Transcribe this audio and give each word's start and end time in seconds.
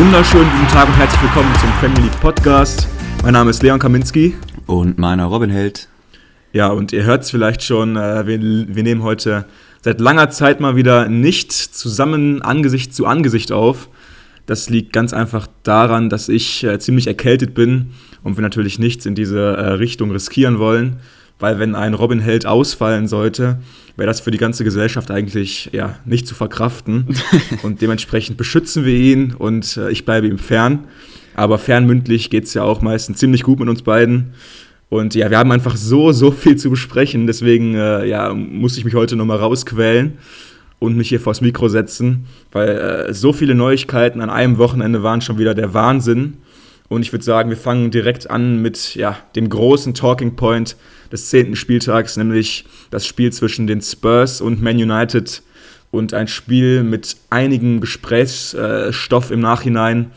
wunderschönen 0.00 0.50
guten 0.50 0.68
Tag 0.68 0.88
und 0.88 0.96
herzlich 0.96 1.20
willkommen 1.20 1.54
zum 1.60 1.70
Premier 1.72 2.04
League 2.04 2.20
Podcast. 2.22 2.88
Mein 3.22 3.34
Name 3.34 3.50
ist 3.50 3.62
Leon 3.62 3.78
Kaminski. 3.78 4.34
Und 4.64 4.96
meiner 4.96 5.26
Robin 5.26 5.50
Held. 5.50 5.88
Ja, 6.54 6.68
und 6.68 6.94
ihr 6.94 7.04
hört 7.04 7.24
es 7.24 7.30
vielleicht 7.30 7.62
schon, 7.62 7.98
äh, 7.98 8.26
wir, 8.26 8.40
wir 8.40 8.82
nehmen 8.82 9.02
heute 9.02 9.44
seit 9.82 10.00
langer 10.00 10.30
Zeit 10.30 10.58
mal 10.58 10.74
wieder 10.74 11.06
nicht 11.10 11.52
zusammen 11.52 12.40
Angesicht 12.40 12.94
zu 12.94 13.04
Angesicht 13.04 13.52
auf. 13.52 13.90
Das 14.46 14.70
liegt 14.70 14.94
ganz 14.94 15.12
einfach 15.12 15.46
daran, 15.64 16.08
dass 16.08 16.30
ich 16.30 16.64
äh, 16.64 16.78
ziemlich 16.78 17.06
erkältet 17.06 17.52
bin 17.52 17.90
und 18.22 18.38
wir 18.38 18.42
natürlich 18.42 18.78
nichts 18.78 19.04
in 19.04 19.14
diese 19.14 19.54
äh, 19.54 19.72
Richtung 19.72 20.12
riskieren 20.12 20.58
wollen, 20.58 20.96
weil 21.40 21.58
wenn 21.58 21.74
ein 21.74 21.94
Robin 21.94 22.20
Held 22.20 22.46
ausfallen 22.46 23.08
sollte, 23.08 23.58
wäre 23.96 24.06
das 24.06 24.20
für 24.20 24.30
die 24.30 24.38
ganze 24.38 24.62
Gesellschaft 24.62 25.10
eigentlich 25.10 25.70
ja 25.72 25.98
nicht 26.04 26.26
zu 26.26 26.34
verkraften 26.34 27.06
und 27.62 27.82
dementsprechend 27.82 28.36
beschützen 28.36 28.84
wir 28.84 28.94
ihn 28.94 29.34
und 29.34 29.76
äh, 29.76 29.90
ich 29.90 30.04
bleibe 30.04 30.28
ihm 30.28 30.38
fern. 30.38 30.84
Aber 31.34 31.58
fernmündlich 31.58 32.30
geht 32.30 32.44
es 32.44 32.54
ja 32.54 32.62
auch 32.62 32.82
meistens 32.82 33.18
ziemlich 33.18 33.42
gut 33.42 33.58
mit 33.60 33.68
uns 33.68 33.82
beiden. 33.82 34.34
Und 34.90 35.14
ja, 35.14 35.30
wir 35.30 35.38
haben 35.38 35.52
einfach 35.52 35.76
so, 35.76 36.12
so 36.12 36.32
viel 36.32 36.56
zu 36.56 36.68
besprechen. 36.68 37.26
Deswegen 37.26 37.74
äh, 37.76 38.06
ja, 38.06 38.34
muss 38.34 38.76
ich 38.76 38.84
mich 38.84 38.94
heute 38.94 39.16
nochmal 39.16 39.38
rausquälen 39.38 40.18
und 40.80 40.96
mich 40.96 41.10
hier 41.10 41.20
vors 41.20 41.40
Mikro 41.40 41.68
setzen, 41.68 42.26
weil 42.50 42.68
äh, 42.68 43.14
so 43.14 43.32
viele 43.32 43.54
Neuigkeiten 43.54 44.20
an 44.20 44.30
einem 44.30 44.58
Wochenende 44.58 45.02
waren 45.02 45.20
schon 45.20 45.38
wieder 45.38 45.54
der 45.54 45.72
Wahnsinn. 45.72 46.38
Und 46.90 47.02
ich 47.02 47.12
würde 47.12 47.24
sagen, 47.24 47.50
wir 47.50 47.56
fangen 47.56 47.92
direkt 47.92 48.28
an 48.28 48.60
mit 48.60 48.96
ja, 48.96 49.16
dem 49.36 49.48
großen 49.48 49.94
Talking 49.94 50.34
Point 50.34 50.76
des 51.12 51.30
zehnten 51.30 51.54
Spieltags, 51.54 52.16
nämlich 52.16 52.64
das 52.90 53.06
Spiel 53.06 53.32
zwischen 53.32 53.68
den 53.68 53.80
Spurs 53.80 54.40
und 54.40 54.60
Man 54.60 54.74
United 54.74 55.40
und 55.92 56.12
ein 56.14 56.26
Spiel 56.26 56.82
mit 56.82 57.16
einigem 57.30 57.80
Gesprächsstoff 57.80 59.30
im 59.30 59.38
Nachhinein, 59.38 60.10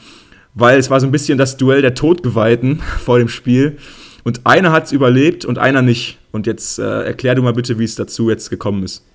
weil 0.56 0.80
es 0.80 0.90
war 0.90 1.00
so 1.00 1.06
ein 1.06 1.12
bisschen 1.12 1.38
das 1.38 1.58
Duell 1.58 1.84
der 1.84 1.94
Todgeweihten 1.94 2.80
vor 3.00 3.20
dem 3.20 3.30
Spiel. 3.30 3.78
Und 4.24 4.48
einer 4.48 4.72
hat 4.72 4.86
es 4.86 4.92
überlebt 4.92 5.46
und 5.46 5.60
einer 5.60 5.84
nicht. 5.84 6.18
Und 6.32 6.48
jetzt 6.48 6.80
äh, 6.80 7.04
erklär 7.04 7.36
du 7.36 7.44
mal 7.44 7.54
bitte, 7.54 7.78
wie 7.78 7.84
es 7.84 7.94
dazu 7.94 8.32
jetzt 8.32 8.50
gekommen 8.50 8.82
ist. 8.82 9.06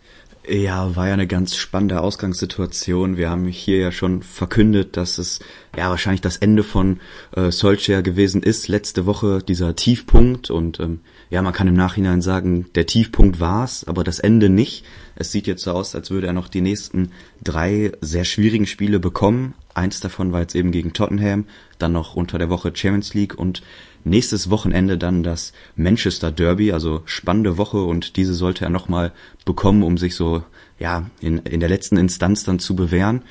Ja, 0.51 0.97
war 0.97 1.09
ja 1.09 1.13
eine 1.13 1.27
ganz 1.27 1.57
spannende 1.57 2.01
Ausgangssituation. 2.01 3.19
Wir 3.19 3.29
haben 3.29 3.47
hier 3.49 3.79
ja 3.79 3.93
schon 3.93 4.23
verkündet, 4.23 4.97
dass 4.97 5.19
es 5.19 5.41
ja 5.77 5.91
wahrscheinlich 5.91 6.23
das 6.23 6.39
Ende 6.39 6.63
von 6.63 7.01
äh, 7.37 7.51
Solskjaer 7.51 8.01
gewesen 8.01 8.43
ist. 8.43 8.67
Letzte 8.67 9.05
Woche 9.05 9.43
dieser 9.47 9.77
Tiefpunkt 9.77 10.49
und 10.49 10.81
ähm, 10.81 11.01
ja, 11.29 11.43
man 11.43 11.53
kann 11.53 11.69
im 11.69 11.75
Nachhinein 11.75 12.23
sagen, 12.23 12.65
der 12.75 12.87
Tiefpunkt 12.87 13.41
war's, 13.41 13.85
aber 13.87 14.05
das 14.05 14.21
Ende 14.21 14.49
nicht. 14.49 14.87
Es 15.17 15.33
sieht 15.33 15.47
jetzt 15.47 15.65
so 15.65 15.73
aus, 15.73 15.95
als 15.95 16.11
würde 16.11 16.29
er 16.29 16.33
noch 16.33 16.49
die 16.49 16.63
nächsten 16.63 17.11
drei 17.45 17.93
sehr 18.01 18.25
schwierigen 18.25 18.67
Spiele 18.67 19.01
bekommen. 19.01 19.53
Eins 19.75 20.01
davon 20.01 20.33
war 20.33 20.41
jetzt 20.41 20.55
eben 20.55 20.73
gegen 20.73 20.95
Tottenham, 20.95 21.45
dann 21.79 21.93
noch 21.93 22.17
unter 22.17 22.39
der 22.39 22.49
Woche 22.49 22.73
Champions 22.75 23.13
League 23.13 23.39
und 23.39 23.63
nächstes 24.05 24.51
Wochenende 24.51 24.99
dann 24.99 25.23
das 25.23 25.53
Manchester 25.77 26.31
Derby, 26.31 26.73
also 26.73 27.03
spannende 27.05 27.59
Woche 27.59 27.83
und 27.83 28.17
diese 28.17 28.35
sollte 28.35 28.65
er 28.65 28.71
nochmal 28.71 29.13
bekommen, 29.45 29.83
um 29.83 29.99
sich 29.99 30.15
so, 30.15 30.43
ja, 30.79 31.11
in, 31.21 31.39
in 31.39 31.61
der 31.61 31.69
letzten 31.69 31.97
Instanz 31.97 32.45
dann 32.45 32.59
zu 32.59 32.77
bewähren. 32.77 33.23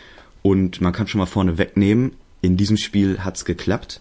Und 0.42 0.82
man 0.82 0.94
kann 0.94 1.08
schon 1.08 1.20
mal 1.20 1.26
vorne 1.26 1.58
wegnehmen, 1.58 2.14
in 2.42 2.58
diesem 2.58 2.78
Spiel 2.78 3.20
hat's 3.20 3.46
geklappt. 3.46 4.00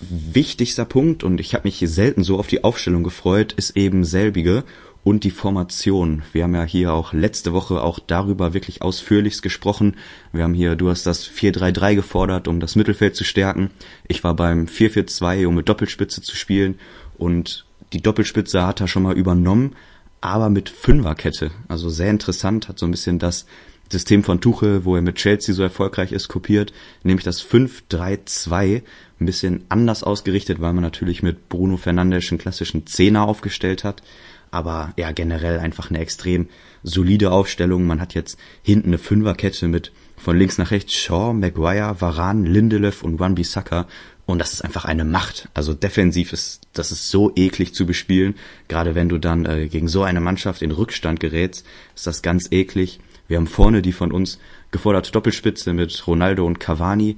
Wichtigster 0.00 0.84
Punkt, 0.84 1.24
und 1.24 1.40
ich 1.40 1.54
habe 1.54 1.68
mich 1.68 1.82
selten 1.84 2.24
so 2.24 2.38
auf 2.38 2.46
die 2.46 2.64
Aufstellung 2.64 3.02
gefreut, 3.02 3.52
ist 3.52 3.76
eben 3.76 4.04
selbige 4.04 4.64
und 5.02 5.24
die 5.24 5.30
Formation. 5.30 6.22
Wir 6.32 6.44
haben 6.44 6.54
ja 6.54 6.64
hier 6.64 6.92
auch 6.92 7.12
letzte 7.12 7.52
Woche 7.52 7.82
auch 7.82 7.98
darüber 7.98 8.52
wirklich 8.52 8.82
ausführlichst 8.82 9.42
gesprochen. 9.42 9.96
Wir 10.32 10.44
haben 10.44 10.54
hier, 10.54 10.76
du 10.76 10.90
hast 10.90 11.06
das 11.06 11.28
4-3-3 11.28 11.94
gefordert, 11.94 12.48
um 12.48 12.60
das 12.60 12.76
Mittelfeld 12.76 13.16
zu 13.16 13.24
stärken. 13.24 13.70
Ich 14.08 14.22
war 14.24 14.34
beim 14.34 14.66
4-4-2, 14.66 15.46
um 15.46 15.54
mit 15.54 15.68
Doppelspitze 15.68 16.22
zu 16.22 16.36
spielen. 16.36 16.78
Und 17.16 17.64
die 17.92 18.02
Doppelspitze 18.02 18.66
hat 18.66 18.80
er 18.80 18.88
schon 18.88 19.02
mal 19.02 19.16
übernommen, 19.16 19.74
aber 20.20 20.50
mit 20.50 20.68
Fünferkette. 20.68 21.50
Also 21.68 21.88
sehr 21.88 22.10
interessant, 22.10 22.68
hat 22.68 22.78
so 22.78 22.86
ein 22.86 22.90
bisschen 22.90 23.18
das 23.18 23.46
System 23.90 24.22
von 24.22 24.40
Tuchel, 24.40 24.84
wo 24.84 24.94
er 24.94 25.02
mit 25.02 25.16
Chelsea 25.16 25.54
so 25.54 25.62
erfolgreich 25.62 26.12
ist, 26.12 26.28
kopiert, 26.28 26.72
nämlich 27.02 27.24
das 27.24 27.42
5-3-2, 27.42 28.82
ein 29.18 29.26
bisschen 29.26 29.64
anders 29.68 30.04
ausgerichtet, 30.04 30.60
weil 30.60 30.72
man 30.72 30.84
natürlich 30.84 31.22
mit 31.22 31.48
Bruno 31.48 31.76
Fernandes 31.76 32.30
einen 32.30 32.38
klassischen 32.38 32.86
Zehner 32.86 33.26
aufgestellt 33.26 33.82
hat 33.82 34.02
aber 34.50 34.92
ja, 34.96 35.12
generell 35.12 35.58
einfach 35.58 35.90
eine 35.90 36.00
extrem 36.00 36.48
solide 36.82 37.30
Aufstellung. 37.30 37.86
Man 37.86 38.00
hat 38.00 38.14
jetzt 38.14 38.38
hinten 38.62 38.88
eine 38.88 38.98
Fünferkette 38.98 39.68
mit 39.68 39.92
von 40.16 40.36
links 40.36 40.58
nach 40.58 40.70
rechts 40.70 40.92
Shaw, 40.92 41.32
Maguire, 41.32 42.00
Varan, 42.00 42.44
Lindelöf 42.44 43.02
und 43.02 43.18
Wan-Bissaka. 43.18 43.86
Und 44.26 44.38
das 44.38 44.52
ist 44.52 44.62
einfach 44.62 44.84
eine 44.84 45.04
Macht. 45.04 45.48
Also 45.54 45.74
defensiv 45.74 46.32
ist, 46.32 46.60
das 46.72 46.92
ist 46.92 47.10
so 47.10 47.32
eklig 47.34 47.74
zu 47.74 47.86
bespielen. 47.86 48.34
Gerade 48.68 48.94
wenn 48.94 49.08
du 49.08 49.18
dann 49.18 49.46
äh, 49.46 49.68
gegen 49.68 49.88
so 49.88 50.02
eine 50.02 50.20
Mannschaft 50.20 50.62
in 50.62 50.70
Rückstand 50.70 51.20
gerätst, 51.20 51.66
ist 51.96 52.06
das 52.06 52.22
ganz 52.22 52.48
eklig. 52.52 53.00
Wir 53.28 53.38
haben 53.38 53.46
vorne 53.46 53.82
die 53.82 53.92
von 53.92 54.12
uns 54.12 54.38
geforderte 54.70 55.10
Doppelspitze 55.10 55.72
mit 55.72 56.06
Ronaldo 56.06 56.44
und 56.46 56.60
Cavani 56.60 57.16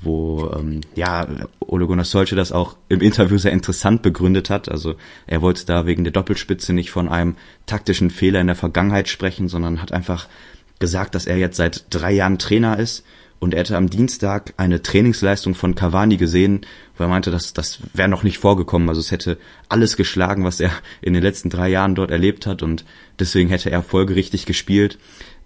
wo 0.00 0.50
ähm, 0.56 0.80
ja 0.94 1.26
Ole 1.58 1.86
Gunnar 1.86 2.04
Solskjaer 2.04 2.36
das 2.36 2.52
auch 2.52 2.76
im 2.88 3.00
Interview 3.00 3.38
sehr 3.38 3.52
interessant 3.52 4.02
begründet 4.02 4.50
hat. 4.50 4.68
Also 4.68 4.94
er 5.26 5.42
wollte 5.42 5.66
da 5.66 5.86
wegen 5.86 6.04
der 6.04 6.12
Doppelspitze 6.12 6.72
nicht 6.72 6.90
von 6.90 7.08
einem 7.08 7.36
taktischen 7.66 8.10
Fehler 8.10 8.40
in 8.40 8.46
der 8.46 8.56
Vergangenheit 8.56 9.08
sprechen, 9.08 9.48
sondern 9.48 9.82
hat 9.82 9.92
einfach 9.92 10.28
gesagt, 10.78 11.14
dass 11.14 11.26
er 11.26 11.38
jetzt 11.38 11.56
seit 11.56 11.86
drei 11.90 12.12
Jahren 12.12 12.38
Trainer 12.38 12.78
ist 12.78 13.04
und 13.40 13.54
er 13.54 13.60
hätte 13.60 13.76
am 13.76 13.88
Dienstag 13.88 14.52
eine 14.56 14.82
Trainingsleistung 14.82 15.54
von 15.54 15.74
Cavani 15.74 16.16
gesehen, 16.16 16.62
wo 16.96 17.04
er 17.04 17.08
meinte, 17.08 17.30
dass 17.30 17.52
das 17.52 17.78
wäre 17.94 18.08
noch 18.08 18.24
nicht 18.24 18.38
vorgekommen. 18.38 18.88
Also 18.88 19.00
es 19.00 19.12
hätte 19.12 19.38
alles 19.68 19.96
geschlagen, 19.96 20.44
was 20.44 20.60
er 20.60 20.72
in 21.00 21.12
den 21.12 21.22
letzten 21.22 21.50
drei 21.50 21.68
Jahren 21.68 21.94
dort 21.94 22.10
erlebt 22.10 22.46
hat 22.46 22.62
und 22.62 22.84
deswegen 23.18 23.48
hätte 23.48 23.70
er 23.70 23.82
folgerichtig 23.82 24.46
gespielt. 24.46 24.98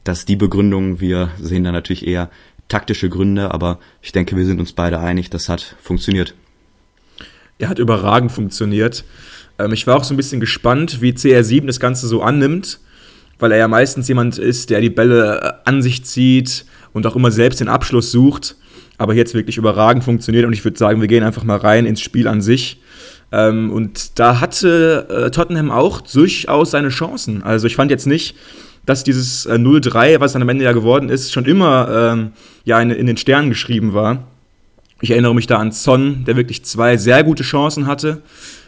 Dass 0.05 0.25
die 0.25 0.37
Begründung, 0.37 1.01
wir 1.01 1.31
sehen 1.41 1.63
da 1.63 1.71
natürlich 1.71 2.07
eher 2.07 2.29
taktische 2.69 3.09
Gründe, 3.09 3.53
aber 3.53 3.79
ich 4.01 4.13
denke, 4.13 4.37
wir 4.37 4.47
sind 4.47 4.61
uns 4.61 4.73
beide 4.73 4.99
einig, 4.99 5.31
das 5.31 5.49
hat 5.49 5.77
funktioniert. 5.81 6.35
Er 7.59 7.69
hat 7.69 7.79
überragend 7.79 8.33
funktioniert. 8.33 9.05
Ähm, 9.59 9.73
ich 9.73 9.87
war 9.87 9.97
auch 9.97 10.05
so 10.05 10.15
ein 10.15 10.17
bisschen 10.17 10.41
gespannt, 10.41 11.01
wie 11.01 11.13
CR7 11.13 11.67
das 11.67 11.81
Ganze 11.81 12.07
so 12.07 12.23
annimmt, 12.23 12.81
weil 13.39 13.53
er 13.53 13.59
ja 13.59 13.69
meistens 13.69 14.09
jemand 14.09 14.39
ist, 14.39 14.71
der 14.71 14.81
die 14.81 14.91
Bälle 14.91 15.41
äh, 15.41 15.69
an 15.69 15.83
sich 15.83 16.05
zieht 16.05 16.65
und 16.93 17.07
auch 17.07 17.17
immer 17.17 17.31
selbst 17.31 17.61
den 17.61 17.69
Abschluss 17.69 18.11
sucht. 18.11 18.57
Aber 18.99 19.15
jetzt 19.15 19.35
wirklich 19.35 19.57
überragend 19.57 20.05
funktioniert 20.05 20.45
und 20.45 20.53
ich 20.53 20.65
würde 20.65 20.79
sagen, 20.79 21.01
wir 21.01 21.09
gehen 21.09 21.25
einfach 21.25 21.45
mal 21.45 21.57
rein 21.57 21.87
ins 21.87 22.01
Spiel 22.01 22.29
an 22.29 22.41
sich. 22.41 22.81
Ähm, 23.33 23.71
und 23.71 24.19
da 24.19 24.41
hatte 24.41 25.09
äh, 25.09 25.31
Tottenham 25.31 25.71
auch 25.71 26.01
durchaus 26.03 26.71
seine 26.71 26.91
Chancen. 26.91 27.43
Also 27.43 27.67
ich 27.67 27.77
fand 27.77 27.91
jetzt 27.91 28.07
nicht, 28.07 28.37
dass 28.87 29.05
dieses 29.05 29.47
äh, 29.47 29.55
0-3, 29.55 30.21
was 30.21 30.33
dann 30.33 30.43
am 30.43 30.49
Ende 30.49 30.65
ja 30.65 30.73
geworden 30.73 31.09
ist, 31.09 31.33
schon 31.33 31.45
immer 31.45 32.13
ähm, 32.13 32.33
ja 32.65 32.81
in, 32.81 32.91
in, 32.91 33.07
den 33.07 33.17
Sternen 33.17 33.51
geschrieben 33.51 33.95
war. 33.95 34.25
Ich 35.01 35.11
erinnere 35.11 35.35
mich 35.35 35.47
da 35.47 35.59
an 35.59 35.73
Son, 35.73 36.25
der 36.25 36.37
wirklich 36.37 36.65
zwei 36.65 36.97
sehr 36.97 37.25
gute 37.25 37.43
Chancen 37.43 37.87
hatte, 37.87 38.23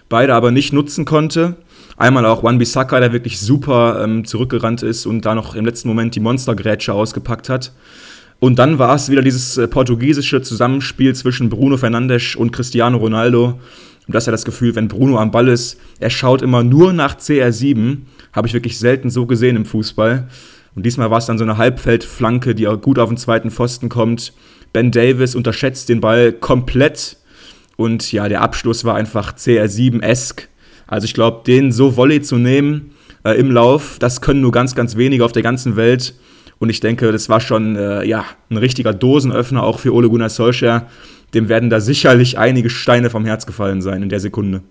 beide 0.09 0.35
aber 0.35 0.51
nicht 0.51 0.73
nutzen 0.73 1.05
konnte. 1.05 1.57
Einmal 1.97 2.27
auch 2.27 2.43
Wan 2.43 2.59
Bissaka, 2.59 2.99
der 2.99 3.13
wirklich 3.13 3.39
super 3.39 4.03
ähm, 4.03 4.25
zurückgerannt 4.25 4.83
ist 4.83 5.07
und 5.07 5.25
da 5.25 5.35
noch 5.35 5.55
im 5.55 5.65
letzten 5.65 5.89
Moment 5.89 6.15
die 6.17 6.21
Monstergrätsche 6.21 6.93
ausgepackt 6.93 7.49
hat. 7.49 7.73
Und 8.41 8.59
dann 8.59 8.79
war 8.79 8.97
es 8.97 9.09
wieder 9.09 9.23
dieses 9.23 9.57
äh, 9.59 9.69
portugiesische 9.69 10.43
Zusammenspiel 10.43 11.15
zwischen 11.15 11.49
Bruno 11.49 11.77
Fernandes 11.77 12.35
und 12.35 12.51
Cristiano 12.51 12.99
Ronaldo. 12.99 13.61
Und 14.07 14.15
das 14.15 14.25
ist 14.25 14.27
ja 14.27 14.33
das 14.33 14.45
Gefühl, 14.45 14.75
wenn 14.75 14.89
Bruno 14.89 15.19
am 15.19 15.31
Ball 15.31 15.49
ist, 15.49 15.79
er 16.01 16.11
schaut 16.11 16.43
immer 16.43 16.63
nur 16.63 16.93
nach 16.93 17.17
CR7 17.17 17.99
habe 18.35 18.49
ich 18.49 18.55
wirklich 18.55 18.79
selten 18.79 19.09
so 19.09 19.27
gesehen 19.27 19.57
im 19.57 19.65
Fußball. 19.65 20.29
Und 20.75 20.85
diesmal 20.85 21.11
war 21.11 21.19
es 21.19 21.27
dann 21.27 21.39
so 21.39 21.45
eine 21.45 21.57
Halbfeldflanke, 21.57 22.55
die 22.55 22.67
auch 22.67 22.81
gut 22.81 22.99
auf 22.99 23.09
den 23.09 23.17
zweiten 23.17 23.51
Pfosten 23.51 23.89
kommt. 23.89 24.33
Ben 24.73 24.91
Davis 24.91 25.37
unterschätzt 25.37 25.89
den 25.89 26.01
Ball 26.01 26.33
komplett. 26.33 27.17
Und 27.77 28.11
ja, 28.13 28.29
der 28.29 28.43
Abschluss 28.43 28.85
war 28.85 28.97
einfach 28.97 29.35
CR7-esk. 29.37 30.49
Also 30.87 31.05
ich 31.05 31.15
glaube, 31.15 31.43
den 31.47 31.73
so 31.73 31.97
Volley 31.97 32.23
zu 32.23 32.37
nehmen 32.37 32.91
äh, 33.25 33.39
im 33.39 33.51
Lauf, 33.51 33.99
das 33.99 34.21
können 34.21 34.41
nur 34.41 34.53
ganz, 34.53 34.75
ganz 34.75 34.97
wenige 34.97 35.25
auf 35.25 35.33
der 35.33 35.43
ganzen 35.43 35.77
Welt. 35.77 36.15
Und 36.59 36.71
ich 36.71 36.81
denke, 36.81 37.11
das 37.13 37.29
war 37.29 37.41
schon 37.41 37.77
äh, 37.77 38.05
ja, 38.05 38.25
ein 38.51 38.57
richtiger 38.57 38.93
Dosenöffner 38.93 39.63
auch 39.63 39.79
für 39.79 39.95
Ole 39.95 40.09
Gunnar 40.09 40.29
Solskjaer. 40.29 40.87
Dem 41.35 41.49
werden 41.49 41.71
da 41.71 41.81
sicherlich 41.81 42.39
einige 42.39 42.71
Steine 42.71 43.11
vom 43.11 43.25
Herz 43.25 43.47
gefallen 43.47 43.81
sein 43.81 44.03
in 44.03 44.09
der 44.09 44.21
Sekunde. 44.21 44.63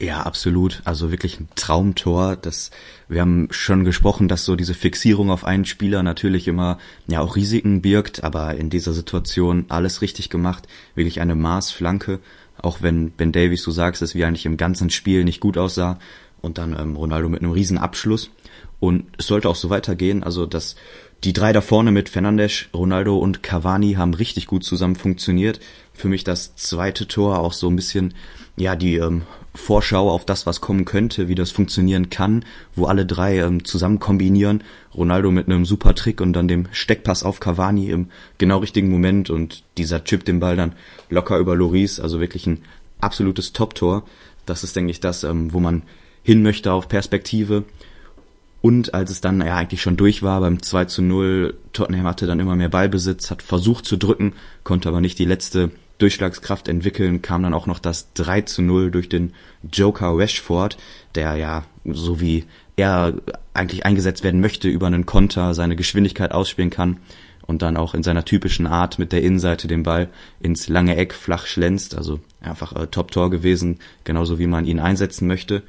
Ja, 0.00 0.22
absolut. 0.22 0.80
Also 0.84 1.10
wirklich 1.10 1.40
ein 1.40 1.48
Traumtor. 1.56 2.36
Das, 2.36 2.70
wir 3.08 3.20
haben 3.20 3.48
schon 3.50 3.82
gesprochen, 3.84 4.28
dass 4.28 4.44
so 4.44 4.54
diese 4.54 4.74
Fixierung 4.74 5.30
auf 5.30 5.44
einen 5.44 5.64
Spieler 5.64 6.04
natürlich 6.04 6.46
immer 6.46 6.78
ja 7.08 7.20
auch 7.20 7.34
Risiken 7.34 7.82
birgt, 7.82 8.22
aber 8.22 8.54
in 8.54 8.70
dieser 8.70 8.92
Situation 8.92 9.64
alles 9.68 10.00
richtig 10.00 10.30
gemacht. 10.30 10.68
Wirklich 10.94 11.20
eine 11.20 11.34
Maßflanke. 11.34 12.20
Auch 12.62 12.80
wenn 12.80 13.10
Ben 13.10 13.32
Davies, 13.32 13.64
du 13.64 13.72
sagst 13.72 14.00
es, 14.02 14.14
wie 14.14 14.24
eigentlich 14.24 14.46
im 14.46 14.56
ganzen 14.56 14.90
Spiel 14.90 15.24
nicht 15.24 15.40
gut 15.40 15.58
aussah. 15.58 15.98
Und 16.40 16.58
dann 16.58 16.78
ähm, 16.78 16.94
Ronaldo 16.94 17.28
mit 17.28 17.42
einem 17.42 17.50
riesen 17.50 17.78
Abschluss. 17.78 18.30
Und 18.78 19.06
es 19.18 19.26
sollte 19.26 19.48
auch 19.48 19.56
so 19.56 19.68
weitergehen. 19.68 20.22
Also 20.22 20.46
das 20.46 20.76
die 21.24 21.32
drei 21.32 21.52
da 21.52 21.60
vorne 21.60 21.90
mit 21.90 22.08
Fernandes, 22.08 22.66
Ronaldo 22.72 23.18
und 23.18 23.42
Cavani 23.42 23.94
haben 23.94 24.14
richtig 24.14 24.46
gut 24.46 24.62
zusammen 24.62 24.94
funktioniert. 24.94 25.58
Für 25.92 26.08
mich 26.08 26.22
das 26.22 26.54
zweite 26.54 27.08
Tor 27.08 27.40
auch 27.40 27.52
so 27.52 27.68
ein 27.68 27.74
bisschen, 27.74 28.14
ja, 28.56 28.76
die 28.76 28.96
ähm, 28.96 29.22
Vorschau 29.52 30.10
auf 30.10 30.24
das, 30.24 30.46
was 30.46 30.60
kommen 30.60 30.84
könnte, 30.84 31.26
wie 31.26 31.34
das 31.34 31.50
funktionieren 31.50 32.08
kann, 32.08 32.44
wo 32.76 32.84
alle 32.84 33.04
drei 33.04 33.38
ähm, 33.38 33.64
zusammen 33.64 33.98
kombinieren. 33.98 34.62
Ronaldo 34.94 35.32
mit 35.32 35.46
einem 35.46 35.64
super 35.64 35.96
Trick 35.96 36.20
und 36.20 36.32
dann 36.34 36.46
dem 36.46 36.68
Steckpass 36.70 37.24
auf 37.24 37.40
Cavani 37.40 37.90
im 37.90 38.10
genau 38.38 38.58
richtigen 38.58 38.88
Moment 38.88 39.28
und 39.28 39.64
dieser 39.76 40.04
Chip 40.04 40.24
den 40.24 40.38
Ball 40.38 40.54
dann 40.54 40.74
locker 41.10 41.38
über 41.38 41.56
Loris, 41.56 41.98
also 41.98 42.20
wirklich 42.20 42.46
ein 42.46 42.62
absolutes 43.00 43.52
Top-Tor. 43.52 44.04
Das 44.46 44.62
ist, 44.62 44.76
denke 44.76 44.92
ich, 44.92 45.00
das, 45.00 45.24
ähm, 45.24 45.52
wo 45.52 45.58
man 45.58 45.82
hin 46.22 46.42
möchte 46.42 46.72
auf 46.72 46.88
Perspektive. 46.88 47.64
Und 48.60 48.92
als 48.94 49.10
es 49.10 49.20
dann 49.20 49.40
ja 49.40 49.56
eigentlich 49.56 49.82
schon 49.82 49.96
durch 49.96 50.22
war 50.22 50.40
beim 50.40 50.62
2 50.62 50.86
zu 50.86 51.02
0, 51.02 51.54
Tottenham 51.72 52.06
hatte 52.06 52.26
dann 52.26 52.40
immer 52.40 52.56
mehr 52.56 52.68
Ballbesitz, 52.68 53.30
hat 53.30 53.42
versucht 53.42 53.84
zu 53.84 53.96
drücken, 53.96 54.32
konnte 54.64 54.88
aber 54.88 55.00
nicht 55.00 55.18
die 55.18 55.24
letzte 55.24 55.70
Durchschlagskraft 55.98 56.68
entwickeln, 56.68 57.22
kam 57.22 57.42
dann 57.42 57.54
auch 57.54 57.66
noch 57.66 57.78
das 57.78 58.12
3 58.14 58.42
zu 58.42 58.62
0 58.62 58.90
durch 58.90 59.08
den 59.08 59.32
Joker 59.72 60.16
Rashford, 60.16 60.76
der 61.14 61.36
ja, 61.36 61.64
so 61.84 62.20
wie 62.20 62.44
er 62.76 63.14
eigentlich 63.54 63.84
eingesetzt 63.84 64.22
werden 64.22 64.40
möchte, 64.40 64.68
über 64.68 64.86
einen 64.86 65.06
Konter 65.06 65.54
seine 65.54 65.76
Geschwindigkeit 65.76 66.32
ausspielen 66.32 66.70
kann 66.70 66.98
und 67.48 67.62
dann 67.62 67.76
auch 67.76 67.94
in 67.94 68.02
seiner 68.02 68.24
typischen 68.24 68.66
Art 68.66 68.98
mit 68.98 69.10
der 69.10 69.22
Innenseite 69.22 69.68
den 69.68 69.82
Ball 69.82 70.08
ins 70.38 70.68
lange 70.68 70.96
Eck 70.96 71.14
flach 71.14 71.46
schlänzt. 71.46 71.96
Also 71.96 72.20
einfach 72.40 72.76
äh, 72.76 72.86
Top-Tor 72.86 73.30
gewesen, 73.30 73.78
genauso 74.04 74.38
wie 74.38 74.46
man 74.46 74.66
ihn 74.66 74.78
einsetzen 74.78 75.26
möchte. 75.26 75.62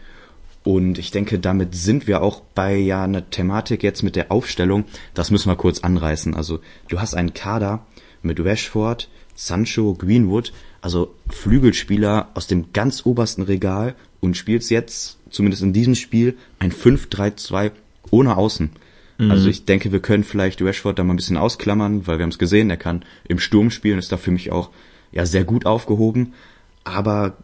Und 0.64 0.98
ich 0.98 1.12
denke, 1.12 1.40
damit 1.40 1.74
sind 1.74 2.06
wir 2.06 2.22
auch 2.22 2.42
bei 2.54 2.76
ja 2.76 3.04
einer 3.04 3.30
Thematik 3.30 3.82
jetzt 3.82 4.04
mit 4.04 4.16
der 4.16 4.32
Aufstellung. 4.32 4.86
Das 5.14 5.32
müssen 5.32 5.50
wir 5.50 5.56
kurz 5.56 5.80
anreißen. 5.80 6.36
Also 6.36 6.60
du 6.90 7.00
hast 7.00 7.14
einen 7.14 7.34
Kader 7.34 7.86
mit 8.22 8.44
Rashford, 8.44 9.10
Sancho, 9.36 9.94
Greenwood, 9.94 10.52
also 10.82 11.16
Flügelspieler 11.30 12.30
aus 12.34 12.48
dem 12.48 12.74
ganz 12.74 13.06
obersten 13.06 13.44
Regal 13.44 13.96
und 14.20 14.36
spielst 14.36 14.70
jetzt, 14.70 15.18
zumindest 15.30 15.64
in 15.64 15.74
diesem 15.74 15.96
Spiel, 15.96 16.38
ein 16.60 16.72
5-3-2 16.72 17.72
ohne 18.12 18.36
Außen. 18.38 18.70
Mhm. 19.18 19.32
Also 19.32 19.50
ich 19.50 19.66
denke, 19.66 19.92
wir 19.92 20.02
können 20.02 20.24
vielleicht 20.24 20.62
Rashford 20.62 21.00
da 21.00 21.04
mal 21.04 21.14
ein 21.14 21.18
bisschen 21.18 21.38
ausklammern, 21.38 22.06
weil 22.06 22.18
wir 22.18 22.24
haben 22.24 22.32
es 22.32 22.40
gesehen, 22.40 22.70
er 22.70 22.78
kann 22.78 23.06
im 23.28 23.40
Sturm 23.40 23.72
spielen, 23.72 24.00
ist 24.00 24.12
da 24.12 24.18
für 24.18 24.32
mich 24.32 24.52
auch 24.52 24.72
ja 25.12 25.26
sehr 25.26 25.46
gut 25.46 25.66
aufgehoben. 25.66 26.34
Aber 26.84 27.38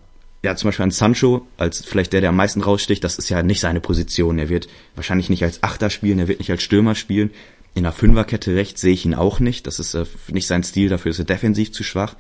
ja, 0.46 0.56
zum 0.56 0.68
Beispiel 0.68 0.84
an 0.84 0.92
Sancho, 0.92 1.48
als 1.58 1.84
vielleicht 1.84 2.14
der, 2.14 2.22
der 2.22 2.30
am 2.30 2.36
meisten 2.36 2.62
raussticht, 2.62 3.04
das 3.04 3.18
ist 3.18 3.30
ja 3.30 3.42
nicht 3.42 3.60
seine 3.60 3.80
Position. 3.80 4.38
Er 4.38 4.48
wird 4.48 4.68
wahrscheinlich 4.94 5.28
nicht 5.28 5.44
als 5.44 5.64
Achter 5.64 5.90
spielen, 5.90 6.20
er 6.20 6.28
wird 6.28 6.38
nicht 6.38 6.52
als 6.52 6.62
Stürmer 6.62 6.94
spielen. 6.94 7.32
In 7.74 7.82
der 7.82 7.92
Fünferkette 7.92 8.56
rechts 8.56 8.80
sehe 8.80 8.94
ich 8.94 9.06
ihn 9.06 9.16
auch 9.16 9.40
nicht. 9.40 9.66
Das 9.66 9.80
ist 9.80 9.96
äh, 9.96 10.06
nicht 10.28 10.46
sein 10.46 10.62
Stil, 10.62 10.88
dafür 10.90 11.10
ist 11.10 11.18
er 11.18 11.26
defensiv 11.26 11.72
zu 11.72 11.84
schwach. 11.84 12.16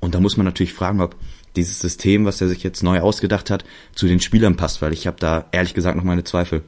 Und 0.00 0.16
da 0.16 0.20
muss 0.20 0.36
man 0.36 0.46
natürlich 0.46 0.72
fragen, 0.72 1.00
ob 1.00 1.14
dieses 1.54 1.78
System, 1.78 2.24
was 2.24 2.40
er 2.40 2.48
sich 2.48 2.64
jetzt 2.64 2.82
neu 2.82 2.98
ausgedacht 2.98 3.50
hat, 3.50 3.64
zu 3.94 4.08
den 4.08 4.18
Spielern 4.18 4.56
passt, 4.56 4.82
weil 4.82 4.92
ich 4.92 5.06
habe 5.06 5.18
da 5.20 5.46
ehrlich 5.52 5.74
gesagt 5.74 5.96
noch 5.96 6.02
meine 6.02 6.24
Zweifel. 6.24 6.62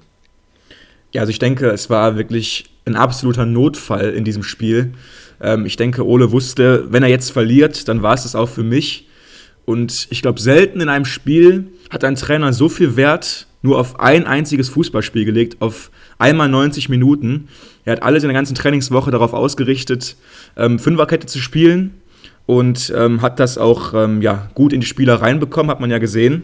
Ja, 1.11 1.23
also 1.23 1.31
ich 1.31 1.41
denke, 1.41 1.69
es 1.71 1.91
war 1.91 2.17
wirklich 2.17 2.67
ein 2.85 2.95
absoluter 2.95 3.45
Notfall 3.45 4.11
in 4.11 4.23
diesem 4.23 4.45
Spiel. 4.45 4.95
Ähm, 5.41 5.67
ich 5.67 5.75
denke, 5.75 6.07
Ole 6.07 6.31
wusste, 6.31 6.87
wenn 6.93 7.03
er 7.03 7.09
jetzt 7.09 7.33
verliert, 7.33 7.89
dann 7.89 8.03
war 8.03 8.15
es 8.15 8.23
das 8.23 8.37
auch 8.37 8.49
für 8.49 8.63
mich. 8.63 9.09
Und 9.65 10.09
ich 10.11 10.23
glaube, 10.23 10.41
selten 10.41 10.81
in 10.81 10.89
einem 10.89 11.05
Spiel 11.05 11.69
hat 11.91 12.05
ein 12.05 12.17
Trainer 12.17 12.53
so 12.53 12.69
viel 12.69 12.97
Wert 12.97 13.47
nur 13.63 13.79
auf 13.79 14.01
ein 14.01 14.27
einziges 14.27 14.69
Fußballspiel 14.71 15.25
gelegt, 15.25 15.63
auf 15.63 15.91
einmal 16.19 16.49
90 16.49 16.89
Minuten. 16.89 17.49
Er 17.85 17.93
hat 17.93 18.03
alles 18.03 18.25
in 18.25 18.29
der 18.29 18.35
ganzen 18.35 18.57
Trainingswoche 18.57 19.11
darauf 19.11 19.33
ausgerichtet, 19.33 20.17
ähm, 20.57 20.79
Fünferkette 20.79 21.27
zu 21.27 21.39
spielen 21.39 21.95
und 22.47 22.93
ähm, 22.97 23.23
hat 23.23 23.39
das 23.39 23.59
auch 23.59 23.95
ähm, 23.95 24.21
ja, 24.21 24.51
gut 24.55 24.73
in 24.73 24.81
die 24.81 24.87
Spieler 24.87 25.15
reinbekommen, 25.15 25.71
hat 25.71 25.81
man 25.81 25.91
ja 25.91 25.99
gesehen. 25.99 26.43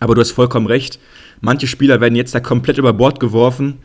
Aber 0.00 0.14
du 0.14 0.20
hast 0.20 0.30
vollkommen 0.30 0.66
recht. 0.66 1.00
Manche 1.40 1.66
Spieler 1.66 2.00
werden 2.00 2.14
jetzt 2.14 2.34
da 2.34 2.40
komplett 2.40 2.78
über 2.78 2.92
Bord 2.92 3.20
geworfen. 3.20 3.78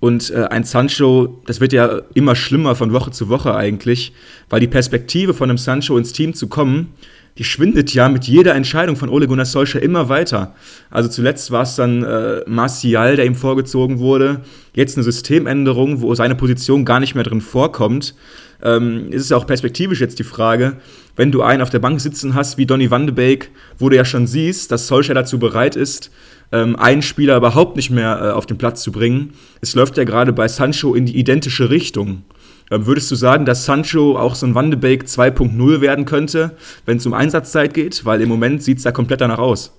Und 0.00 0.30
äh, 0.30 0.44
ein 0.44 0.64
Sancho, 0.64 1.42
das 1.46 1.60
wird 1.60 1.74
ja 1.74 2.00
immer 2.14 2.34
schlimmer 2.34 2.74
von 2.74 2.92
Woche 2.92 3.10
zu 3.10 3.28
Woche 3.28 3.54
eigentlich, 3.54 4.12
weil 4.48 4.60
die 4.60 4.66
Perspektive 4.66 5.34
von 5.34 5.50
einem 5.50 5.58
Sancho 5.58 5.98
ins 5.98 6.12
Team 6.12 6.32
zu 6.32 6.48
kommen, 6.48 6.94
die 7.38 7.44
schwindet 7.44 7.94
ja 7.94 8.08
mit 8.08 8.24
jeder 8.24 8.54
Entscheidung 8.54 8.96
von 8.96 9.08
Ole 9.08 9.26
Gunnar 9.26 9.46
Solskjaer 9.46 9.82
immer 9.82 10.08
weiter. 10.08 10.54
Also 10.90 11.08
zuletzt 11.08 11.50
war 11.50 11.62
es 11.62 11.76
dann 11.76 12.02
äh, 12.02 12.42
Martial, 12.46 13.16
der 13.16 13.26
ihm 13.26 13.34
vorgezogen 13.34 13.98
wurde. 13.98 14.40
Jetzt 14.74 14.96
eine 14.96 15.04
Systemänderung, 15.04 16.00
wo 16.00 16.14
seine 16.14 16.34
Position 16.34 16.84
gar 16.84 17.00
nicht 17.00 17.14
mehr 17.14 17.24
drin 17.24 17.40
vorkommt. 17.40 18.14
Ähm, 18.62 19.10
ist 19.10 19.22
es 19.22 19.28
ja 19.30 19.36
auch 19.36 19.46
perspektivisch 19.46 20.00
jetzt 20.00 20.18
die 20.18 20.24
Frage, 20.24 20.76
wenn 21.16 21.32
du 21.32 21.42
einen 21.42 21.62
auf 21.62 21.70
der 21.70 21.78
Bank 21.78 22.00
sitzen 22.00 22.34
hast 22.34 22.58
wie 22.58 22.66
Donny 22.66 22.90
van 22.90 23.06
de 23.06 23.14
Beek, 23.14 23.50
wo 23.78 23.88
du 23.88 23.96
ja 23.96 24.04
schon 24.04 24.26
siehst, 24.26 24.70
dass 24.70 24.86
Solskjaer 24.86 25.14
dazu 25.14 25.38
bereit 25.38 25.76
ist, 25.76 26.10
ähm, 26.52 26.76
einen 26.76 27.02
Spieler 27.02 27.36
überhaupt 27.36 27.76
nicht 27.76 27.90
mehr 27.90 28.20
äh, 28.20 28.30
auf 28.30 28.46
den 28.46 28.58
Platz 28.58 28.82
zu 28.82 28.92
bringen. 28.92 29.32
Es 29.60 29.74
läuft 29.74 29.96
ja 29.96 30.04
gerade 30.04 30.32
bei 30.32 30.48
Sancho 30.48 30.94
in 30.94 31.06
die 31.06 31.16
identische 31.16 31.70
Richtung. 31.70 32.22
Würdest 32.70 33.10
du 33.10 33.16
sagen, 33.16 33.46
dass 33.46 33.64
Sancho 33.64 34.16
auch 34.16 34.36
so 34.36 34.46
ein 34.46 34.54
Wandebeek 34.54 35.02
2.0 35.02 35.80
werden 35.80 36.04
könnte, 36.04 36.56
wenn 36.86 36.98
es 36.98 37.06
um 37.06 37.14
Einsatzzeit 37.14 37.74
geht? 37.74 38.04
Weil 38.04 38.20
im 38.20 38.28
Moment 38.28 38.62
sieht 38.62 38.78
es 38.78 38.84
da 38.84 38.92
komplett 38.92 39.20
danach 39.20 39.40
aus. 39.40 39.72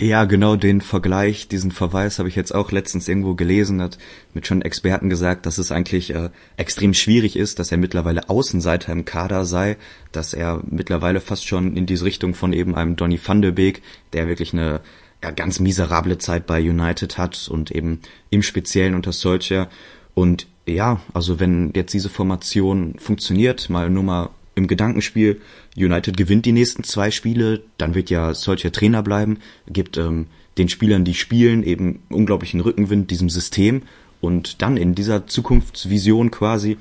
Ja, 0.00 0.24
genau 0.24 0.56
den 0.56 0.80
Vergleich, 0.80 1.48
diesen 1.48 1.70
Verweis 1.70 2.18
habe 2.18 2.30
ich 2.30 2.36
jetzt 2.36 2.54
auch 2.54 2.72
letztens 2.72 3.06
irgendwo 3.06 3.34
gelesen, 3.34 3.82
hat 3.82 3.98
mit 4.32 4.46
schon 4.46 4.62
Experten 4.62 5.10
gesagt, 5.10 5.44
dass 5.44 5.58
es 5.58 5.70
eigentlich 5.70 6.14
äh, 6.14 6.30
extrem 6.56 6.94
schwierig 6.94 7.36
ist, 7.36 7.58
dass 7.58 7.70
er 7.70 7.76
mittlerweile 7.76 8.30
Außenseiter 8.30 8.90
im 8.92 9.04
Kader 9.04 9.44
sei, 9.44 9.76
dass 10.10 10.32
er 10.32 10.62
mittlerweile 10.66 11.20
fast 11.20 11.46
schon 11.46 11.76
in 11.76 11.84
diese 11.84 12.06
Richtung 12.06 12.32
von 12.32 12.54
eben 12.54 12.74
einem 12.74 12.96
Donny 12.96 13.20
van 13.22 13.42
de 13.42 13.50
Beek, 13.50 13.82
der 14.14 14.26
wirklich 14.26 14.54
eine 14.54 14.80
ja, 15.22 15.32
ganz 15.32 15.60
miserable 15.60 16.16
Zeit 16.16 16.46
bei 16.46 16.62
United 16.62 17.18
hat 17.18 17.48
und 17.50 17.70
eben 17.70 18.00
im 18.30 18.42
Speziellen 18.42 18.94
unter 18.94 19.12
Solskjaer 19.12 19.68
und 20.14 20.46
ja, 20.74 21.00
also 21.12 21.40
wenn 21.40 21.72
jetzt 21.74 21.92
diese 21.92 22.08
Formation 22.08 22.94
funktioniert, 22.98 23.70
mal 23.70 23.90
nur 23.90 24.02
mal 24.02 24.30
im 24.54 24.66
Gedankenspiel, 24.66 25.40
United 25.76 26.16
gewinnt 26.16 26.46
die 26.46 26.52
nächsten 26.52 26.84
zwei 26.84 27.10
Spiele, 27.10 27.62
dann 27.78 27.94
wird 27.94 28.10
ja 28.10 28.34
solcher 28.34 28.72
Trainer 28.72 29.02
bleiben, 29.02 29.38
gibt 29.68 29.96
ähm, 29.96 30.26
den 30.58 30.68
Spielern, 30.68 31.04
die 31.04 31.14
spielen, 31.14 31.62
eben 31.62 32.02
unglaublichen 32.08 32.60
Rückenwind 32.60 33.10
diesem 33.10 33.30
System 33.30 33.82
und 34.20 34.60
dann 34.62 34.76
in 34.76 34.94
dieser 34.94 35.26
Zukunftsvision 35.26 36.30
quasi 36.30 36.76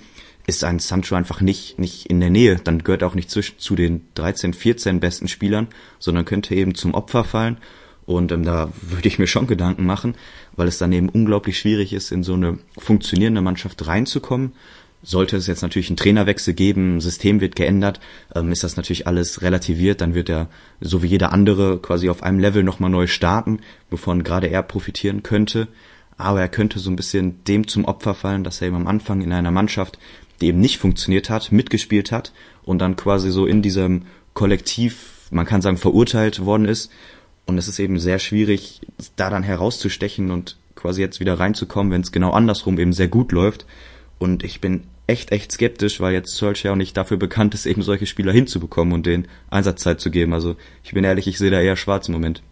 ist 0.48 0.63
ein 0.63 0.79
Sancho 0.79 1.15
einfach 1.15 1.41
nicht, 1.41 1.79
nicht 1.79 2.08
in 2.08 2.19
der 2.19 2.31
Nähe. 2.31 2.55
Dann 2.62 2.84
gehört 2.84 3.03
er 3.03 3.08
auch 3.08 3.15
nicht 3.15 3.29
zu, 3.29 3.41
zu 3.41 3.75
den 3.75 4.01
13, 4.15 4.53
14 4.53 5.00
besten 5.00 5.27
Spielern, 5.27 5.67
sondern 6.00 6.25
könnte 6.25 6.55
eben 6.55 6.74
zum 6.74 6.96
Opfer 6.96 7.24
fallen. 7.24 7.58
Und 8.10 8.32
ähm, 8.32 8.44
da 8.44 8.72
würde 8.82 9.08
ich 9.08 9.20
mir 9.20 9.28
schon 9.28 9.46
Gedanken 9.46 9.86
machen, 9.86 10.16
weil 10.56 10.68
es 10.68 10.80
dann 10.80 10.92
eben 10.92 11.10
unglaublich 11.10 11.60
schwierig 11.60 11.94
ist, 11.94 12.12
in 12.12 12.24
so 12.24 12.34
eine 12.34 12.58
funktionierende 12.75 13.42
Mannschaft 13.42 13.86
reinzukommen. 13.86 14.54
Sollte 15.04 15.38
es 15.38 15.46
jetzt 15.46 15.62
natürlich 15.62 15.89
einen 15.89 15.98
Trainerwechsel 15.98 16.56
geben, 16.56 17.01
System 17.01 17.39
wird 17.39 17.56
geändert, 17.56 18.00
ähm, 18.34 18.51
ist 18.51 18.63
das 18.63 18.78
natürlich 18.78 19.06
alles 19.06 19.44
relativiert, 19.44 20.01
dann 20.01 20.16
wird 20.16 20.28
er, 20.28 20.48
so 20.82 21.04
wie 21.04 21.08
jeder 21.08 21.32
andere, 21.32 21.78
quasi 21.78 22.10
auf 22.10 22.24
einem 22.24 22.39
Level 22.39 22.63
nochmal 22.63 22.89
neu 22.89 23.06
starten, 23.06 23.60
wovon 23.92 24.24
gerade 24.24 24.48
er 24.48 24.63
profitieren 24.63 25.22
könnte. 25.22 25.68
Aber 26.18 26.42
er 26.42 26.50
könnte 26.50 26.80
so 26.80 26.89
ein 26.89 26.96
bisschen 26.96 27.44
dem 27.44 27.68
zum 27.68 27.86
Opfer 27.86 28.16
fallen, 28.16 28.44
dass 28.44 28.60
er 28.60 28.70
eben 28.70 28.78
am 28.78 28.88
Anfang 28.88 29.22
in 29.22 29.32
einer 29.32 29.51
Mannschaft, 29.51 30.00
die 30.42 30.48
eben 30.48 30.60
nicht 30.60 30.80
funktioniert 30.80 31.30
hat, 31.30 31.51
mitgespielt 31.51 32.12
hat 32.12 32.34
und 32.63 32.80
dann 32.80 32.96
quasi 32.96 33.30
so 33.30 33.46
in 33.46 33.62
diesem 33.62 34.08
Kollektiv, 34.34 35.28
man 35.30 35.46
kann 35.46 35.62
sagen, 35.62 35.78
verurteilt 35.78 36.44
worden 36.44 36.66
ist 36.66 36.89
und 37.50 37.58
es 37.58 37.68
ist 37.68 37.79
eben 37.79 38.00
sehr 38.00 38.20
schwierig, 38.20 38.82
da 39.15 39.29
dann 39.29 39.44
herauszustechen 39.44 40.32
und 40.32 40.56
quasi 40.75 41.01
jetzt 41.01 41.20
wieder 41.20 41.39
reinzukommen, 41.39 41.91
wenn 41.91 42.01
es 42.01 42.12
genau 42.12 42.32
andersrum 42.32 42.79
eben 42.79 42.94
sehr 42.94 43.08
gut 43.08 43.32
läuft. 43.32 43.65
Und 44.20 44.44
ich 44.44 44.62
bin 44.62 44.84
echt, 45.08 45.32
echt 45.32 45.51
skeptisch, 45.51 46.00
weil 46.00 46.13
jetzt 46.13 46.36
Solskjaer 46.36 46.74
auch 46.74 46.77
nicht 46.77 46.96
dafür 46.96 47.18
bekannt 47.18 47.56
ist, 47.56 47.65
eben 47.65 47.82
solche 47.82 48.06
Spieler 48.06 48.32
hinzubekommen 48.32 48.94
und 48.94 49.06
denen 49.06 49.27
Einsatzzeit 49.50 50.00
zu 50.00 50.12
geben. 50.12 50.34
Also 50.34 50.56
ich 50.84 50.94
bin 50.94 51.03
ehrlich, 51.03 51.27
ich 51.27 51.38
sehe 51.38 51.51
da 51.51 51.60
eher 51.60 51.75
schwarz 51.75 52.08
im 52.08 52.13
Moment. 52.13 52.44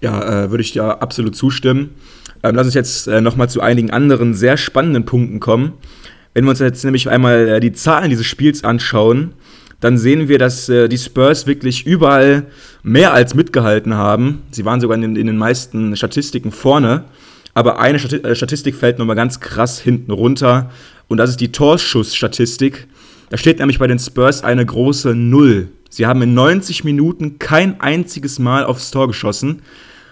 Ja, 0.00 0.44
äh, 0.44 0.50
würde 0.50 0.62
ich 0.62 0.72
dir 0.72 1.02
absolut 1.02 1.34
zustimmen. 1.34 1.96
Ähm, 2.44 2.54
lass 2.54 2.66
uns 2.66 2.74
jetzt 2.74 3.08
äh, 3.08 3.20
nochmal 3.20 3.50
zu 3.50 3.60
einigen 3.60 3.90
anderen 3.90 4.32
sehr 4.32 4.56
spannenden 4.56 5.04
Punkten 5.04 5.40
kommen. 5.40 5.72
Wenn 6.34 6.44
wir 6.44 6.50
uns 6.50 6.60
jetzt 6.60 6.84
nämlich 6.84 7.10
einmal 7.10 7.48
äh, 7.48 7.60
die 7.60 7.72
Zahlen 7.72 8.10
dieses 8.10 8.26
Spiels 8.26 8.62
anschauen, 8.62 9.34
dann 9.80 9.96
sehen 9.96 10.28
wir, 10.28 10.38
dass 10.38 10.68
äh, 10.68 10.88
die 10.88 10.98
Spurs 10.98 11.46
wirklich 11.46 11.86
überall 11.86 12.46
mehr 12.82 13.12
als 13.12 13.34
mitgehalten 13.34 13.94
haben. 13.94 14.42
Sie 14.50 14.64
waren 14.64 14.80
sogar 14.80 14.96
in, 14.96 15.16
in 15.16 15.26
den 15.26 15.36
meisten 15.36 15.96
Statistiken 15.96 16.50
vorne. 16.50 17.04
Aber 17.54 17.80
eine 17.80 17.98
äh, 17.98 18.34
Statistik 18.34 18.74
fällt 18.74 18.98
nochmal 18.98 19.16
ganz 19.16 19.40
krass 19.40 19.80
hinten 19.80 20.12
runter. 20.12 20.70
Und 21.06 21.18
das 21.18 21.30
ist 21.30 21.40
die 21.40 21.52
Torschussstatistik. 21.52 22.88
Da 23.30 23.36
steht 23.36 23.58
nämlich 23.58 23.78
bei 23.78 23.86
den 23.86 23.98
Spurs 23.98 24.42
eine 24.42 24.64
große 24.64 25.14
Null. 25.14 25.68
Sie 25.90 26.06
haben 26.06 26.22
in 26.22 26.34
90 26.34 26.84
Minuten 26.84 27.38
kein 27.38 27.80
einziges 27.80 28.38
Mal 28.38 28.64
aufs 28.64 28.90
Tor 28.90 29.06
geschossen. 29.06 29.62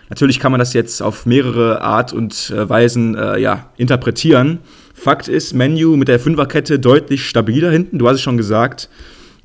Natürlich 0.08 0.38
kann 0.38 0.52
man 0.52 0.60
das 0.60 0.72
jetzt 0.72 1.02
auf 1.02 1.26
mehrere 1.26 1.80
Art 1.80 2.12
und 2.12 2.50
äh, 2.50 2.68
Weisen 2.68 3.16
äh, 3.16 3.38
ja, 3.38 3.70
interpretieren. 3.76 4.60
Fakt 4.94 5.28
ist, 5.28 5.52
Menu 5.52 5.96
mit 5.96 6.08
der 6.08 6.20
Fünferkette 6.20 6.78
deutlich 6.78 7.26
stabiler 7.26 7.70
hinten, 7.70 7.98
du 7.98 8.08
hast 8.08 8.16
es 8.16 8.22
schon 8.22 8.36
gesagt. 8.36 8.88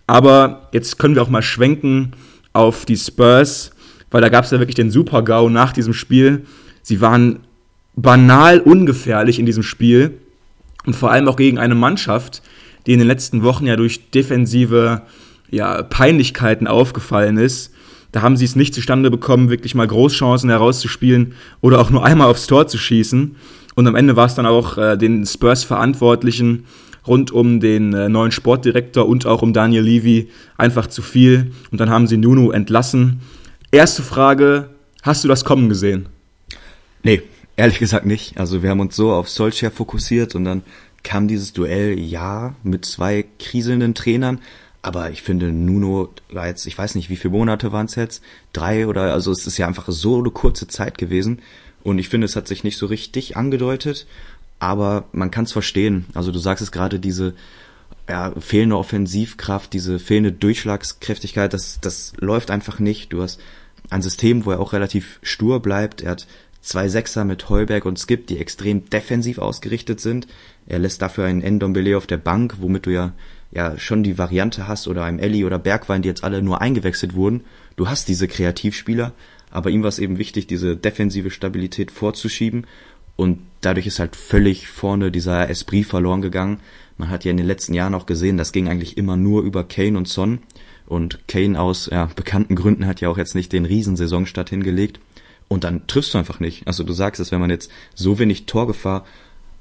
Aber 0.07 0.69
jetzt 0.73 0.99
können 0.99 1.15
wir 1.15 1.21
auch 1.21 1.29
mal 1.29 1.41
schwenken 1.41 2.11
auf 2.53 2.85
die 2.85 2.97
Spurs, 2.97 3.71
weil 4.09 4.21
da 4.21 4.29
gab 4.29 4.45
es 4.45 4.51
ja 4.51 4.59
wirklich 4.59 4.75
den 4.75 4.91
Super-GAU 4.91 5.49
nach 5.49 5.73
diesem 5.73 5.93
Spiel. 5.93 6.45
Sie 6.81 7.01
waren 7.01 7.39
banal 7.95 8.59
ungefährlich 8.59 9.39
in 9.39 9.45
diesem 9.45 9.63
Spiel 9.63 10.17
und 10.85 10.95
vor 10.95 11.11
allem 11.11 11.27
auch 11.27 11.35
gegen 11.35 11.57
eine 11.57 11.75
Mannschaft, 11.75 12.41
die 12.85 12.93
in 12.93 12.99
den 12.99 13.07
letzten 13.07 13.43
Wochen 13.43 13.67
ja 13.67 13.75
durch 13.75 14.09
defensive 14.11 15.03
ja, 15.49 15.83
Peinlichkeiten 15.83 16.67
aufgefallen 16.67 17.37
ist. 17.37 17.73
Da 18.11 18.21
haben 18.21 18.35
sie 18.35 18.45
es 18.45 18.55
nicht 18.55 18.73
zustande 18.73 19.09
bekommen, 19.11 19.49
wirklich 19.49 19.75
mal 19.75 19.87
Großchancen 19.87 20.49
herauszuspielen 20.49 21.33
oder 21.61 21.79
auch 21.79 21.89
nur 21.89 22.03
einmal 22.03 22.27
aufs 22.27 22.47
Tor 22.47 22.67
zu 22.67 22.77
schießen. 22.77 23.35
Und 23.75 23.87
am 23.87 23.95
Ende 23.95 24.15
war 24.15 24.25
es 24.25 24.35
dann 24.35 24.45
auch 24.45 24.77
äh, 24.77 24.97
den 24.97 25.25
Spurs-Verantwortlichen 25.25 26.65
rund 27.07 27.31
um 27.31 27.59
den 27.59 27.93
äh, 27.93 28.09
neuen 28.09 28.31
Sportdirektor 28.31 29.07
und 29.07 29.25
auch 29.25 29.41
um 29.41 29.53
Daniel 29.53 29.83
Levy 29.83 30.29
einfach 30.57 30.87
zu 30.87 31.01
viel. 31.01 31.51
Und 31.71 31.79
dann 31.79 31.89
haben 31.89 32.07
sie 32.07 32.17
Nuno 32.17 32.51
entlassen. 32.51 33.21
Erste 33.71 34.03
Frage, 34.03 34.69
hast 35.01 35.23
du 35.23 35.27
das 35.27 35.45
kommen 35.45 35.69
gesehen? 35.69 36.07
Nee, 37.03 37.23
ehrlich 37.55 37.79
gesagt 37.79 38.05
nicht. 38.05 38.37
Also 38.37 38.63
wir 38.63 38.69
haben 38.69 38.79
uns 38.79 38.95
so 38.95 39.11
auf 39.11 39.29
Solskjaer 39.29 39.71
fokussiert 39.71 40.35
und 40.35 40.45
dann 40.45 40.63
kam 41.03 41.27
dieses 41.27 41.53
Duell, 41.53 41.97
ja, 41.99 42.55
mit 42.63 42.85
zwei 42.85 43.25
kriselnden 43.39 43.95
Trainern. 43.95 44.39
Aber 44.83 45.11
ich 45.11 45.21
finde, 45.21 45.51
Nuno 45.51 46.09
war 46.31 46.47
jetzt, 46.47 46.65
ich 46.65 46.77
weiß 46.77 46.95
nicht, 46.95 47.09
wie 47.09 47.15
viele 47.15 47.33
Monate 47.33 47.71
waren 47.71 47.85
es 47.85 47.95
jetzt? 47.95 48.23
Drei 48.51 48.87
oder, 48.87 49.13
also 49.13 49.31
es 49.31 49.45
ist 49.45 49.57
ja 49.57 49.67
einfach 49.67 49.85
so 49.89 50.19
eine 50.19 50.31
kurze 50.31 50.67
Zeit 50.67 50.97
gewesen. 50.97 51.39
Und 51.83 51.97
ich 51.97 52.09
finde, 52.09 52.25
es 52.25 52.35
hat 52.35 52.47
sich 52.47 52.63
nicht 52.63 52.77
so 52.77 52.85
richtig 52.87 53.37
angedeutet, 53.37 54.07
aber 54.61 55.05
man 55.11 55.31
kann 55.31 55.45
es 55.45 55.51
verstehen. 55.51 56.05
Also 56.13 56.31
du 56.31 56.37
sagst 56.37 56.61
es 56.61 56.71
gerade, 56.71 56.99
diese 56.99 57.33
ja, 58.07 58.31
fehlende 58.39 58.77
Offensivkraft, 58.77 59.73
diese 59.73 59.97
fehlende 59.97 60.31
Durchschlagskräftigkeit, 60.31 61.51
das, 61.51 61.79
das 61.81 62.13
läuft 62.19 62.51
einfach 62.51 62.77
nicht. 62.77 63.11
Du 63.11 63.23
hast 63.23 63.41
ein 63.89 64.03
System, 64.03 64.45
wo 64.45 64.51
er 64.51 64.59
auch 64.59 64.73
relativ 64.73 65.19
stur 65.23 65.63
bleibt. 65.63 66.01
Er 66.01 66.11
hat 66.11 66.27
zwei 66.61 66.89
Sechser 66.89 67.25
mit 67.25 67.49
Heuberg 67.49 67.85
und 67.85 67.97
Skip, 67.97 68.27
die 68.27 68.37
extrem 68.37 68.87
defensiv 68.87 69.39
ausgerichtet 69.39 69.99
sind. 69.99 70.27
Er 70.67 70.77
lässt 70.77 71.01
dafür 71.01 71.25
einen 71.25 71.55
Ndombele 71.55 71.97
auf 71.97 72.05
der 72.05 72.17
Bank, 72.17 72.57
womit 72.59 72.85
du 72.85 72.91
ja 72.91 73.13
ja 73.49 73.77
schon 73.77 74.03
die 74.03 74.17
Variante 74.17 74.67
hast 74.67 74.87
oder 74.87 75.03
einem 75.03 75.19
Elli 75.19 75.43
oder 75.43 75.59
Bergwein, 75.59 76.03
die 76.03 76.07
jetzt 76.07 76.23
alle 76.23 76.41
nur 76.41 76.61
eingewechselt 76.61 77.15
wurden. 77.15 77.43
Du 77.75 77.89
hast 77.89 78.07
diese 78.07 78.27
Kreativspieler, 78.27 79.11
aber 79.49 79.71
ihm 79.71 79.81
war 79.81 79.89
es 79.89 79.99
eben 79.99 80.17
wichtig, 80.17 80.47
diese 80.47 80.77
defensive 80.77 81.31
Stabilität 81.31 81.91
vorzuschieben 81.91 82.65
und 83.15 83.39
dadurch 83.61 83.87
ist 83.87 83.99
halt 83.99 84.15
völlig 84.15 84.67
vorne 84.67 85.11
dieser 85.11 85.49
Esprit 85.49 85.85
verloren 85.85 86.21
gegangen. 86.21 86.59
Man 86.97 87.09
hat 87.09 87.25
ja 87.25 87.31
in 87.31 87.37
den 87.37 87.47
letzten 87.47 87.73
Jahren 87.73 87.95
auch 87.95 88.05
gesehen, 88.05 88.37
das 88.37 88.51
ging 88.51 88.67
eigentlich 88.67 88.97
immer 88.97 89.17
nur 89.17 89.43
über 89.43 89.63
Kane 89.63 89.97
und 89.97 90.07
Son 90.07 90.39
und 90.85 91.27
Kane 91.27 91.59
aus 91.59 91.87
ja, 91.91 92.05
bekannten 92.15 92.55
Gründen 92.55 92.85
hat 92.85 93.01
ja 93.01 93.09
auch 93.09 93.17
jetzt 93.17 93.35
nicht 93.35 93.53
den 93.53 93.65
Riesensaisonstart 93.65 94.49
hingelegt 94.49 94.99
und 95.47 95.63
dann 95.63 95.87
triffst 95.87 96.13
du 96.13 96.17
einfach 96.17 96.39
nicht. 96.39 96.67
Also 96.67 96.83
du 96.83 96.93
sagst 96.93 97.19
es, 97.19 97.31
wenn 97.31 97.41
man 97.41 97.49
jetzt 97.49 97.71
so 97.95 98.19
wenig 98.19 98.45
Torgefahr 98.45 99.05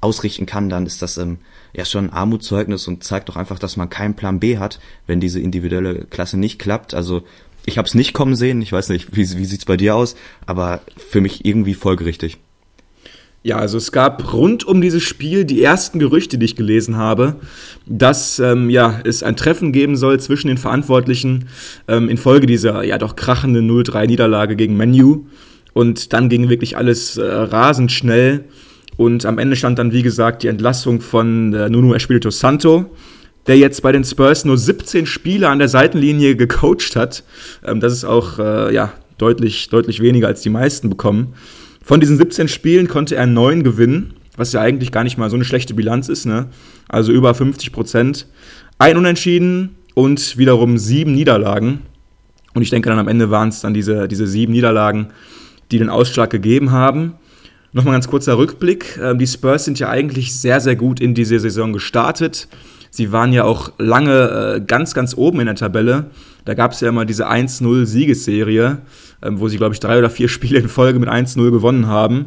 ausrichten 0.01 0.45
kann, 0.45 0.69
dann 0.69 0.85
ist 0.85 1.01
das 1.01 1.17
ähm, 1.17 1.37
ja 1.73 1.85
schon 1.85 2.05
ein 2.05 2.13
Armutszeugnis 2.13 2.87
und 2.87 3.03
zeigt 3.03 3.29
doch 3.29 3.35
einfach, 3.35 3.59
dass 3.59 3.77
man 3.77 3.89
keinen 3.89 4.15
Plan 4.15 4.39
B 4.39 4.57
hat, 4.57 4.79
wenn 5.05 5.19
diese 5.19 5.39
individuelle 5.39 6.05
Klasse 6.05 6.37
nicht 6.37 6.59
klappt. 6.59 6.93
Also 6.93 7.23
ich 7.65 7.77
habe 7.77 7.87
es 7.87 7.93
nicht 7.93 8.13
kommen 8.13 8.35
sehen. 8.35 8.61
Ich 8.61 8.71
weiß 8.71 8.89
nicht, 8.89 9.15
wie, 9.15 9.37
wie 9.37 9.45
sieht's 9.45 9.65
bei 9.65 9.77
dir 9.77 9.95
aus, 9.95 10.15
aber 10.45 10.81
für 10.97 11.21
mich 11.21 11.45
irgendwie 11.45 11.75
folgerichtig. 11.75 12.39
Ja, 13.43 13.57
also 13.57 13.77
es 13.77 13.91
gab 13.91 14.33
rund 14.33 14.65
um 14.65 14.81
dieses 14.81 15.01
Spiel 15.01 15.45
die 15.45 15.63
ersten 15.63 15.97
Gerüchte, 15.97 16.37
die 16.37 16.45
ich 16.45 16.55
gelesen 16.55 16.97
habe, 16.97 17.37
dass 17.87 18.37
ähm, 18.37 18.69
ja, 18.69 18.99
es 19.03 19.23
ein 19.23 19.35
Treffen 19.35 19.71
geben 19.71 19.95
soll 19.95 20.19
zwischen 20.19 20.47
den 20.47 20.57
Verantwortlichen 20.57 21.47
ähm, 21.87 22.07
infolge 22.07 22.45
dieser 22.45 22.83
ja 22.83 22.99
doch 22.99 23.15
krachenden 23.15 23.67
0-3-Niederlage 23.69 24.55
gegen 24.55 24.77
Menu. 24.77 25.25
Und 25.73 26.13
dann 26.13 26.29
ging 26.29 26.49
wirklich 26.49 26.77
alles 26.77 27.17
äh, 27.17 27.23
rasend 27.23 27.91
schnell. 27.91 28.43
Und 28.95 29.25
am 29.25 29.39
Ende 29.39 29.55
stand 29.55 29.79
dann, 29.79 29.91
wie 29.91 30.03
gesagt, 30.03 30.43
die 30.43 30.47
Entlassung 30.47 31.01
von 31.01 31.53
äh, 31.53 31.69
Nuno 31.69 31.95
Espirito 31.95 32.29
Santo 32.29 32.91
der 33.47 33.57
jetzt 33.57 33.81
bei 33.81 33.91
den 33.91 34.03
Spurs 34.03 34.45
nur 34.45 34.57
17 34.57 35.05
Spiele 35.05 35.49
an 35.49 35.59
der 35.59 35.67
Seitenlinie 35.67 36.35
gecoacht 36.35 36.95
hat. 36.95 37.23
Ähm, 37.65 37.79
das 37.79 37.93
ist 37.93 38.05
auch 38.05 38.39
äh, 38.39 38.73
ja, 38.73 38.93
deutlich, 39.17 39.69
deutlich 39.69 39.99
weniger 39.99 40.27
als 40.27 40.41
die 40.41 40.49
meisten 40.49 40.89
bekommen. 40.89 41.33
Von 41.91 41.99
diesen 41.99 42.15
17 42.15 42.47
Spielen 42.47 42.87
konnte 42.87 43.17
er 43.17 43.27
9 43.27 43.63
gewinnen, 43.63 44.13
was 44.37 44.53
ja 44.53 44.61
eigentlich 44.61 44.93
gar 44.93 45.03
nicht 45.03 45.17
mal 45.17 45.29
so 45.29 45.35
eine 45.35 45.43
schlechte 45.43 45.73
Bilanz 45.73 46.07
ist. 46.07 46.25
Ne? 46.25 46.47
Also 46.87 47.11
über 47.11 47.33
50 47.33 47.73
Prozent. 47.73 48.27
Ein 48.77 48.95
Unentschieden 48.95 49.75
und 49.93 50.37
wiederum 50.37 50.77
sieben 50.77 51.11
Niederlagen. 51.11 51.81
Und 52.53 52.61
ich 52.61 52.69
denke 52.69 52.87
dann 52.87 52.97
am 52.97 53.09
Ende 53.09 53.29
waren 53.29 53.49
es 53.49 53.59
dann 53.59 53.73
diese, 53.73 54.07
diese 54.07 54.25
sieben 54.25 54.53
Niederlagen, 54.53 55.07
die 55.71 55.79
den 55.79 55.89
Ausschlag 55.89 56.29
gegeben 56.29 56.71
haben. 56.71 57.15
Nochmal 57.73 57.95
ganz 57.95 58.07
kurzer 58.07 58.37
Rückblick. 58.37 58.97
Ähm, 58.97 59.19
die 59.19 59.27
Spurs 59.27 59.65
sind 59.65 59.77
ja 59.77 59.89
eigentlich 59.89 60.33
sehr, 60.33 60.61
sehr 60.61 60.77
gut 60.77 61.01
in 61.01 61.13
diese 61.13 61.41
Saison 61.41 61.73
gestartet. 61.73 62.47
Sie 62.89 63.11
waren 63.11 63.33
ja 63.33 63.43
auch 63.43 63.73
lange 63.79 64.55
äh, 64.55 64.61
ganz, 64.65 64.93
ganz 64.93 65.13
oben 65.13 65.41
in 65.41 65.47
der 65.47 65.55
Tabelle. 65.55 66.05
Da 66.45 66.53
gab 66.53 66.71
es 66.71 66.81
ja 66.81 66.89
immer 66.89 67.05
diese 67.05 67.29
1-0-Siegesserie, 67.29 68.79
ähm, 69.21 69.39
wo 69.39 69.47
sie, 69.47 69.57
glaube 69.57 69.73
ich, 69.73 69.79
drei 69.79 69.99
oder 69.99 70.09
vier 70.09 70.27
Spiele 70.29 70.59
in 70.59 70.69
Folge 70.69 70.99
mit 70.99 71.09
1-0 71.09 71.51
gewonnen 71.51 71.87
haben. 71.87 72.25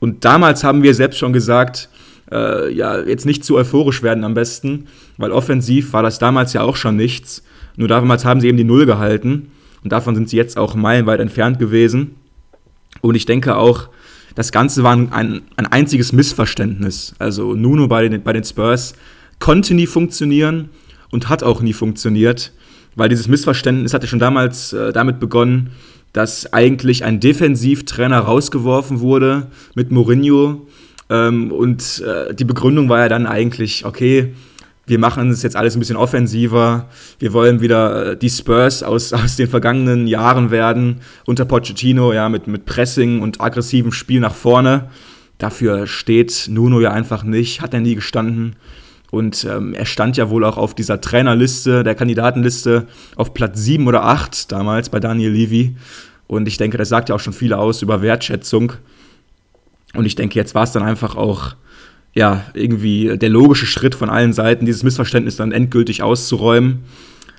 Und 0.00 0.24
damals 0.24 0.64
haben 0.64 0.82
wir 0.82 0.94
selbst 0.94 1.18
schon 1.18 1.32
gesagt, 1.32 1.88
äh, 2.30 2.72
ja, 2.72 3.00
jetzt 3.00 3.26
nicht 3.26 3.44
zu 3.44 3.56
euphorisch 3.56 4.02
werden 4.02 4.24
am 4.24 4.34
besten, 4.34 4.86
weil 5.16 5.32
offensiv 5.32 5.92
war 5.92 6.02
das 6.02 6.18
damals 6.18 6.52
ja 6.52 6.62
auch 6.62 6.76
schon 6.76 6.96
nichts. 6.96 7.42
Nur 7.76 7.88
damals 7.88 8.24
haben 8.24 8.40
sie 8.40 8.48
eben 8.48 8.58
die 8.58 8.64
Null 8.64 8.86
gehalten 8.86 9.50
und 9.82 9.92
davon 9.92 10.14
sind 10.14 10.28
sie 10.28 10.36
jetzt 10.36 10.56
auch 10.56 10.74
meilenweit 10.74 11.20
entfernt 11.20 11.58
gewesen. 11.58 12.16
Und 13.00 13.14
ich 13.14 13.26
denke 13.26 13.56
auch, 13.56 13.88
das 14.34 14.50
Ganze 14.50 14.82
war 14.82 14.92
ein, 14.92 15.42
ein 15.56 15.66
einziges 15.66 16.12
Missverständnis. 16.12 17.14
Also 17.18 17.54
Nuno 17.54 17.86
bei 17.86 18.08
den, 18.08 18.22
bei 18.22 18.32
den 18.32 18.44
Spurs 18.44 18.94
konnte 19.38 19.74
nie 19.74 19.86
funktionieren 19.86 20.70
und 21.10 21.28
hat 21.28 21.42
auch 21.42 21.60
nie 21.60 21.72
funktioniert, 21.72 22.52
weil 22.96 23.08
dieses 23.08 23.28
Missverständnis 23.28 23.94
hatte 23.94 24.06
schon 24.06 24.18
damals 24.18 24.72
äh, 24.72 24.92
damit 24.92 25.20
begonnen, 25.20 25.70
dass 26.12 26.52
eigentlich 26.52 27.04
ein 27.04 27.20
Defensivtrainer 27.20 28.20
rausgeworfen 28.20 29.00
wurde 29.00 29.48
mit 29.74 29.90
Mourinho. 29.90 30.66
Ähm, 31.10 31.50
und 31.50 32.02
äh, 32.06 32.34
die 32.34 32.44
Begründung 32.44 32.88
war 32.88 33.00
ja 33.00 33.08
dann 33.08 33.26
eigentlich, 33.26 33.84
okay, 33.84 34.32
wir 34.86 34.98
machen 34.98 35.30
es 35.30 35.42
jetzt 35.42 35.56
alles 35.56 35.76
ein 35.76 35.80
bisschen 35.80 35.96
offensiver. 35.96 36.88
Wir 37.18 37.32
wollen 37.32 37.60
wieder 37.60 38.12
äh, 38.12 38.16
die 38.16 38.30
Spurs 38.30 38.82
aus, 38.82 39.12
aus 39.12 39.36
den 39.36 39.48
vergangenen 39.48 40.06
Jahren 40.06 40.50
werden, 40.50 41.00
unter 41.26 41.44
Pochettino, 41.44 42.12
ja, 42.12 42.28
mit, 42.28 42.46
mit 42.46 42.64
Pressing 42.64 43.20
und 43.20 43.40
aggressivem 43.40 43.92
Spiel 43.92 44.20
nach 44.20 44.34
vorne. 44.34 44.88
Dafür 45.38 45.86
steht 45.86 46.46
Nuno 46.48 46.80
ja 46.80 46.92
einfach 46.92 47.24
nicht, 47.24 47.60
hat 47.60 47.74
er 47.74 47.80
nie 47.80 47.96
gestanden. 47.96 48.54
Und 49.14 49.46
ähm, 49.48 49.74
er 49.74 49.86
stand 49.86 50.16
ja 50.16 50.28
wohl 50.28 50.44
auch 50.44 50.56
auf 50.56 50.74
dieser 50.74 51.00
Trainerliste, 51.00 51.84
der 51.84 51.94
Kandidatenliste, 51.94 52.88
auf 53.14 53.32
Platz 53.32 53.60
7 53.62 53.86
oder 53.86 54.02
8 54.02 54.50
damals 54.50 54.88
bei 54.88 54.98
Daniel 54.98 55.30
Levy. 55.30 55.76
Und 56.26 56.48
ich 56.48 56.56
denke, 56.56 56.78
das 56.78 56.88
sagt 56.88 57.08
ja 57.10 57.14
auch 57.14 57.20
schon 57.20 57.32
viel 57.32 57.52
aus 57.52 57.80
über 57.80 58.02
Wertschätzung. 58.02 58.72
Und 59.94 60.04
ich 60.04 60.16
denke, 60.16 60.34
jetzt 60.34 60.56
war 60.56 60.64
es 60.64 60.72
dann 60.72 60.82
einfach 60.82 61.14
auch, 61.14 61.54
ja, 62.12 62.44
irgendwie 62.54 63.16
der 63.16 63.28
logische 63.28 63.66
Schritt 63.66 63.94
von 63.94 64.10
allen 64.10 64.32
Seiten, 64.32 64.66
dieses 64.66 64.82
Missverständnis 64.82 65.36
dann 65.36 65.52
endgültig 65.52 66.02
auszuräumen. 66.02 66.80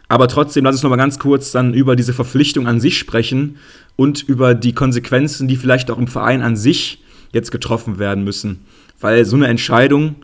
Aber 0.08 0.30
trotzdem, 0.30 0.64
lass 0.64 0.76
uns 0.76 0.84
nochmal 0.84 0.98
ganz 0.98 1.20
kurz 1.20 1.52
dann 1.52 1.74
über 1.74 1.98
diese 1.98 2.14
Verpflichtung 2.14 2.68
an 2.68 2.80
sich 2.80 2.98
sprechen 2.98 3.58
und 3.98 4.24
über 4.24 4.56
die 4.56 4.72
Konsequenzen, 4.72 5.50
die 5.50 5.58
vielleicht 5.58 5.92
auch 5.92 5.98
im 5.98 6.08
Verein 6.08 6.42
an 6.42 6.56
sich 6.56 7.04
jetzt 7.34 7.52
getroffen 7.52 8.00
werden 8.00 8.24
müssen. 8.24 8.62
Weil 9.02 9.26
so 9.26 9.36
eine 9.36 9.48
Entscheidung, 9.48 10.16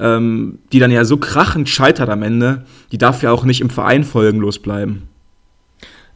ähm, 0.00 0.58
die 0.72 0.78
dann 0.78 0.90
ja 0.90 1.04
so 1.04 1.18
krachend 1.18 1.68
scheitert 1.68 2.08
am 2.08 2.22
Ende, 2.22 2.64
die 2.90 2.98
darf 2.98 3.22
ja 3.22 3.30
auch 3.30 3.44
nicht 3.44 3.60
im 3.60 3.70
Verein 3.70 4.04
folgenlos 4.04 4.58
bleiben. 4.58 5.08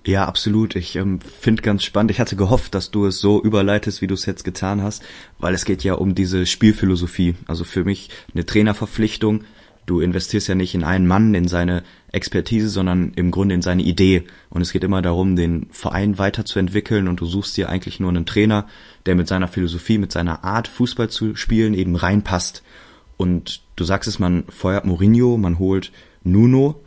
Ja, 0.06 0.26
absolut. 0.26 0.76
Ich 0.76 0.96
ähm, 0.96 1.20
finde 1.20 1.62
ganz 1.62 1.82
spannend. 1.82 2.10
Ich 2.10 2.20
hatte 2.20 2.36
gehofft, 2.36 2.74
dass 2.74 2.90
du 2.90 3.06
es 3.06 3.20
so 3.20 3.42
überleitest, 3.42 4.02
wie 4.02 4.06
du 4.06 4.14
es 4.14 4.26
jetzt 4.26 4.44
getan 4.44 4.82
hast, 4.82 5.02
weil 5.38 5.54
es 5.54 5.64
geht 5.64 5.82
ja 5.82 5.94
um 5.94 6.14
diese 6.14 6.44
Spielphilosophie. 6.44 7.36
Also 7.46 7.64
für 7.64 7.84
mich 7.84 8.10
eine 8.34 8.44
Trainerverpflichtung. 8.44 9.44
Du 9.86 10.00
investierst 10.00 10.48
ja 10.48 10.54
nicht 10.54 10.74
in 10.74 10.84
einen 10.84 11.06
Mann, 11.06 11.34
in 11.34 11.48
seine 11.48 11.84
Expertise, 12.12 12.68
sondern 12.68 13.12
im 13.16 13.30
Grunde 13.30 13.54
in 13.54 13.62
seine 13.62 13.82
Idee. 13.82 14.24
Und 14.50 14.60
es 14.60 14.72
geht 14.72 14.84
immer 14.84 15.00
darum, 15.00 15.36
den 15.36 15.68
Verein 15.70 16.18
weiterzuentwickeln 16.18 17.08
und 17.08 17.20
du 17.20 17.26
suchst 17.26 17.56
dir 17.56 17.68
eigentlich 17.70 18.00
nur 18.00 18.10
einen 18.10 18.26
Trainer, 18.26 18.66
der 19.06 19.14
mit 19.14 19.28
seiner 19.28 19.48
Philosophie, 19.48 19.98
mit 19.98 20.12
seiner 20.12 20.44
Art, 20.44 20.68
Fußball 20.68 21.08
zu 21.08 21.34
spielen, 21.34 21.74
eben 21.74 21.96
reinpasst. 21.96 22.62
Und 23.16 23.62
du 23.76 23.84
sagst 23.84 24.08
es, 24.08 24.18
man 24.18 24.44
feuert 24.48 24.84
Mourinho, 24.84 25.36
man 25.36 25.58
holt 25.58 25.92
Nuno 26.24 26.80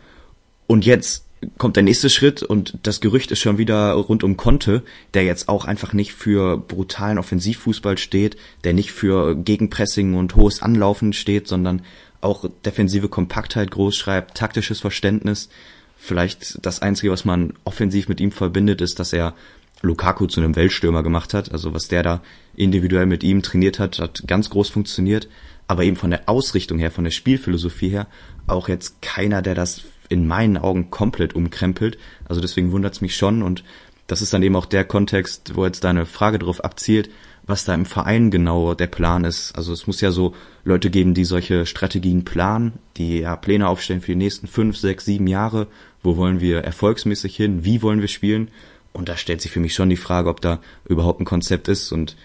und 0.68 0.86
jetzt 0.86 1.24
kommt 1.58 1.76
der 1.76 1.84
nächste 1.84 2.10
Schritt 2.10 2.42
und 2.42 2.78
das 2.84 3.00
Gerücht 3.00 3.32
ist 3.32 3.40
schon 3.40 3.58
wieder 3.58 3.92
rund 3.94 4.24
um 4.24 4.38
Conte, 4.38 4.84
der 5.14 5.24
jetzt 5.24 5.50
auch 5.50 5.66
einfach 5.66 5.94
nicht 5.94 6.14
für 6.14 6.58
brutalen 6.58 7.20
Offensivfußball 7.20 7.98
steht, 7.98 8.38
der 8.64 8.74
nicht 8.74 8.92
für 8.92 9.36
Gegenpressing 9.36 10.16
und 10.16 10.36
hohes 10.36 10.62
Anlaufen 10.62 11.14
steht, 11.14 11.48
sondern 11.48 11.84
auch 12.22 12.50
defensive 12.66 13.08
Kompaktheit 13.08 13.72
groß 13.72 13.96
schreibt, 13.96 14.36
taktisches 14.36 14.80
Verständnis. 14.80 15.50
Vielleicht 15.98 16.66
das 16.66 16.82
Einzige, 16.82 17.12
was 17.12 17.26
man 17.26 17.54
offensiv 17.64 18.10
mit 18.10 18.20
ihm 18.20 18.32
verbindet, 18.32 18.82
ist, 18.82 19.00
dass 19.00 19.14
er 19.14 19.36
Lukaku 19.82 20.26
zu 20.26 20.42
einem 20.42 20.56
Weltstürmer 20.56 21.04
gemacht 21.04 21.36
hat. 21.36 21.52
Also 21.52 21.74
was 21.74 21.88
der 21.88 22.02
da 22.02 22.22
individuell 22.56 23.06
mit 23.06 23.24
ihm 23.24 23.44
trainiert 23.44 23.78
hat, 23.78 24.00
hat 24.00 24.24
ganz 24.26 24.50
groß 24.50 24.70
funktioniert. 24.70 25.28
Aber 25.68 25.84
eben 25.84 25.98
von 25.98 26.12
der 26.12 26.30
Ausrichtung 26.30 26.80
her, 26.80 26.92
von 26.92 27.04
der 27.04 27.12
Spielphilosophie 27.12 27.90
her, 27.90 28.08
auch 28.48 28.70
jetzt 28.70 29.02
keiner, 29.02 29.42
der 29.42 29.56
das 29.56 29.84
in 30.10 30.28
meinen 30.28 30.58
Augen 30.58 30.90
komplett 30.90 31.36
umkrempelt. 31.36 31.98
Also 32.28 32.42
deswegen 32.42 32.72
wundert's 32.72 33.02
mich 33.02 33.16
schon 33.16 33.44
und 33.44 33.64
das 34.08 34.22
ist 34.22 34.34
dann 34.34 34.44
eben 34.44 34.56
auch 34.56 34.66
der 34.66 34.86
Kontext, 34.86 35.56
wo 35.56 35.66
jetzt 35.66 35.84
deine 35.84 36.06
Frage 36.06 36.40
drauf 36.40 36.64
abzielt, 36.64 37.10
was 37.46 37.66
da 37.66 37.74
im 37.74 37.86
Verein 37.86 38.32
genau 38.32 38.74
der 38.74 38.88
Plan 38.88 39.26
ist. 39.26 39.54
Also 39.56 39.74
es 39.74 39.88
muss 39.88 40.02
ja 40.02 40.12
so 40.12 40.34
Leute 40.64 40.90
geben, 40.90 41.14
die 41.14 41.26
solche 41.26 41.66
Strategien 41.66 42.24
planen, 42.26 42.74
die 42.96 43.20
ja 43.20 43.36
Pläne 43.36 43.68
aufstellen 43.68 44.02
für 44.02 44.12
die 44.12 44.18
nächsten 44.18 44.48
fünf, 44.48 44.78
sechs, 44.78 45.06
sieben 45.06 45.28
Jahre. 45.28 45.68
Wo 46.04 46.16
wollen 46.18 46.40
wir 46.40 46.60
erfolgsmäßig 46.60 47.36
hin? 47.36 47.66
Wie 47.66 47.82
wollen 47.82 48.02
wir 48.02 48.08
spielen? 48.08 48.50
Und 48.94 49.10
da 49.10 49.18
stellt 49.18 49.42
sich 49.42 49.52
für 49.52 49.60
mich 49.60 49.74
schon 49.74 49.90
die 49.90 49.98
Frage, 49.98 50.30
ob 50.30 50.42
da 50.42 50.60
überhaupt 50.86 51.22
ein 51.22 51.26
Konzept 51.26 51.68
ist 51.68 51.92
und 51.92 52.16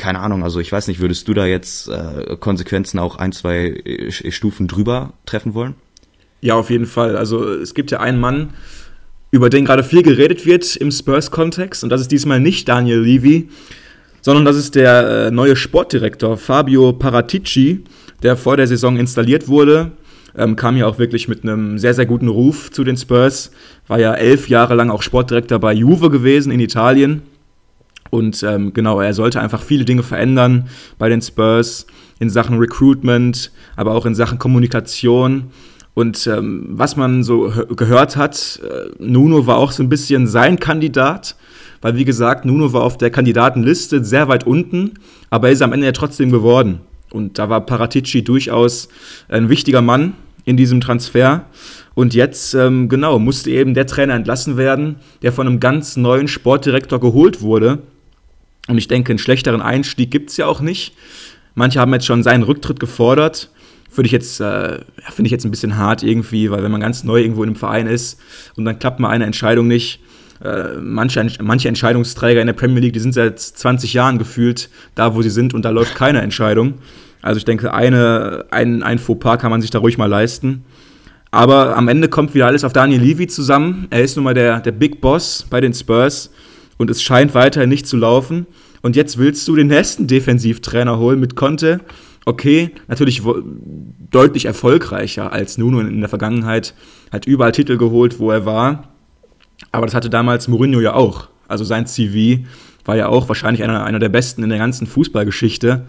keine 0.00 0.20
Ahnung, 0.20 0.42
also 0.42 0.60
ich 0.60 0.72
weiß 0.72 0.88
nicht, 0.88 1.00
würdest 1.00 1.28
du 1.28 1.34
da 1.34 1.44
jetzt 1.44 1.88
äh, 1.88 2.36
Konsequenzen 2.40 2.98
auch 2.98 3.16
ein, 3.16 3.32
zwei 3.32 3.66
äh, 3.84 4.10
Stufen 4.10 4.66
drüber 4.66 5.12
treffen 5.26 5.52
wollen? 5.52 5.74
Ja, 6.40 6.54
auf 6.54 6.70
jeden 6.70 6.86
Fall. 6.86 7.18
Also 7.18 7.46
es 7.52 7.74
gibt 7.74 7.90
ja 7.90 8.00
einen 8.00 8.18
Mann, 8.18 8.54
über 9.30 9.50
den 9.50 9.66
gerade 9.66 9.84
viel 9.84 10.02
geredet 10.02 10.46
wird 10.46 10.74
im 10.76 10.90
Spurs-Kontext. 10.90 11.84
Und 11.84 11.90
das 11.90 12.00
ist 12.00 12.10
diesmal 12.10 12.40
nicht 12.40 12.66
Daniel 12.66 13.00
Levy, 13.00 13.50
sondern 14.22 14.46
das 14.46 14.56
ist 14.56 14.74
der 14.74 15.26
äh, 15.26 15.30
neue 15.30 15.54
Sportdirektor 15.54 16.38
Fabio 16.38 16.94
Paratici, 16.94 17.84
der 18.22 18.38
vor 18.38 18.56
der 18.56 18.66
Saison 18.66 18.96
installiert 18.96 19.48
wurde. 19.48 19.92
Ähm, 20.34 20.56
kam 20.56 20.78
ja 20.78 20.86
auch 20.86 20.98
wirklich 20.98 21.28
mit 21.28 21.42
einem 21.42 21.78
sehr, 21.78 21.92
sehr 21.92 22.06
guten 22.06 22.28
Ruf 22.28 22.70
zu 22.70 22.84
den 22.84 22.96
Spurs. 22.96 23.50
War 23.86 24.00
ja 24.00 24.14
elf 24.14 24.48
Jahre 24.48 24.74
lang 24.74 24.88
auch 24.90 25.02
Sportdirektor 25.02 25.58
bei 25.58 25.74
Juve 25.74 26.08
gewesen 26.08 26.50
in 26.52 26.60
Italien. 26.60 27.20
Und 28.10 28.42
ähm, 28.42 28.72
genau, 28.74 29.00
er 29.00 29.14
sollte 29.14 29.40
einfach 29.40 29.62
viele 29.62 29.84
Dinge 29.84 30.02
verändern 30.02 30.68
bei 30.98 31.08
den 31.08 31.22
Spurs 31.22 31.86
in 32.18 32.28
Sachen 32.28 32.58
Recruitment, 32.58 33.52
aber 33.76 33.94
auch 33.94 34.04
in 34.04 34.14
Sachen 34.14 34.38
Kommunikation. 34.38 35.50
Und 35.94 36.26
ähm, 36.26 36.66
was 36.70 36.96
man 36.96 37.22
so 37.22 37.52
gehört 37.74 38.16
hat, 38.16 38.60
äh, 38.62 38.90
Nuno 38.98 39.46
war 39.46 39.56
auch 39.56 39.72
so 39.72 39.82
ein 39.82 39.88
bisschen 39.88 40.26
sein 40.26 40.58
Kandidat, 40.58 41.36
weil 41.82 41.96
wie 41.96 42.04
gesagt, 42.04 42.44
Nuno 42.44 42.72
war 42.72 42.82
auf 42.82 42.98
der 42.98 43.10
Kandidatenliste 43.10 44.04
sehr 44.04 44.28
weit 44.28 44.46
unten, 44.46 44.94
aber 45.30 45.48
er 45.48 45.52
ist 45.52 45.62
am 45.62 45.72
Ende 45.72 45.86
ja 45.86 45.92
trotzdem 45.92 46.30
geworden. 46.30 46.80
Und 47.10 47.38
da 47.38 47.48
war 47.48 47.66
Paratici 47.66 48.22
durchaus 48.22 48.88
ein 49.28 49.48
wichtiger 49.48 49.82
Mann 49.82 50.14
in 50.44 50.56
diesem 50.56 50.80
Transfer. 50.80 51.44
Und 51.94 52.14
jetzt, 52.14 52.54
ähm, 52.54 52.88
genau, 52.88 53.18
musste 53.18 53.50
eben 53.50 53.74
der 53.74 53.86
Trainer 53.86 54.14
entlassen 54.14 54.56
werden, 54.56 54.96
der 55.22 55.32
von 55.32 55.46
einem 55.46 55.60
ganz 55.60 55.96
neuen 55.96 56.28
Sportdirektor 56.28 57.00
geholt 57.00 57.42
wurde. 57.42 57.78
Und 58.70 58.78
ich 58.78 58.88
denke, 58.88 59.10
einen 59.10 59.18
schlechteren 59.18 59.60
Einstieg 59.60 60.10
gibt 60.10 60.30
es 60.30 60.36
ja 60.36 60.46
auch 60.46 60.60
nicht. 60.60 60.94
Manche 61.54 61.80
haben 61.80 61.92
jetzt 61.92 62.06
schon 62.06 62.22
seinen 62.22 62.44
Rücktritt 62.44 62.80
gefordert 62.80 63.50
würde 63.94 64.06
ich 64.06 64.12
jetzt, 64.12 64.40
äh, 64.40 64.78
finde 65.10 65.26
ich 65.26 65.32
jetzt 65.32 65.44
ein 65.44 65.50
bisschen 65.50 65.76
hart 65.76 66.02
irgendwie, 66.02 66.50
weil 66.50 66.62
wenn 66.62 66.70
man 66.70 66.80
ganz 66.80 67.04
neu 67.04 67.20
irgendwo 67.20 67.42
in 67.42 67.50
einem 67.50 67.56
Verein 67.56 67.86
ist 67.86 68.20
und 68.56 68.64
dann 68.64 68.78
klappt 68.78 69.00
mal 69.00 69.08
eine 69.08 69.24
Entscheidung 69.24 69.66
nicht, 69.66 70.00
äh, 70.44 70.76
manche, 70.80 71.26
manche 71.42 71.68
Entscheidungsträger 71.68 72.40
in 72.40 72.46
der 72.46 72.54
Premier 72.54 72.80
League, 72.80 72.92
die 72.92 73.00
sind 73.00 73.14
seit 73.14 73.38
20 73.38 73.92
Jahren 73.92 74.18
gefühlt 74.18 74.70
da, 74.94 75.14
wo 75.14 75.22
sie 75.22 75.30
sind 75.30 75.54
und 75.54 75.64
da 75.64 75.70
läuft 75.70 75.94
keine 75.94 76.20
Entscheidung. 76.20 76.74
Also 77.20 77.38
ich 77.38 77.44
denke, 77.44 77.74
eine, 77.74 78.46
ein, 78.50 78.82
ein 78.82 78.98
Fauxpas 78.98 79.38
kann 79.38 79.50
man 79.50 79.60
sich 79.60 79.70
da 79.70 79.80
ruhig 79.80 79.98
mal 79.98 80.06
leisten. 80.06 80.64
Aber 81.32 81.76
am 81.76 81.88
Ende 81.88 82.08
kommt 82.08 82.34
wieder 82.34 82.46
alles 82.46 82.64
auf 82.64 82.72
Daniel 82.72 83.02
Levy 83.02 83.26
zusammen. 83.26 83.86
Er 83.90 84.02
ist 84.02 84.16
nun 84.16 84.24
mal 84.24 84.34
der, 84.34 84.60
der 84.60 84.72
Big 84.72 85.00
Boss 85.00 85.46
bei 85.48 85.60
den 85.60 85.74
Spurs 85.74 86.32
und 86.78 86.90
es 86.90 87.02
scheint 87.02 87.34
weiterhin 87.34 87.68
nicht 87.68 87.86
zu 87.86 87.96
laufen. 87.98 88.46
Und 88.82 88.96
jetzt 88.96 89.18
willst 89.18 89.46
du 89.48 89.56
den 89.56 89.66
nächsten 89.66 90.06
Defensivtrainer 90.06 90.98
holen 90.98 91.20
mit 91.20 91.36
Conte 91.36 91.80
okay, 92.24 92.70
natürlich 92.88 93.22
deutlich 94.10 94.44
erfolgreicher 94.44 95.32
als 95.32 95.58
Nuno 95.58 95.80
in 95.80 96.00
der 96.00 96.08
Vergangenheit, 96.08 96.74
hat 97.10 97.26
überall 97.26 97.52
Titel 97.52 97.76
geholt, 97.76 98.18
wo 98.18 98.30
er 98.30 98.46
war. 98.46 98.94
Aber 99.72 99.86
das 99.86 99.94
hatte 99.94 100.10
damals 100.10 100.48
Mourinho 100.48 100.80
ja 100.80 100.94
auch. 100.94 101.28
Also 101.48 101.64
sein 101.64 101.86
CV 101.86 102.44
war 102.84 102.96
ja 102.96 103.08
auch 103.08 103.28
wahrscheinlich 103.28 103.62
einer, 103.62 103.84
einer 103.84 103.98
der 103.98 104.08
besten 104.08 104.42
in 104.42 104.50
der 104.50 104.58
ganzen 104.58 104.86
Fußballgeschichte. 104.86 105.86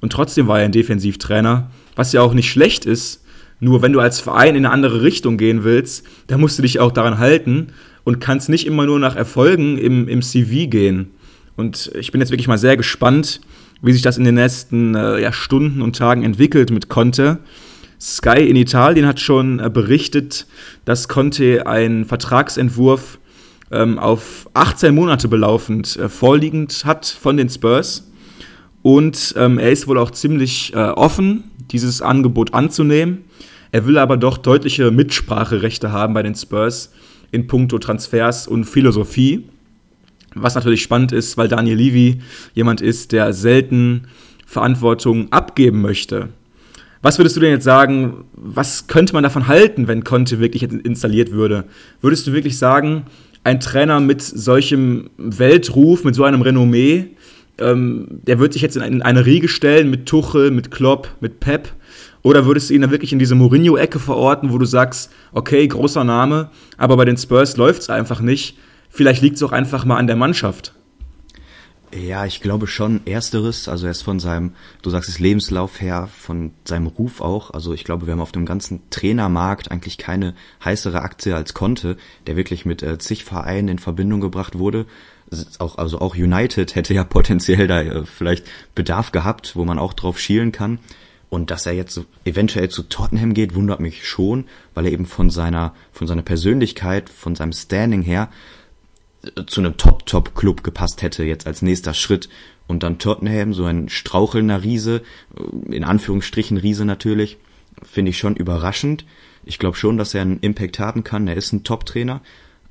Und 0.00 0.12
trotzdem 0.12 0.46
war 0.46 0.58
er 0.58 0.66
ein 0.66 0.72
Defensivtrainer, 0.72 1.70
was 1.96 2.12
ja 2.12 2.20
auch 2.22 2.34
nicht 2.34 2.50
schlecht 2.50 2.84
ist. 2.84 3.22
Nur 3.60 3.82
wenn 3.82 3.92
du 3.92 4.00
als 4.00 4.20
Verein 4.20 4.56
in 4.56 4.66
eine 4.66 4.74
andere 4.74 5.02
Richtung 5.02 5.38
gehen 5.38 5.64
willst, 5.64 6.04
dann 6.26 6.40
musst 6.40 6.58
du 6.58 6.62
dich 6.62 6.80
auch 6.80 6.92
daran 6.92 7.18
halten 7.18 7.68
und 8.02 8.20
kannst 8.20 8.48
nicht 8.48 8.66
immer 8.66 8.84
nur 8.84 8.98
nach 8.98 9.16
Erfolgen 9.16 9.78
im, 9.78 10.08
im 10.08 10.20
CV 10.20 10.68
gehen. 10.68 11.10
Und 11.56 11.90
ich 11.98 12.12
bin 12.12 12.20
jetzt 12.20 12.30
wirklich 12.30 12.48
mal 12.48 12.58
sehr 12.58 12.76
gespannt, 12.76 13.40
wie 13.82 13.92
sich 13.92 14.02
das 14.02 14.18
in 14.18 14.24
den 14.24 14.34
nächsten 14.34 14.94
äh, 14.94 15.20
ja, 15.20 15.32
Stunden 15.32 15.82
und 15.82 15.96
Tagen 15.96 16.22
entwickelt 16.22 16.70
mit 16.70 16.88
Conte. 16.88 17.38
Sky 18.00 18.48
in 18.48 18.56
Italien 18.56 19.06
hat 19.06 19.20
schon 19.20 19.60
äh, 19.60 19.70
berichtet, 19.70 20.46
dass 20.84 21.08
Conte 21.08 21.66
einen 21.66 22.04
Vertragsentwurf 22.04 23.18
ähm, 23.70 23.98
auf 23.98 24.48
18 24.54 24.94
Monate 24.94 25.28
belaufend 25.28 25.96
äh, 25.96 26.08
vorliegend 26.08 26.84
hat 26.84 27.06
von 27.06 27.36
den 27.36 27.48
Spurs. 27.48 28.10
Und 28.82 29.34
ähm, 29.38 29.58
er 29.58 29.70
ist 29.70 29.88
wohl 29.88 29.98
auch 29.98 30.10
ziemlich 30.10 30.74
äh, 30.74 30.78
offen, 30.78 31.44
dieses 31.70 32.02
Angebot 32.02 32.52
anzunehmen. 32.52 33.24
Er 33.72 33.86
will 33.86 33.98
aber 33.98 34.16
doch 34.16 34.38
deutliche 34.38 34.90
Mitspracherechte 34.90 35.90
haben 35.90 36.14
bei 36.14 36.22
den 36.22 36.34
Spurs 36.34 36.92
in 37.32 37.46
puncto 37.46 37.78
Transfers 37.78 38.46
und 38.46 38.64
Philosophie. 38.64 39.48
Was 40.34 40.54
natürlich 40.54 40.82
spannend 40.82 41.12
ist, 41.12 41.36
weil 41.36 41.48
Daniel 41.48 41.76
Levy 41.76 42.20
jemand 42.54 42.80
ist, 42.80 43.12
der 43.12 43.32
selten 43.32 44.08
Verantwortung 44.46 45.32
abgeben 45.32 45.80
möchte. 45.80 46.28
Was 47.02 47.18
würdest 47.18 47.36
du 47.36 47.40
denn 47.40 47.50
jetzt 47.50 47.64
sagen, 47.64 48.24
was 48.32 48.86
könnte 48.86 49.12
man 49.12 49.22
davon 49.22 49.46
halten, 49.46 49.88
wenn 49.88 50.04
Conte 50.04 50.40
wirklich 50.40 50.62
installiert 50.62 51.32
würde? 51.32 51.64
Würdest 52.00 52.26
du 52.26 52.32
wirklich 52.32 52.56
sagen, 52.56 53.04
ein 53.44 53.60
Trainer 53.60 54.00
mit 54.00 54.22
solchem 54.22 55.10
Weltruf, 55.18 56.04
mit 56.04 56.14
so 56.14 56.24
einem 56.24 56.40
Renommee, 56.40 57.08
ähm, 57.58 58.06
der 58.26 58.38
wird 58.38 58.54
sich 58.54 58.62
jetzt 58.62 58.76
in 58.76 59.02
eine 59.02 59.26
Riege 59.26 59.48
stellen 59.48 59.90
mit 59.90 60.06
Tuchel, 60.06 60.50
mit 60.50 60.70
Klopp, 60.70 61.08
mit 61.20 61.40
Pep? 61.40 61.68
Oder 62.22 62.46
würdest 62.46 62.70
du 62.70 62.74
ihn 62.74 62.80
dann 62.80 62.90
wirklich 62.90 63.12
in 63.12 63.18
diese 63.18 63.34
Mourinho-Ecke 63.34 63.98
verorten, 63.98 64.50
wo 64.50 64.56
du 64.56 64.64
sagst, 64.64 65.12
okay, 65.32 65.68
großer 65.68 66.04
Name, 66.04 66.48
aber 66.78 66.96
bei 66.96 67.04
den 67.04 67.18
Spurs 67.18 67.58
läuft 67.58 67.82
es 67.82 67.90
einfach 67.90 68.22
nicht. 68.22 68.56
Vielleicht 68.94 69.22
liegt 69.22 69.34
es 69.34 69.42
auch 69.42 69.50
einfach 69.50 69.84
mal 69.84 69.96
an 69.96 70.06
der 70.06 70.14
Mannschaft. 70.14 70.72
Ja, 71.92 72.26
ich 72.26 72.40
glaube 72.40 72.68
schon 72.68 73.04
ersteres, 73.08 73.68
also 73.68 73.88
erst 73.88 74.04
von 74.04 74.20
seinem, 74.20 74.52
du 74.82 74.90
sagst 74.90 75.08
es 75.08 75.18
Lebenslauf 75.18 75.80
her, 75.80 76.08
von 76.16 76.52
seinem 76.64 76.86
Ruf 76.86 77.20
auch. 77.20 77.50
Also 77.50 77.74
ich 77.74 77.82
glaube, 77.82 78.06
wir 78.06 78.12
haben 78.12 78.20
auf 78.20 78.30
dem 78.30 78.46
ganzen 78.46 78.88
Trainermarkt 78.90 79.72
eigentlich 79.72 79.98
keine 79.98 80.34
heißere 80.64 81.02
Aktie 81.02 81.34
als 81.34 81.54
Conte, 81.54 81.96
der 82.28 82.36
wirklich 82.36 82.64
mit 82.64 82.84
äh, 82.84 82.96
zig 82.98 83.24
Vereinen 83.24 83.66
in 83.66 83.78
Verbindung 83.80 84.20
gebracht 84.20 84.60
wurde. 84.60 84.86
Auch, 85.58 85.76
also 85.76 86.00
auch 86.00 86.14
United 86.14 86.76
hätte 86.76 86.94
ja 86.94 87.02
potenziell 87.04 87.66
da 87.66 87.82
äh, 87.82 88.06
vielleicht 88.06 88.46
Bedarf 88.76 89.10
gehabt, 89.10 89.56
wo 89.56 89.64
man 89.64 89.80
auch 89.80 89.92
drauf 89.92 90.20
schielen 90.20 90.52
kann. 90.52 90.78
Und 91.30 91.50
dass 91.50 91.66
er 91.66 91.72
jetzt 91.72 92.00
eventuell 92.24 92.68
zu 92.68 92.84
Tottenham 92.84 93.34
geht, 93.34 93.56
wundert 93.56 93.80
mich 93.80 94.06
schon, 94.06 94.44
weil 94.72 94.86
er 94.86 94.92
eben 94.92 95.06
von 95.06 95.30
seiner, 95.30 95.74
von 95.90 96.06
seiner 96.06 96.22
Persönlichkeit, 96.22 97.10
von 97.10 97.34
seinem 97.34 97.52
Standing 97.52 98.02
her 98.02 98.28
zu 99.46 99.60
einem 99.60 99.76
Top-Top-Club 99.76 100.64
gepasst 100.64 101.02
hätte, 101.02 101.24
jetzt 101.24 101.46
als 101.46 101.62
nächster 101.62 101.94
Schritt. 101.94 102.28
Und 102.66 102.82
dann 102.82 102.98
Tottenham, 102.98 103.52
so 103.52 103.64
ein 103.64 103.88
strauchelnder 103.88 104.62
Riese, 104.62 105.02
in 105.68 105.84
Anführungsstrichen 105.84 106.56
Riese 106.56 106.84
natürlich, 106.84 107.36
finde 107.82 108.10
ich 108.10 108.18
schon 108.18 108.36
überraschend. 108.36 109.04
Ich 109.44 109.58
glaube 109.58 109.76
schon, 109.76 109.98
dass 109.98 110.14
er 110.14 110.22
einen 110.22 110.40
Impact 110.40 110.78
haben 110.78 111.04
kann. 111.04 111.28
Er 111.28 111.36
ist 111.36 111.52
ein 111.52 111.64
Top-Trainer. 111.64 112.22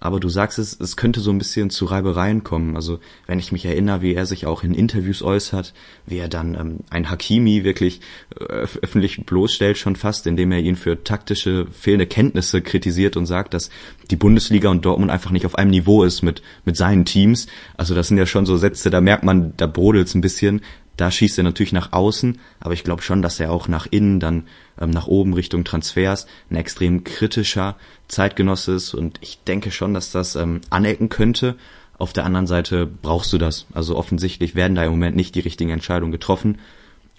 Aber 0.03 0.19
du 0.19 0.27
sagst 0.27 0.59
es, 0.59 0.77
es 0.77 0.97
könnte 0.97 1.21
so 1.21 1.31
ein 1.31 1.37
bisschen 1.37 1.69
zu 1.69 1.85
Reibereien 1.85 2.43
kommen. 2.43 2.75
Also 2.75 2.99
wenn 3.25 3.39
ich 3.39 3.53
mich 3.53 3.63
erinnere, 3.63 4.01
wie 4.01 4.13
er 4.13 4.25
sich 4.25 4.45
auch 4.45 4.61
in 4.61 4.73
Interviews 4.73 5.21
äußert, 5.21 5.73
wie 6.05 6.17
er 6.17 6.27
dann 6.27 6.55
ähm, 6.55 6.79
ein 6.89 7.09
Hakimi 7.09 7.63
wirklich 7.63 8.01
äh, 8.37 8.43
öffentlich 8.81 9.25
bloßstellt 9.25 9.77
schon 9.77 9.95
fast, 9.95 10.27
indem 10.27 10.51
er 10.51 10.59
ihn 10.59 10.75
für 10.75 11.05
taktische 11.05 11.67
fehlende 11.71 12.05
Kenntnisse 12.05 12.61
kritisiert 12.61 13.15
und 13.15 13.27
sagt, 13.27 13.53
dass 13.53 13.69
die 14.11 14.17
Bundesliga 14.17 14.69
und 14.69 14.83
Dortmund 14.83 15.09
einfach 15.09 15.31
nicht 15.31 15.45
auf 15.45 15.55
einem 15.55 15.71
Niveau 15.71 16.03
ist 16.03 16.21
mit, 16.21 16.41
mit 16.65 16.75
seinen 16.75 17.05
Teams. 17.05 17.47
Also 17.77 17.95
das 17.95 18.09
sind 18.09 18.17
ja 18.17 18.25
schon 18.25 18.45
so 18.45 18.57
Sätze, 18.57 18.89
da 18.89 18.99
merkt 18.99 19.23
man, 19.23 19.53
da 19.55 19.67
brodelt's 19.67 20.15
ein 20.15 20.21
bisschen. 20.21 20.59
Da 20.97 21.09
schießt 21.09 21.39
er 21.39 21.43
natürlich 21.43 21.73
nach 21.73 21.91
außen, 21.91 22.39
aber 22.59 22.73
ich 22.73 22.83
glaube 22.83 23.01
schon, 23.01 23.21
dass 23.21 23.39
er 23.39 23.51
auch 23.51 23.67
nach 23.67 23.87
innen, 23.89 24.19
dann 24.19 24.47
ähm, 24.79 24.91
nach 24.91 25.07
oben 25.07 25.33
Richtung 25.33 25.63
Transfers 25.63 26.27
ein 26.51 26.55
extrem 26.55 27.03
kritischer 27.03 27.75
Zeitgenosse 28.07 28.73
ist 28.73 28.93
und 28.93 29.17
ich 29.21 29.39
denke 29.43 29.71
schon, 29.71 29.93
dass 29.93 30.11
das 30.11 30.35
ähm, 30.35 30.61
anecken 30.69 31.09
könnte. 31.09 31.55
Auf 31.97 32.13
der 32.13 32.25
anderen 32.25 32.47
Seite 32.47 32.85
brauchst 32.85 33.33
du 33.33 33.37
das. 33.37 33.65
Also 33.73 33.95
offensichtlich 33.95 34.55
werden 34.55 34.75
da 34.75 34.83
im 34.83 34.91
Moment 34.91 35.15
nicht 35.15 35.35
die 35.35 35.39
richtigen 35.39 35.71
Entscheidungen 35.71 36.11
getroffen 36.11 36.59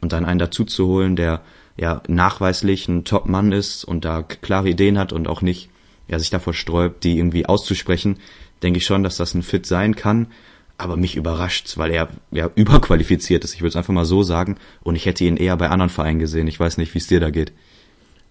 und 0.01 0.13
dann 0.13 0.25
einen 0.25 0.39
dazu 0.39 0.65
zu 0.65 0.87
holen, 0.87 1.17
der 1.17 1.41
ja 1.77 2.03
nachweislich 2.07 2.87
ein 2.89 3.05
Top-Mann 3.05 3.51
ist 3.51 3.85
und 3.85 4.05
da 4.05 4.23
klare 4.23 4.69
Ideen 4.69 4.99
hat 4.99 5.13
und 5.13 5.27
auch 5.27 5.43
nicht 5.43 5.71
ja, 6.07 6.19
sich 6.19 6.31
davor 6.31 6.55
sträubt, 6.55 7.05
die 7.05 7.19
irgendwie 7.19 7.47
auszusprechen, 7.47 8.19
denke 8.63 8.79
ich 8.79 8.87
schon, 8.87 9.03
dass 9.03 9.17
das 9.17 9.35
ein 9.35 9.43
Fit 9.43 9.67
sein 9.67 9.97
kann. 9.97 10.29
Aber 10.77 10.97
mich 10.97 11.17
überrascht, 11.17 11.77
weil 11.77 11.93
er 11.93 12.09
ja 12.31 12.51
überqualifiziert 12.55 13.45
ist. 13.45 13.55
Ich 13.55 13.61
würde 13.61 13.71
es 13.71 13.77
einfach 13.77 13.95
mal 13.95 14.05
so 14.05 14.23
sagen. 14.23 14.57
Und 14.83 14.97
ich 14.97 15.07
hätte 15.07 15.25
ihn 15.25 15.37
eher 15.37 15.57
bei 15.57 15.71
anderen 15.71 15.91
Vereinen 15.91 16.19
gesehen. 16.19 16.49
Ich 16.49 16.59
weiß 16.59 16.79
nicht, 16.79 16.95
wie 16.95 16.99
es 16.99 17.07
dir 17.07 17.21
da 17.21 17.31
geht. 17.31 17.53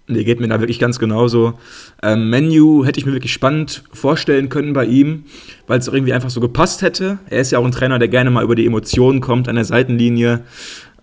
Nee, 0.05 0.25
geht 0.25 0.41
mir 0.41 0.49
da 0.49 0.59
wirklich 0.59 0.79
ganz 0.79 0.99
genauso. 0.99 1.53
Ähm, 2.01 2.29
Menu 2.29 2.83
hätte 2.83 2.99
ich 2.99 3.05
mir 3.05 3.13
wirklich 3.13 3.31
spannend 3.31 3.85
vorstellen 3.93 4.49
können 4.49 4.73
bei 4.73 4.85
ihm, 4.85 5.23
weil 5.65 5.79
es 5.79 5.87
irgendwie 5.87 6.11
einfach 6.11 6.29
so 6.29 6.41
gepasst 6.41 6.81
hätte. 6.81 7.19
Er 7.29 7.39
ist 7.39 7.51
ja 7.51 7.59
auch 7.59 7.65
ein 7.65 7.71
Trainer, 7.71 7.99
der 7.99 8.09
gerne 8.09 8.29
mal 8.29 8.43
über 8.43 8.55
die 8.55 8.65
Emotionen 8.65 9.21
kommt 9.21 9.47
an 9.47 9.55
der 9.55 9.63
Seitenlinie. 9.63 10.41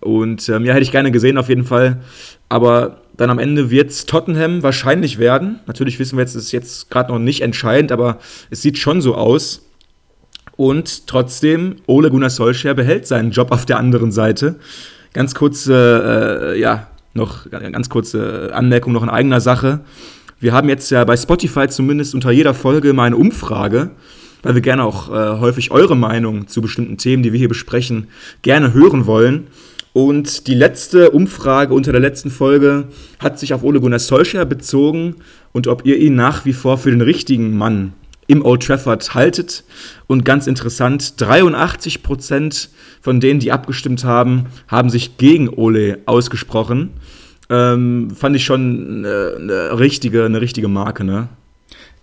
Und 0.01 0.47
ähm, 0.49 0.65
ja, 0.65 0.73
hätte 0.73 0.83
ich 0.83 0.91
gerne 0.91 1.11
gesehen 1.11 1.39
auf 1.39 1.49
jeden 1.49 1.65
Fall. 1.65 2.01
Aber 2.47 3.01
dann 3.17 3.31
am 3.31 3.39
Ende 3.39 3.71
wird 3.71 3.89
es 3.89 4.05
Tottenham 4.05 4.61
wahrscheinlich 4.61 5.17
werden. 5.17 5.59
Natürlich 5.65 5.97
wissen 5.97 6.17
wir 6.17 6.21
jetzt, 6.21 6.35
es 6.35 6.45
ist 6.45 6.51
jetzt 6.51 6.91
gerade 6.91 7.11
noch 7.11 7.19
nicht 7.19 7.41
entscheidend, 7.41 7.91
aber 7.91 8.19
es 8.51 8.61
sieht 8.61 8.77
schon 8.77 9.01
so 9.01 9.15
aus. 9.15 9.67
Und 10.61 11.07
trotzdem, 11.07 11.77
Ole 11.87 12.11
Gunnar 12.11 12.29
Solskjaer 12.29 12.75
behält 12.75 13.07
seinen 13.07 13.31
Job 13.31 13.51
auf 13.51 13.65
der 13.65 13.79
anderen 13.79 14.11
Seite. 14.11 14.57
Ganz 15.11 15.33
kurze, 15.33 16.53
äh, 16.53 16.59
ja, 16.59 16.85
noch 17.15 17.49
ganz 17.49 17.89
kurze 17.89 18.51
Anmerkung 18.53 18.93
noch 18.93 19.01
in 19.01 19.09
eigener 19.09 19.41
Sache. 19.41 19.79
Wir 20.39 20.53
haben 20.53 20.69
jetzt 20.69 20.91
ja 20.91 21.03
bei 21.03 21.17
Spotify 21.17 21.67
zumindest 21.67 22.13
unter 22.13 22.29
jeder 22.29 22.53
Folge 22.53 22.93
mal 22.93 23.05
eine 23.05 23.17
Umfrage, 23.17 23.89
weil 24.43 24.53
wir 24.53 24.61
gerne 24.61 24.83
auch 24.83 25.09
äh, 25.09 25.39
häufig 25.39 25.71
eure 25.71 25.97
Meinung 25.97 26.47
zu 26.47 26.61
bestimmten 26.61 26.99
Themen, 26.99 27.23
die 27.23 27.31
wir 27.33 27.39
hier 27.39 27.49
besprechen, 27.49 28.09
gerne 28.43 28.71
hören 28.71 29.07
wollen. 29.07 29.47
Und 29.93 30.45
die 30.45 30.53
letzte 30.53 31.09
Umfrage 31.09 31.73
unter 31.73 31.91
der 31.91 32.01
letzten 32.01 32.29
Folge 32.29 32.89
hat 33.17 33.39
sich 33.39 33.55
auf 33.55 33.63
Ole 33.63 33.81
Gunnar 33.81 33.97
Solskjaer 33.97 34.45
bezogen 34.45 35.15
und 35.53 35.65
ob 35.65 35.87
ihr 35.87 35.97
ihn 35.97 36.13
nach 36.13 36.45
wie 36.45 36.53
vor 36.53 36.77
für 36.77 36.91
den 36.91 37.01
richtigen 37.01 37.57
Mann 37.57 37.93
im 38.31 38.45
Old 38.45 38.63
Trafford 38.63 39.13
haltet. 39.13 39.65
Und 40.07 40.23
ganz 40.23 40.47
interessant, 40.47 41.19
83 41.19 42.01
Prozent 42.01 42.69
von 43.01 43.19
denen, 43.19 43.41
die 43.41 43.51
abgestimmt 43.51 44.05
haben, 44.05 44.45
haben 44.69 44.89
sich 44.89 45.17
gegen 45.17 45.49
Ole 45.49 45.99
ausgesprochen. 46.05 46.91
Ähm, 47.49 48.11
fand 48.15 48.37
ich 48.37 48.45
schon 48.45 49.05
eine, 49.05 49.35
eine, 49.37 49.79
richtige, 49.79 50.23
eine 50.23 50.39
richtige 50.39 50.69
Marke, 50.69 51.03
ne? 51.03 51.27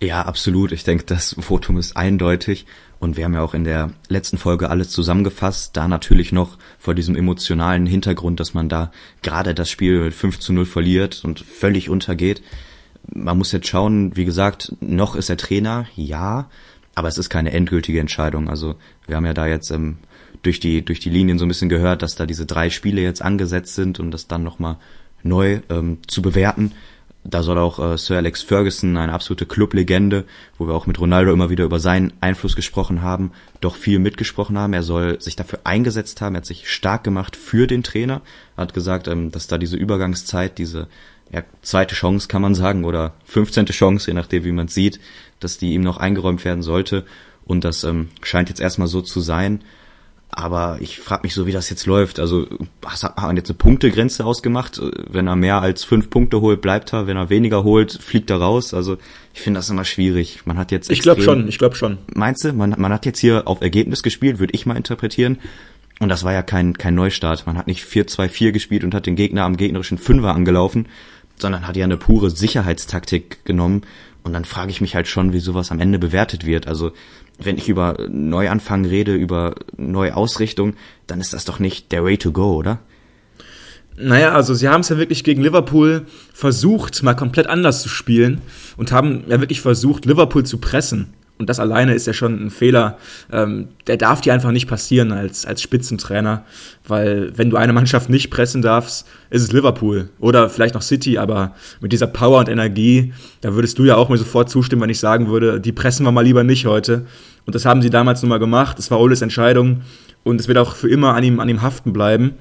Ja, 0.01 0.21
absolut. 0.21 0.71
Ich 0.71 0.83
denke, 0.83 1.03
das 1.05 1.35
Votum 1.39 1.77
ist 1.77 1.97
eindeutig. 1.97 2.67
Und 2.99 3.17
wir 3.17 3.25
haben 3.25 3.33
ja 3.33 3.41
auch 3.41 3.55
in 3.55 3.63
der 3.63 3.91
letzten 4.07 4.37
Folge 4.37 4.69
alles 4.69 4.91
zusammengefasst. 4.91 5.75
Da 5.75 5.87
natürlich 5.87 6.31
noch 6.31 6.57
vor 6.77 6.93
diesem 6.93 7.15
emotionalen 7.15 7.87
Hintergrund, 7.87 8.39
dass 8.39 8.53
man 8.53 8.69
da 8.69 8.91
gerade 9.23 9.55
das 9.55 9.69
Spiel 9.69 10.11
5 10.11 10.39
zu 10.39 10.53
0 10.53 10.65
verliert 10.65 11.21
und 11.25 11.39
völlig 11.39 11.89
untergeht. 11.89 12.43
Man 13.07 13.37
muss 13.37 13.51
jetzt 13.51 13.67
schauen, 13.67 14.15
wie 14.15 14.25
gesagt, 14.25 14.73
noch 14.81 15.15
ist 15.15 15.29
er 15.29 15.37
Trainer, 15.37 15.87
ja, 15.95 16.49
aber 16.95 17.07
es 17.07 17.17
ist 17.17 17.29
keine 17.29 17.51
endgültige 17.51 17.99
Entscheidung. 17.99 18.49
Also 18.49 18.75
wir 19.07 19.15
haben 19.15 19.25
ja 19.25 19.33
da 19.33 19.47
jetzt 19.47 19.71
ähm, 19.71 19.97
durch 20.43 20.59
die 20.59 20.83
durch 20.83 20.99
die 20.99 21.09
Linien 21.09 21.39
so 21.39 21.45
ein 21.45 21.47
bisschen 21.47 21.69
gehört, 21.69 22.01
dass 22.01 22.15
da 22.15 22.25
diese 22.25 22.45
drei 22.45 22.69
Spiele 22.69 23.01
jetzt 23.01 23.21
angesetzt 23.21 23.75
sind 23.75 23.99
und 23.99 24.11
das 24.11 24.27
dann 24.27 24.43
nochmal 24.43 24.77
neu 25.23 25.61
ähm, 25.69 25.99
zu 26.07 26.21
bewerten. 26.21 26.73
Da 27.25 27.43
soll 27.43 27.57
auch 27.57 27.79
äh, 27.79 27.97
Sir 27.97 28.17
Alex 28.17 28.43
Ferguson, 28.43 28.95
eine 28.95 29.11
absolute 29.11 29.45
Clublegende, 29.45 30.25
wo 30.57 30.67
wir 30.67 30.73
auch 30.73 30.87
mit 30.87 30.99
Ronaldo 30.99 31.33
immer 31.33 31.49
wieder 31.49 31.65
über 31.65 31.79
seinen 31.79 32.13
Einfluss 32.21 32.55
gesprochen 32.55 33.01
haben, 33.01 33.31
doch 33.59 33.75
viel 33.75 33.99
mitgesprochen 33.99 34.57
haben. 34.57 34.71
Er 34.71 34.83
soll 34.83 35.21
sich 35.21 35.35
dafür 35.35 35.59
eingesetzt 35.65 36.21
haben, 36.21 36.35
er 36.35 36.37
hat 36.37 36.45
sich 36.45 36.69
stark 36.69 37.03
gemacht 37.03 37.35
für 37.35 37.67
den 37.67 37.83
Trainer, 37.83 38.21
er 38.55 38.61
hat 38.63 38.73
gesagt, 38.73 39.07
ähm, 39.09 39.31
dass 39.31 39.47
da 39.47 39.57
diese 39.57 39.75
Übergangszeit, 39.75 40.57
diese 40.57 40.87
ja, 41.31 41.43
zweite 41.61 41.95
Chance 41.95 42.27
kann 42.27 42.41
man 42.41 42.55
sagen 42.55 42.85
oder 42.85 43.13
15. 43.25 43.65
Chance, 43.67 44.07
je 44.07 44.13
nachdem 44.13 44.43
wie 44.43 44.51
man 44.51 44.67
sieht, 44.67 44.99
dass 45.39 45.57
die 45.57 45.73
ihm 45.73 45.81
noch 45.81 45.97
eingeräumt 45.97 46.43
werden 46.43 46.63
sollte. 46.63 47.05
Und 47.45 47.63
das 47.63 47.83
ähm, 47.83 48.09
scheint 48.21 48.49
jetzt 48.49 48.61
erstmal 48.61 48.87
so 48.87 49.01
zu 49.01 49.21
sein. 49.21 49.63
Aber 50.31 50.77
ich 50.79 50.99
frage 50.99 51.23
mich 51.23 51.33
so, 51.33 51.47
wie 51.47 51.51
das 51.51 51.71
jetzt 51.71 51.87
läuft. 51.87 52.19
Also 52.19 52.47
hat 52.85 53.17
man 53.17 53.35
jetzt 53.35 53.49
eine 53.49 53.57
Punktegrenze 53.57 54.25
ausgemacht? 54.25 54.79
Wenn 55.09 55.25
er 55.25 55.35
mehr 55.35 55.59
als 55.59 55.83
fünf 55.83 56.11
Punkte 56.11 56.41
holt, 56.41 56.61
bleibt 56.61 56.93
er. 56.93 57.07
Wenn 57.07 57.17
er 57.17 57.31
weniger 57.31 57.63
holt, 57.63 57.93
fliegt 57.93 58.29
er 58.29 58.37
raus. 58.37 58.75
Also 58.75 58.97
ich 59.33 59.41
finde 59.41 59.57
das 59.57 59.71
immer 59.71 59.85
schwierig. 59.85 60.41
Man 60.45 60.59
hat 60.59 60.71
jetzt 60.71 60.91
ich 60.91 61.01
glaube 61.01 61.23
schon, 61.23 61.47
ich 61.47 61.57
glaube 61.57 61.75
schon. 61.75 61.97
Meinst 62.13 62.43
du? 62.43 62.53
Man, 62.53 62.75
man 62.77 62.93
hat 62.93 63.07
jetzt 63.07 63.19
hier 63.19 63.47
auf 63.47 63.61
Ergebnis 63.61 64.03
gespielt, 64.03 64.37
würde 64.37 64.53
ich 64.53 64.67
mal 64.67 64.77
interpretieren. 64.77 65.39
Und 65.99 66.09
das 66.09 66.23
war 66.23 66.31
ja 66.31 66.43
kein, 66.43 66.77
kein 66.77 66.95
Neustart. 66.95 67.45
Man 67.45 67.57
hat 67.57 67.67
nicht 67.67 67.83
4-2-4 67.83 68.51
gespielt 68.51 68.83
und 68.83 68.93
hat 68.93 69.05
den 69.05 69.15
Gegner 69.15 69.43
am 69.43 69.57
gegnerischen 69.57 69.97
Fünfer 69.97 70.33
angelaufen, 70.33 70.87
sondern 71.41 71.67
hat 71.67 71.75
ja 71.75 71.85
eine 71.85 71.97
pure 71.97 72.29
Sicherheitstaktik 72.29 73.45
genommen. 73.45 73.81
Und 74.23 74.33
dann 74.33 74.45
frage 74.45 74.71
ich 74.71 74.81
mich 74.81 74.95
halt 74.95 75.07
schon, 75.07 75.33
wie 75.33 75.39
sowas 75.39 75.71
am 75.71 75.79
Ende 75.79 75.97
bewertet 75.97 76.45
wird. 76.45 76.67
Also 76.67 76.91
wenn 77.37 77.57
ich 77.57 77.69
über 77.69 77.95
Neuanfang 78.09 78.85
rede, 78.85 79.15
über 79.15 79.55
Neuausrichtung, 79.77 80.75
dann 81.07 81.21
ist 81.21 81.33
das 81.33 81.45
doch 81.45 81.59
nicht 81.59 81.91
der 81.91 82.03
Way 82.03 82.17
to 82.17 82.31
go, 82.31 82.55
oder? 82.55 82.79
Naja, 83.95 84.31
also 84.31 84.53
sie 84.53 84.69
haben 84.69 84.81
es 84.81 84.89
ja 84.89 84.97
wirklich 84.97 85.23
gegen 85.23 85.41
Liverpool 85.41 86.05
versucht, 86.33 87.03
mal 87.03 87.15
komplett 87.15 87.47
anders 87.47 87.81
zu 87.81 87.89
spielen 87.89 88.41
und 88.77 88.91
haben 88.91 89.25
ja 89.27 89.41
wirklich 89.41 89.61
versucht, 89.61 90.05
Liverpool 90.05 90.45
zu 90.45 90.57
pressen. 90.57 91.13
Und 91.39 91.49
das 91.49 91.61
alleine 91.61 91.93
ist 91.93 92.05
ja 92.05 92.11
schon 92.11 92.45
ein 92.45 92.49
Fehler. 92.49 92.97
Ähm, 93.31 93.69
der 93.87 93.95
darf 93.95 94.19
dir 94.19 94.33
einfach 94.33 94.51
nicht 94.51 94.67
passieren 94.67 95.13
als, 95.13 95.45
als 95.45 95.61
Spitzentrainer, 95.61 96.43
weil 96.85 97.31
wenn 97.37 97.49
du 97.49 97.55
eine 97.55 97.71
Mannschaft 97.71 98.09
nicht 98.09 98.29
pressen 98.29 98.61
darfst, 98.61 99.07
ist 99.29 99.43
es 99.43 99.53
Liverpool 99.53 100.09
oder 100.19 100.49
vielleicht 100.49 100.75
noch 100.75 100.81
City, 100.81 101.17
aber 101.17 101.55
mit 101.79 101.93
dieser 101.93 102.07
Power 102.07 102.39
und 102.39 102.49
Energie, 102.49 103.13
da 103.39 103.55
würdest 103.55 103.79
du 103.79 103.85
ja 103.85 103.95
auch 103.95 104.09
mir 104.09 104.17
sofort 104.17 104.49
zustimmen, 104.49 104.81
wenn 104.81 104.89
ich 104.89 104.99
sagen 104.99 105.29
würde, 105.29 105.61
die 105.61 105.71
pressen 105.71 106.05
wir 106.05 106.11
mal 106.11 106.25
lieber 106.25 106.43
nicht 106.43 106.65
heute. 106.65 107.05
Und 107.45 107.55
das 107.55 107.63
haben 107.63 107.81
sie 107.81 107.89
damals 107.89 108.21
nun 108.21 108.29
mal 108.29 108.39
gemacht. 108.39 108.77
Das 108.77 108.91
war 108.91 108.99
Oles 108.99 109.21
Entscheidung 109.21 109.83
und 110.25 110.41
es 110.41 110.49
wird 110.49 110.57
auch 110.57 110.75
für 110.75 110.89
immer 110.89 111.15
an 111.15 111.23
ihm, 111.23 111.39
an 111.39 111.47
ihm 111.47 111.61
haften 111.61 111.93
bleiben. 111.93 112.33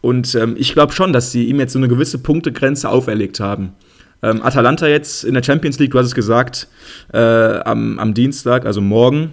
Und 0.00 0.36
ähm, 0.36 0.54
ich 0.56 0.74
glaube 0.74 0.92
schon, 0.92 1.12
dass 1.12 1.32
sie 1.32 1.48
ihm 1.48 1.58
jetzt 1.58 1.72
so 1.72 1.78
eine 1.80 1.88
gewisse 1.88 2.18
Punktegrenze 2.18 2.88
auferlegt 2.88 3.40
haben. 3.40 3.72
Ähm, 4.22 4.42
Atalanta 4.42 4.86
jetzt 4.86 5.24
in 5.24 5.34
der 5.34 5.42
Champions 5.42 5.78
League, 5.78 5.92
du 5.92 5.98
hast 5.98 6.06
es 6.06 6.14
gesagt, 6.14 6.68
äh, 7.12 7.18
am, 7.18 7.98
am, 7.98 8.14
Dienstag, 8.14 8.66
also 8.66 8.80
morgen. 8.80 9.32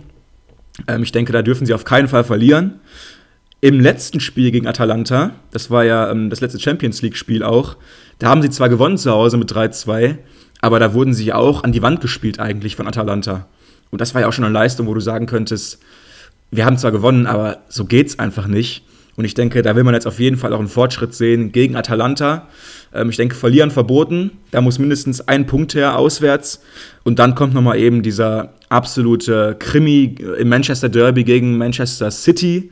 Ähm, 0.88 1.04
ich 1.04 1.12
denke, 1.12 1.34
da 1.34 1.42
dürfen 1.42 1.66
sie 1.66 1.74
auf 1.74 1.86
keinen 1.86 2.08
Fall 2.08 2.24
verlieren. 2.24 2.80
Im 3.62 3.80
letzten 3.80 4.20
Spiel 4.20 4.52
gegen 4.52 4.68
Atalanta, 4.68 5.32
das 5.52 5.72
war 5.72 5.84
ja 5.84 6.12
ähm, 6.12 6.30
das 6.30 6.42
letzte 6.42 6.60
Champions 6.60 7.02
League-Spiel 7.02 7.42
auch, 7.42 7.78
da 8.20 8.30
haben 8.30 8.42
sie 8.42 8.50
zwar 8.50 8.70
gewonnen 8.70 8.98
zu 8.98 9.12
Hause 9.12 9.38
mit 9.38 9.52
3-2, 9.52 10.18
aber 10.62 10.80
da 10.80 10.94
wurden 10.94 11.14
sie 11.14 11.34
auch 11.34 11.64
an 11.64 11.72
die 11.72 11.82
Wand 11.82 12.02
gespielt 12.02 12.40
eigentlich 12.40 12.76
von 12.76 12.88
Atalanta. 12.88 13.48
Und 13.90 14.02
das 14.02 14.14
war 14.14 14.22
ja 14.22 14.28
auch 14.28 14.34
schon 14.34 14.46
eine 14.46 14.54
Leistung, 14.54 14.88
wo 14.88 14.94
du 14.94 15.00
sagen 15.00 15.26
könntest, 15.26 15.80
wir 16.52 16.66
haben 16.66 16.78
zwar 16.78 16.92
gewonnen, 16.92 17.26
aber 17.26 17.60
so 17.70 17.86
geht's 17.86 18.20
einfach 18.20 18.48
nicht. 18.48 18.84
Und 19.18 19.24
ich 19.24 19.34
denke, 19.34 19.62
da 19.62 19.76
will 19.76 19.84
man 19.84 19.94
jetzt 19.94 20.08
auf 20.08 20.20
jeden 20.20 20.38
Fall 20.38 20.52
auch 20.54 20.60
einen 20.60 20.68
Fortschritt 20.68 21.14
sehen 21.14 21.52
gegen 21.52 21.76
Atalanta. 21.76 22.48
Ähm, 22.94 23.10
ich 23.10 23.16
denke, 23.16 23.36
verlieren 23.36 23.72
verboten. 23.72 24.32
Da 24.52 24.62
muss 24.62 24.78
mindestens 24.78 25.22
ein 25.28 25.46
Punkt 25.46 25.74
her 25.74 25.98
auswärts. 25.98 26.62
Und 27.04 27.20
dann 27.20 27.36
kommt 27.36 27.54
nochmal 27.54 27.80
eben 27.80 28.04
dieser 28.04 28.54
absolute 28.70 29.56
Krimi 29.58 30.16
im 30.38 30.50
Manchester 30.50 30.90
Derby 30.90 31.24
gegen 31.24 31.58
Manchester 31.58 32.12
City. 32.12 32.72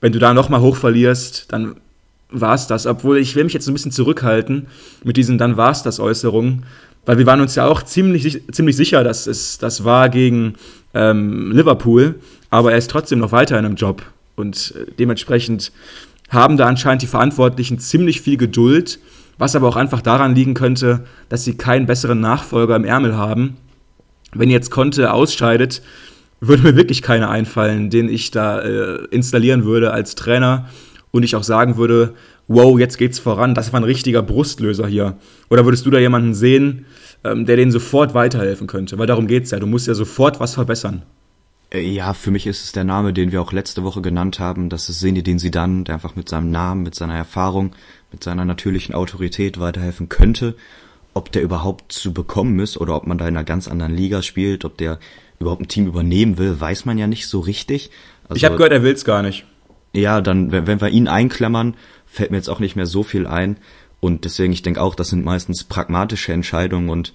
Wenn 0.00 0.12
du 0.12 0.18
da 0.18 0.34
nochmal 0.34 0.60
hoch 0.60 0.76
verlierst, 0.76 1.46
dann 1.50 1.76
war 2.30 2.54
es 2.54 2.66
das. 2.66 2.86
Obwohl 2.86 3.18
ich 3.18 3.34
will 3.34 3.44
mich 3.44 3.54
jetzt 3.54 3.66
ein 3.66 3.72
bisschen 3.72 3.92
zurückhalten 3.92 4.66
mit 5.02 5.16
diesen 5.16 5.38
dann 5.38 5.56
war 5.56 5.70
es 5.70 5.82
das 5.82 5.98
Äußerungen. 5.98 6.64
Weil 7.06 7.16
wir 7.16 7.26
waren 7.26 7.40
uns 7.40 7.54
ja 7.54 7.66
auch 7.66 7.82
ziemlich, 7.82 8.42
ziemlich 8.52 8.76
sicher, 8.76 9.02
dass 9.02 9.26
es 9.26 9.56
das 9.56 9.84
war 9.84 10.10
gegen 10.10 10.54
ähm, 10.92 11.52
Liverpool. 11.52 12.16
Aber 12.50 12.72
er 12.72 12.78
ist 12.78 12.90
trotzdem 12.90 13.20
noch 13.20 13.32
weiter 13.32 13.58
in 13.58 13.64
einem 13.64 13.76
Job. 13.76 14.02
Und 14.36 14.74
äh, 14.76 14.90
dementsprechend 14.98 15.72
haben 16.28 16.56
da 16.56 16.66
anscheinend 16.66 17.02
die 17.02 17.06
Verantwortlichen 17.06 17.78
ziemlich 17.78 18.20
viel 18.20 18.36
Geduld, 18.36 19.00
was 19.38 19.56
aber 19.56 19.68
auch 19.68 19.76
einfach 19.76 20.00
daran 20.00 20.34
liegen 20.34 20.54
könnte, 20.54 21.04
dass 21.28 21.44
sie 21.44 21.56
keinen 21.56 21.86
besseren 21.86 22.20
Nachfolger 22.20 22.76
im 22.76 22.84
Ärmel 22.84 23.16
haben. 23.16 23.56
Wenn 24.32 24.50
jetzt 24.50 24.70
Conte 24.70 25.12
ausscheidet, 25.12 25.82
würde 26.40 26.62
mir 26.62 26.76
wirklich 26.76 27.02
keiner 27.02 27.30
einfallen, 27.30 27.90
den 27.90 28.08
ich 28.08 28.30
da 28.30 28.60
äh, 28.60 29.04
installieren 29.10 29.64
würde 29.64 29.92
als 29.92 30.14
Trainer 30.14 30.68
und 31.10 31.22
ich 31.22 31.36
auch 31.36 31.42
sagen 31.42 31.76
würde, 31.76 32.14
wow, 32.48 32.78
jetzt 32.78 32.98
geht's 32.98 33.18
voran, 33.18 33.54
das 33.54 33.72
war 33.72 33.80
ein 33.80 33.84
richtiger 33.84 34.22
Brustlöser 34.22 34.86
hier. 34.86 35.16
Oder 35.50 35.64
würdest 35.64 35.86
du 35.86 35.90
da 35.90 35.98
jemanden 35.98 36.34
sehen, 36.34 36.86
ähm, 37.24 37.46
der 37.46 37.56
denen 37.56 37.70
sofort 37.70 38.14
weiterhelfen 38.14 38.66
könnte? 38.66 38.98
Weil 38.98 39.06
darum 39.06 39.26
geht's 39.26 39.50
ja, 39.50 39.58
du 39.58 39.66
musst 39.66 39.86
ja 39.86 39.94
sofort 39.94 40.40
was 40.40 40.54
verbessern. 40.54 41.02
Äh, 41.70 41.80
ja, 41.80 42.14
für 42.14 42.30
mich 42.30 42.46
ist 42.46 42.64
es 42.64 42.72
der 42.72 42.84
Name, 42.84 43.12
den 43.12 43.32
wir 43.32 43.40
auch 43.40 43.52
letzte 43.52 43.82
Woche 43.84 44.02
genannt 44.02 44.40
haben. 44.40 44.68
Das 44.68 44.88
ist 44.88 45.00
Senedin 45.00 45.38
Sidan, 45.38 45.84
der 45.84 45.94
einfach 45.94 46.16
mit 46.16 46.28
seinem 46.28 46.50
Namen, 46.50 46.82
mit 46.82 46.94
seiner 46.94 47.16
Erfahrung, 47.16 47.72
mit 48.12 48.22
seiner 48.24 48.44
natürlichen 48.44 48.94
Autorität 48.94 49.58
weiterhelfen 49.58 50.08
könnte. 50.08 50.56
Ob 51.14 51.32
der 51.32 51.42
überhaupt 51.42 51.92
zu 51.92 52.12
bekommen 52.12 52.58
ist 52.60 52.76
oder 52.76 52.94
ob 52.94 53.06
man 53.06 53.18
da 53.18 53.26
in 53.26 53.36
einer 53.36 53.44
ganz 53.44 53.66
anderen 53.66 53.94
Liga 53.94 54.22
spielt, 54.22 54.64
ob 54.64 54.76
der 54.76 54.98
überhaupt 55.40 55.62
ein 55.62 55.68
Team 55.68 55.86
übernehmen 55.86 56.38
will, 56.38 56.60
weiß 56.60 56.84
man 56.84 56.98
ja 56.98 57.06
nicht 57.06 57.26
so 57.26 57.40
richtig. 57.40 57.90
Also, 58.28 58.36
ich 58.36 58.44
habe 58.44 58.56
gehört, 58.56 58.72
er 58.72 58.82
will's 58.82 59.04
gar 59.04 59.22
nicht. 59.22 59.44
Ja, 59.92 60.20
dann, 60.20 60.52
wenn, 60.52 60.66
wenn 60.66 60.80
wir 60.80 60.88
ihn 60.88 61.08
einklammern, 61.08 61.74
fällt 62.06 62.30
mir 62.30 62.36
jetzt 62.36 62.48
auch 62.48 62.60
nicht 62.60 62.76
mehr 62.76 62.86
so 62.86 63.02
viel 63.02 63.26
ein. 63.26 63.56
Und 63.98 64.24
deswegen, 64.24 64.52
ich 64.52 64.62
denke 64.62 64.80
auch, 64.80 64.94
das 64.94 65.08
sind 65.08 65.24
meistens 65.24 65.64
pragmatische 65.64 66.32
Entscheidungen 66.32 66.90
und 66.90 67.12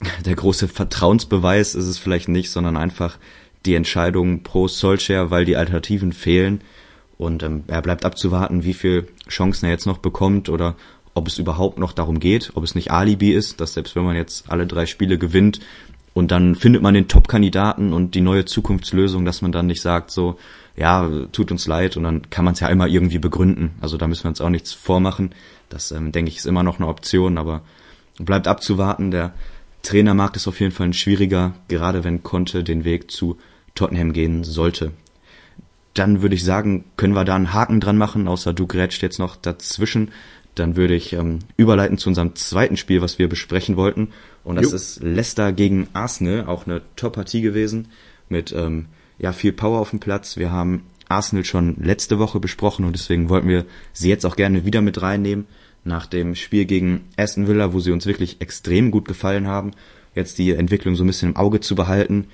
der 0.24 0.34
große 0.34 0.68
Vertrauensbeweis 0.68 1.74
ist 1.74 1.86
es 1.86 1.98
vielleicht 1.98 2.28
nicht, 2.28 2.50
sondern 2.50 2.76
einfach 2.76 3.18
die 3.66 3.74
Entscheidung 3.74 4.42
pro 4.42 4.68
Solskjaer, 4.68 5.30
weil 5.30 5.44
die 5.44 5.56
Alternativen 5.56 6.12
fehlen. 6.12 6.60
Und 7.18 7.42
ähm, 7.42 7.64
er 7.66 7.82
bleibt 7.82 8.04
abzuwarten, 8.04 8.64
wie 8.64 8.74
viel 8.74 9.08
Chancen 9.28 9.66
er 9.66 9.72
jetzt 9.72 9.86
noch 9.86 9.98
bekommt 9.98 10.48
oder 10.48 10.76
ob 11.14 11.28
es 11.28 11.38
überhaupt 11.38 11.78
noch 11.78 11.92
darum 11.92 12.20
geht, 12.20 12.52
ob 12.54 12.62
es 12.62 12.74
nicht 12.74 12.90
Alibi 12.90 13.32
ist, 13.32 13.60
dass 13.60 13.72
selbst 13.72 13.96
wenn 13.96 14.04
man 14.04 14.16
jetzt 14.16 14.50
alle 14.50 14.66
drei 14.66 14.84
Spiele 14.84 15.16
gewinnt 15.16 15.60
und 16.12 16.30
dann 16.30 16.54
findet 16.54 16.82
man 16.82 16.94
den 16.94 17.08
Top-Kandidaten 17.08 17.92
und 17.92 18.14
die 18.14 18.20
neue 18.20 18.44
Zukunftslösung, 18.44 19.24
dass 19.24 19.42
man 19.42 19.52
dann 19.52 19.66
nicht 19.66 19.80
sagt 19.80 20.10
so, 20.10 20.38
ja, 20.76 21.08
tut 21.32 21.50
uns 21.50 21.66
leid 21.66 21.96
und 21.96 22.04
dann 22.04 22.30
kann 22.30 22.44
man 22.44 22.54
es 22.54 22.60
ja 22.60 22.68
immer 22.68 22.86
irgendwie 22.86 23.18
begründen. 23.18 23.74
Also 23.80 23.96
da 23.96 24.06
müssen 24.06 24.24
wir 24.24 24.28
uns 24.28 24.40
auch 24.40 24.50
nichts 24.50 24.72
vormachen. 24.72 25.34
Das, 25.68 25.90
ähm, 25.90 26.12
denke 26.12 26.30
ich, 26.30 26.38
ist 26.38 26.46
immer 26.46 26.62
noch 26.62 26.78
eine 26.78 26.88
Option, 26.88 27.38
aber 27.38 27.62
bleibt 28.18 28.46
abzuwarten. 28.46 29.10
Der 29.10 29.34
Trainermarkt 29.82 30.36
ist 30.36 30.48
auf 30.48 30.60
jeden 30.60 30.72
Fall 30.72 30.88
ein 30.88 30.94
schwieriger, 30.94 31.54
gerade 31.68 32.02
wenn 32.02 32.22
Conte 32.22 32.64
den 32.64 32.84
Weg 32.84 33.10
zu 33.10 33.38
Tottenham 33.76 34.12
gehen 34.12 34.42
sollte. 34.42 34.90
Dann 35.94 36.20
würde 36.20 36.34
ich 36.34 36.44
sagen, 36.44 36.84
können 36.96 37.14
wir 37.14 37.24
da 37.24 37.36
einen 37.36 37.54
Haken 37.54 37.80
dran 37.80 37.96
machen, 37.96 38.26
außer 38.28 38.52
du 38.52 38.66
grätscht 38.66 39.02
jetzt 39.02 39.18
noch 39.18 39.36
dazwischen. 39.36 40.10
Dann 40.56 40.74
würde 40.74 40.94
ich 40.94 41.12
ähm, 41.12 41.38
überleiten 41.56 41.98
zu 41.98 42.08
unserem 42.08 42.34
zweiten 42.34 42.76
Spiel, 42.76 43.00
was 43.00 43.18
wir 43.18 43.28
besprechen 43.28 43.76
wollten. 43.76 44.08
Und 44.42 44.56
das 44.56 44.70
jo. 44.70 44.76
ist 44.76 45.02
Leicester 45.02 45.52
gegen 45.52 45.88
Arsenal, 45.92 46.46
auch 46.46 46.66
eine 46.66 46.82
Top-Partie 46.96 47.40
gewesen 47.40 47.88
mit 48.28 48.52
ähm, 48.52 48.86
ja 49.18 49.32
viel 49.32 49.52
Power 49.52 49.80
auf 49.80 49.90
dem 49.90 50.00
Platz. 50.00 50.36
Wir 50.36 50.50
haben 50.50 50.82
Arsenal 51.08 51.44
schon 51.44 51.76
letzte 51.80 52.18
Woche 52.18 52.40
besprochen 52.40 52.84
und 52.84 52.92
deswegen 52.92 53.28
wollten 53.28 53.48
wir 53.48 53.64
sie 53.92 54.08
jetzt 54.08 54.26
auch 54.26 54.36
gerne 54.36 54.64
wieder 54.64 54.82
mit 54.82 55.00
reinnehmen. 55.00 55.46
Nach 55.84 56.06
dem 56.06 56.34
Spiel 56.34 56.64
gegen 56.64 57.04
Aston 57.16 57.46
Villa, 57.46 57.72
wo 57.72 57.78
sie 57.78 57.92
uns 57.92 58.06
wirklich 58.06 58.40
extrem 58.40 58.90
gut 58.90 59.06
gefallen 59.06 59.46
haben, 59.46 59.70
jetzt 60.14 60.38
die 60.38 60.50
Entwicklung 60.50 60.96
so 60.96 61.04
ein 61.04 61.06
bisschen 61.06 61.30
im 61.30 61.36
Auge 61.36 61.60
zu 61.60 61.76
behalten. 61.76 62.26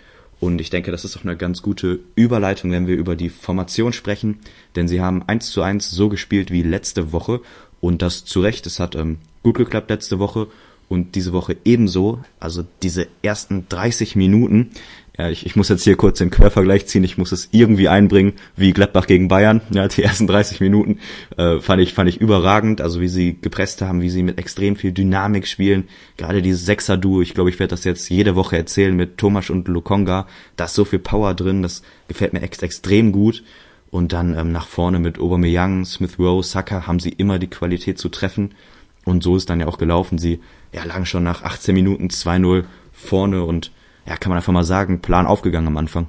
Und 0.43 0.61
ich 0.61 0.71
denke, 0.71 0.91
das 0.91 1.05
ist 1.05 1.17
auch 1.17 1.23
eine 1.23 1.37
ganz 1.37 1.63
gute 1.63 2.01
Überleitung, 2.17 2.73
wenn 2.73 2.89
wir 2.89 2.97
über 2.97 3.15
die 3.15 3.29
Formation 3.29 3.93
sprechen, 3.93 4.41
denn 4.75 4.89
sie 4.89 5.01
haben 5.01 5.23
eins 5.29 5.53
zu 5.53 5.63
eins 5.63 5.93
so 5.93 6.09
gespielt 6.09 6.51
wie 6.51 6.65
letzte 6.65 7.13
Woche 7.13 7.41
und 7.81 8.03
das 8.03 8.25
zu 8.25 8.41
Recht. 8.41 8.67
Es 8.67 8.81
hat 8.81 8.97
ähm, 8.97 9.19
gut 9.45 9.55
geklappt 9.55 9.89
letzte 9.89 10.19
Woche 10.19 10.49
und 10.89 11.15
diese 11.15 11.33
Woche 11.33 11.57
ebenso. 11.65 12.25
Also 12.41 12.65
diese 12.83 13.07
ersten 13.23 13.69
30 13.69 14.17
Minuten, 14.17 14.73
ja, 15.19 15.29
ich, 15.29 15.45
ich 15.45 15.57
muss 15.57 15.69
jetzt 15.69 15.85
hier 15.85 15.97
kurz 15.97 16.19
den 16.19 16.31
Quervergleich 16.31 16.87
ziehen, 16.87 17.05
ich 17.05 17.19
muss 17.19 17.33
es 17.33 17.51
irgendwie 17.53 17.89
einbringen, 17.89 18.33
wie 18.57 18.73
Gladbach 18.73 19.07
gegen 19.07 19.29
Bayern. 19.29 19.61
Ja, 19.71 19.87
die 19.87 20.03
ersten 20.03 20.27
30 20.27 20.61
Minuten 20.61 21.01
äh, 21.37 21.61
fand 21.61 21.83
ich 21.83 21.93
fand 21.93 22.09
ich 22.09 22.19
überragend, 22.19 22.81
also 22.81 23.01
wie 23.01 23.09
sie 23.09 23.37
gepresst 23.39 23.83
haben, 23.83 24.01
wie 24.01 24.09
sie 24.09 24.23
mit 24.23 24.39
extrem 24.39 24.75
viel 24.75 24.93
Dynamik 24.93 25.47
spielen. 25.47 25.89
Gerade 26.17 26.41
dieses 26.41 26.65
Sechser-Duo, 26.65 27.21
ich 27.21 27.35
glaube, 27.35 27.51
ich 27.51 27.59
werde 27.59 27.73
das 27.73 27.85
jetzt 27.85 28.09
jede 28.09 28.37
Woche 28.37 28.57
erzählen 28.57 28.97
mit 28.97 29.19
Thomas 29.19 29.51
und 29.51 29.69
Lukonga. 29.69 30.27
Da 30.57 30.65
ist 30.65 30.75
so 30.75 30.87
viel 30.87 30.99
Power 30.99 31.35
drin, 31.35 31.63
das 31.63 31.83
gefällt 32.09 32.33
mir 32.33 32.41
ex 32.41 32.63
extrem 32.63 33.13
gut. 33.13 33.45
Und 33.91 34.15
dann 34.15 34.35
ähm, 34.35 34.51
nach 34.51 34.67
vorne 34.67 34.99
mit 34.99 35.19
Aubameyang, 35.19 35.85
Smith 35.85 36.19
Rowe, 36.19 36.43
Saka 36.43 36.87
haben 36.87 37.01
sie 37.01 37.11
immer 37.11 37.39
die 37.39 37.51
Qualität 37.51 37.99
zu 37.99 38.09
treffen. 38.09 38.55
Und 39.05 39.23
so 39.23 39.37
ist 39.37 39.51
dann 39.51 39.61
ja 39.61 39.67
auch 39.67 39.77
gelaufen. 39.77 40.17
Sie 40.17 40.41
ja, 40.73 40.85
lagen 40.85 41.05
schon 41.05 41.25
nach 41.25 41.43
18 41.43 41.75
Minuten 41.75 42.07
2-0 42.07 42.65
vorne 42.93 43.45
und 43.45 43.73
ja, 44.07 44.17
kann 44.17 44.31
man 44.31 44.39
einfach 44.39 44.53
mal 44.53 44.65
sagen, 44.65 45.01
Plan 45.01 45.27
aufgegangen 45.27 45.69
am 45.69 45.77
Anfang. 45.77 46.09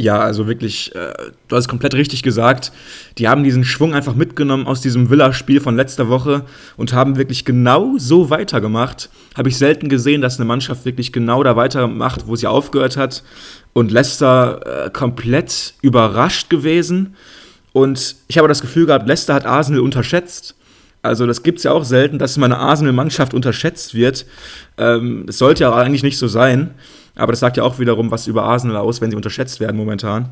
Ja, 0.00 0.20
also 0.20 0.46
wirklich, 0.46 0.94
äh, 0.94 1.12
du 1.48 1.56
hast 1.56 1.64
es 1.64 1.68
komplett 1.68 1.92
richtig 1.94 2.22
gesagt. 2.22 2.70
Die 3.18 3.26
haben 3.26 3.42
diesen 3.42 3.64
Schwung 3.64 3.94
einfach 3.96 4.14
mitgenommen 4.14 4.68
aus 4.68 4.80
diesem 4.80 5.10
Villa-Spiel 5.10 5.60
von 5.60 5.74
letzter 5.74 6.08
Woche 6.08 6.44
und 6.76 6.92
haben 6.92 7.16
wirklich 7.16 7.44
genau 7.44 7.98
so 7.98 8.30
weitergemacht. 8.30 9.10
Habe 9.36 9.48
ich 9.48 9.58
selten 9.58 9.88
gesehen, 9.88 10.22
dass 10.22 10.38
eine 10.38 10.44
Mannschaft 10.44 10.84
wirklich 10.84 11.12
genau 11.12 11.42
da 11.42 11.56
weitermacht, 11.56 12.28
wo 12.28 12.36
sie 12.36 12.46
aufgehört 12.46 12.96
hat. 12.96 13.24
Und 13.72 13.90
Leicester 13.90 14.84
äh, 14.86 14.90
komplett 14.90 15.74
überrascht 15.82 16.48
gewesen. 16.48 17.16
Und 17.72 18.14
ich 18.28 18.38
habe 18.38 18.46
das 18.46 18.60
Gefühl 18.60 18.86
gehabt, 18.86 19.08
Leicester 19.08 19.34
hat 19.34 19.46
Arsenal 19.46 19.80
unterschätzt. 19.80 20.54
Also 21.02 21.26
das 21.26 21.42
gibt 21.42 21.58
es 21.58 21.64
ja 21.64 21.72
auch 21.72 21.84
selten, 21.84 22.18
dass 22.18 22.36
meine 22.36 22.58
Arsenal-Mannschaft 22.58 23.34
unterschätzt 23.34 23.94
wird. 23.94 24.26
Ähm, 24.76 25.24
das 25.26 25.38
sollte 25.38 25.62
ja 25.64 25.74
eigentlich 25.74 26.02
nicht 26.02 26.18
so 26.18 26.26
sein. 26.28 26.74
Aber 27.14 27.32
das 27.32 27.40
sagt 27.40 27.56
ja 27.56 27.64
auch 27.64 27.78
wiederum 27.78 28.10
was 28.10 28.26
über 28.26 28.44
Arsenal 28.44 28.76
aus, 28.76 29.00
wenn 29.00 29.10
sie 29.10 29.16
unterschätzt 29.16 29.60
werden 29.60 29.76
momentan. 29.76 30.30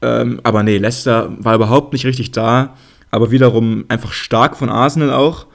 Ähm, 0.00 0.40
aber 0.42 0.62
nee, 0.62 0.78
Leicester 0.78 1.30
war 1.38 1.54
überhaupt 1.54 1.92
nicht 1.92 2.06
richtig 2.06 2.32
da. 2.32 2.76
Aber 3.10 3.30
wiederum 3.30 3.84
einfach 3.88 4.12
stark 4.12 4.56
von 4.56 4.70
Arsenal 4.70 5.12
auch. 5.12 5.46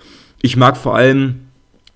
Ich 0.41 0.56
mag 0.58 0.78
vor 0.78 0.96
allem 0.96 1.48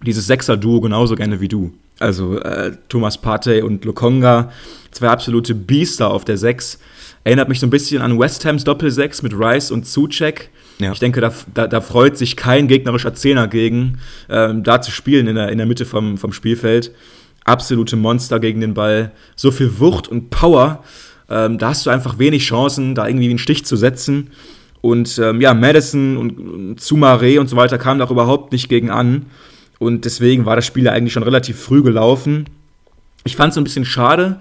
dieses 0.03 0.25
Sechser-Duo 0.25 0.81
genauso 0.81 1.15
gerne 1.15 1.39
wie 1.39 1.47
du. 1.47 1.73
Also 1.99 2.39
äh, 2.39 2.71
Thomas 2.89 3.19
Partey 3.19 3.61
und 3.61 3.85
Lokonga, 3.85 4.51
zwei 4.89 5.09
absolute 5.09 5.53
Biester 5.53 6.09
auf 6.09 6.25
der 6.25 6.37
Sechs. 6.37 6.79
Erinnert 7.23 7.49
mich 7.49 7.59
so 7.59 7.67
ein 7.67 7.69
bisschen 7.69 8.01
an 8.01 8.17
West 8.17 8.43
Hams 8.43 8.63
Doppel-Sechs 8.63 9.21
mit 9.21 9.33
Rice 9.33 9.69
und 9.69 9.85
Zucek. 9.85 10.49
Ja. 10.83 10.91
Ich 10.91 10.99
denke, 10.99 11.21
da, 11.21 11.31
da, 11.53 11.67
da, 11.67 11.81
freut 11.81 12.17
sich 12.17 12.35
kein 12.35 12.67
gegnerischer 12.67 13.13
Zehner 13.13 13.47
gegen, 13.47 13.99
ähm, 14.29 14.63
da 14.63 14.81
zu 14.81 14.91
spielen 14.91 15.27
in 15.27 15.35
der, 15.35 15.49
in 15.49 15.57
der 15.57 15.67
Mitte 15.67 15.85
vom, 15.85 16.17
vom 16.17 16.33
Spielfeld. 16.33 16.91
Absolute 17.43 17.95
Monster 17.95 18.39
gegen 18.39 18.61
den 18.61 18.73
Ball. 18.73 19.11
So 19.35 19.51
viel 19.51 19.79
Wucht 19.79 20.07
und 20.07 20.29
Power. 20.29 20.83
Ähm, 21.29 21.57
da 21.57 21.69
hast 21.69 21.85
du 21.85 21.89
einfach 21.89 22.19
wenig 22.19 22.45
Chancen, 22.45 22.93
da 22.95 23.07
irgendwie 23.07 23.29
einen 23.29 23.39
Stich 23.39 23.65
zu 23.65 23.75
setzen. 23.75 24.29
Und 24.81 25.19
ähm, 25.19 25.41
ja, 25.41 25.53
Madison 25.53 26.17
und, 26.17 26.39
und 26.39 26.81
Zumare 26.81 27.39
und 27.39 27.47
so 27.47 27.55
weiter 27.55 27.77
kamen 27.77 27.99
da 27.99 28.09
überhaupt 28.09 28.51
nicht 28.51 28.67
gegen 28.67 28.89
an. 28.89 29.27
Und 29.79 30.05
deswegen 30.05 30.45
war 30.45 30.55
das 30.55 30.65
Spiel 30.65 30.85
ja 30.85 30.91
eigentlich 30.91 31.13
schon 31.13 31.23
relativ 31.23 31.59
früh 31.59 31.81
gelaufen. 31.81 32.45
Ich 33.23 33.35
fand 33.35 33.51
es 33.51 33.57
ein 33.57 33.63
bisschen 33.63 33.85
schade, 33.85 34.39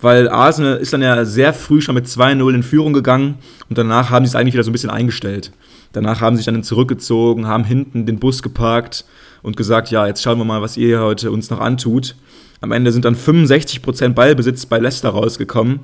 weil 0.00 0.28
Arsenal 0.28 0.76
ist 0.78 0.92
dann 0.92 1.02
ja 1.02 1.24
sehr 1.24 1.52
früh 1.52 1.80
schon 1.80 1.94
mit 1.94 2.06
2-0 2.06 2.54
in 2.54 2.62
Führung 2.62 2.92
gegangen 2.92 3.36
und 3.68 3.76
danach 3.76 4.10
haben 4.10 4.24
sie 4.24 4.30
es 4.30 4.34
eigentlich 4.36 4.54
wieder 4.54 4.64
so 4.64 4.70
ein 4.70 4.72
bisschen 4.72 4.90
eingestellt. 4.90 5.52
Danach 5.92 6.20
haben 6.20 6.36
sie 6.36 6.42
sich 6.42 6.52
dann 6.52 6.62
zurückgezogen, 6.62 7.46
haben 7.46 7.64
hinten 7.64 8.06
den 8.06 8.18
Bus 8.18 8.42
geparkt 8.42 9.04
und 9.42 9.56
gesagt, 9.56 9.90
ja, 9.90 10.06
jetzt 10.06 10.22
schauen 10.22 10.38
wir 10.38 10.44
mal, 10.44 10.62
was 10.62 10.76
ihr 10.76 11.00
heute 11.00 11.30
uns 11.30 11.50
noch 11.50 11.60
antut. 11.60 12.14
Am 12.60 12.72
Ende 12.72 12.92
sind 12.92 13.04
dann 13.04 13.16
65% 13.16 14.10
Ballbesitz 14.10 14.66
bei 14.66 14.78
Leicester 14.78 15.10
rausgekommen. 15.10 15.80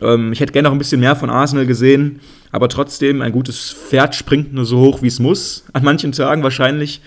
Ähm, 0.00 0.32
ich 0.32 0.40
hätte 0.40 0.52
gerne 0.52 0.68
noch 0.68 0.74
ein 0.74 0.78
bisschen 0.78 1.00
mehr 1.00 1.16
von 1.16 1.30
Arsenal 1.30 1.66
gesehen, 1.66 2.20
aber 2.50 2.68
trotzdem, 2.68 3.20
ein 3.20 3.32
gutes 3.32 3.72
Pferd 3.72 4.14
springt 4.14 4.52
nur 4.52 4.64
so 4.64 4.80
hoch, 4.80 5.02
wie 5.02 5.08
es 5.08 5.18
muss, 5.18 5.64
an 5.72 5.84
manchen 5.84 6.12
Tagen 6.12 6.42
wahrscheinlich. 6.42 7.00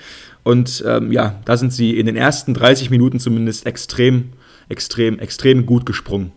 Und 0.44 0.84
ähm, 0.88 1.12
ja, 1.12 1.40
da 1.46 1.58
sind 1.58 1.72
sie 1.72 1.98
in 2.00 2.06
den 2.06 2.16
ersten 2.16 2.54
30 2.54 2.90
Minuten 2.90 3.20
zumindest 3.20 3.66
extrem, 3.66 4.30
extrem, 4.70 5.20
extrem 5.20 5.66
gut 5.66 5.86
gesprungen. 5.86 6.32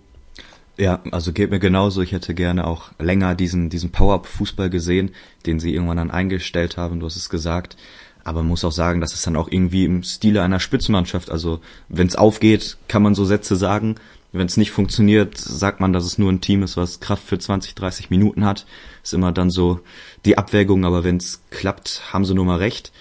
Ja, 0.76 1.00
also 1.12 1.32
geht 1.32 1.50
mir 1.50 1.60
genauso. 1.60 2.02
Ich 2.02 2.12
hätte 2.12 2.34
gerne 2.34 2.66
auch 2.66 2.90
länger 2.98 3.34
diesen, 3.34 3.70
diesen 3.70 3.92
Power-Fußball 3.92 4.70
gesehen, 4.70 5.12
den 5.46 5.60
sie 5.60 5.72
irgendwann 5.72 5.98
dann 5.98 6.10
eingestellt 6.10 6.76
haben. 6.76 6.98
Du 6.98 7.06
hast 7.06 7.16
es 7.16 7.28
gesagt. 7.28 7.76
Aber 8.24 8.40
man 8.40 8.48
muss 8.48 8.64
auch 8.64 8.72
sagen, 8.72 9.00
das 9.00 9.12
ist 9.12 9.26
dann 9.26 9.36
auch 9.36 9.48
irgendwie 9.50 9.84
im 9.84 10.02
Stile 10.02 10.42
einer 10.42 10.58
Spitzenmannschaft. 10.58 11.30
Also 11.30 11.60
wenn 11.88 12.06
es 12.06 12.16
aufgeht, 12.16 12.78
kann 12.88 13.02
man 13.02 13.14
so 13.14 13.24
Sätze 13.24 13.54
sagen. 13.54 13.96
Wenn 14.32 14.46
es 14.46 14.56
nicht 14.56 14.72
funktioniert, 14.72 15.38
sagt 15.38 15.78
man, 15.78 15.92
dass 15.92 16.04
es 16.04 16.18
nur 16.18 16.32
ein 16.32 16.40
Team 16.40 16.64
ist, 16.64 16.76
was 16.76 16.98
Kraft 16.98 17.22
für 17.22 17.38
20, 17.38 17.76
30 17.76 18.10
Minuten 18.10 18.44
hat. 18.44 18.66
Ist 19.04 19.14
immer 19.14 19.30
dann 19.30 19.50
so 19.50 19.80
die 20.24 20.38
Abwägung. 20.38 20.84
Aber 20.84 21.04
wenn 21.04 21.18
es 21.18 21.42
klappt, 21.50 22.12
haben 22.12 22.24
sie 22.24 22.34
nur 22.34 22.46
mal 22.46 22.58
recht. 22.58 22.92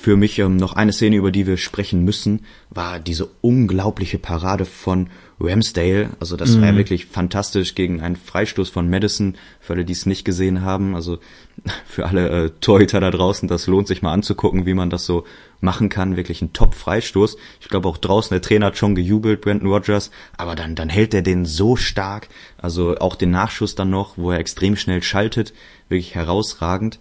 Für 0.00 0.16
mich 0.16 0.38
ähm, 0.38 0.56
noch 0.56 0.74
eine 0.74 0.92
Szene, 0.92 1.16
über 1.16 1.32
die 1.32 1.46
wir 1.46 1.56
sprechen 1.56 2.04
müssen, 2.04 2.44
war 2.68 3.00
diese 3.00 3.28
unglaubliche 3.40 4.18
Parade 4.18 4.64
von 4.64 5.08
Ramsdale. 5.40 6.10
Also 6.20 6.36
das 6.36 6.50
mhm. 6.50 6.60
war 6.60 6.68
ja 6.68 6.76
wirklich 6.76 7.06
fantastisch 7.06 7.74
gegen 7.74 8.00
einen 8.00 8.16
Freistoß 8.16 8.68
von 8.68 8.88
Madison, 8.90 9.36
für 9.60 9.72
alle, 9.72 9.84
die 9.84 9.92
es 9.92 10.06
nicht 10.06 10.24
gesehen 10.24 10.62
haben. 10.62 10.94
Also 10.94 11.18
für 11.86 12.06
alle 12.06 12.28
äh, 12.28 12.50
Torhüter 12.60 13.00
da 13.00 13.10
draußen, 13.10 13.48
das 13.48 13.66
lohnt 13.66 13.88
sich 13.88 14.02
mal 14.02 14.12
anzugucken, 14.12 14.66
wie 14.66 14.74
man 14.74 14.90
das 14.90 15.06
so 15.06 15.24
machen 15.60 15.88
kann. 15.88 16.16
Wirklich 16.16 16.42
ein 16.42 16.52
Top-Freistoß. 16.52 17.36
Ich 17.60 17.68
glaube 17.68 17.88
auch 17.88 17.96
draußen, 17.96 18.34
der 18.34 18.42
Trainer 18.42 18.66
hat 18.66 18.76
schon 18.76 18.94
gejubelt, 18.94 19.40
Brandon 19.40 19.70
Rogers, 19.70 20.10
aber 20.36 20.54
dann, 20.54 20.74
dann 20.74 20.88
hält 20.88 21.14
er 21.14 21.22
den 21.22 21.44
so 21.44 21.76
stark. 21.76 22.28
Also 22.58 22.96
auch 22.98 23.16
den 23.16 23.30
Nachschuss 23.30 23.74
dann 23.74 23.90
noch, 23.90 24.18
wo 24.18 24.30
er 24.30 24.38
extrem 24.38 24.76
schnell 24.76 25.02
schaltet, 25.02 25.54
wirklich 25.88 26.14
herausragend. 26.14 26.98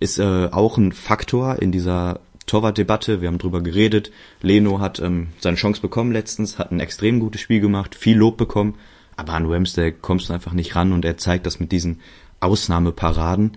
Ist 0.00 0.18
äh, 0.18 0.48
auch 0.50 0.76
ein 0.76 0.92
Faktor 0.92 1.62
in 1.62 1.70
dieser 1.70 2.20
Torwartdebatte, 2.46 3.20
wir 3.20 3.28
haben 3.28 3.38
drüber 3.38 3.62
geredet. 3.62 4.10
Leno 4.42 4.80
hat 4.80 5.00
ähm, 5.00 5.28
seine 5.40 5.56
Chance 5.56 5.80
bekommen 5.80 6.12
letztens, 6.12 6.58
hat 6.58 6.70
ein 6.70 6.80
extrem 6.80 7.20
gutes 7.20 7.40
Spiel 7.40 7.60
gemacht, 7.60 7.94
viel 7.94 8.16
Lob 8.16 8.36
bekommen, 8.36 8.74
Aber 9.16 9.34
an 9.34 9.46
Ramsdale 9.46 9.92
kommst 9.92 10.28
du 10.28 10.32
einfach 10.32 10.52
nicht 10.52 10.74
ran 10.74 10.92
und 10.92 11.04
er 11.04 11.16
zeigt 11.16 11.46
das 11.46 11.60
mit 11.60 11.72
diesen 11.72 12.00
Ausnahmeparaden. 12.40 13.56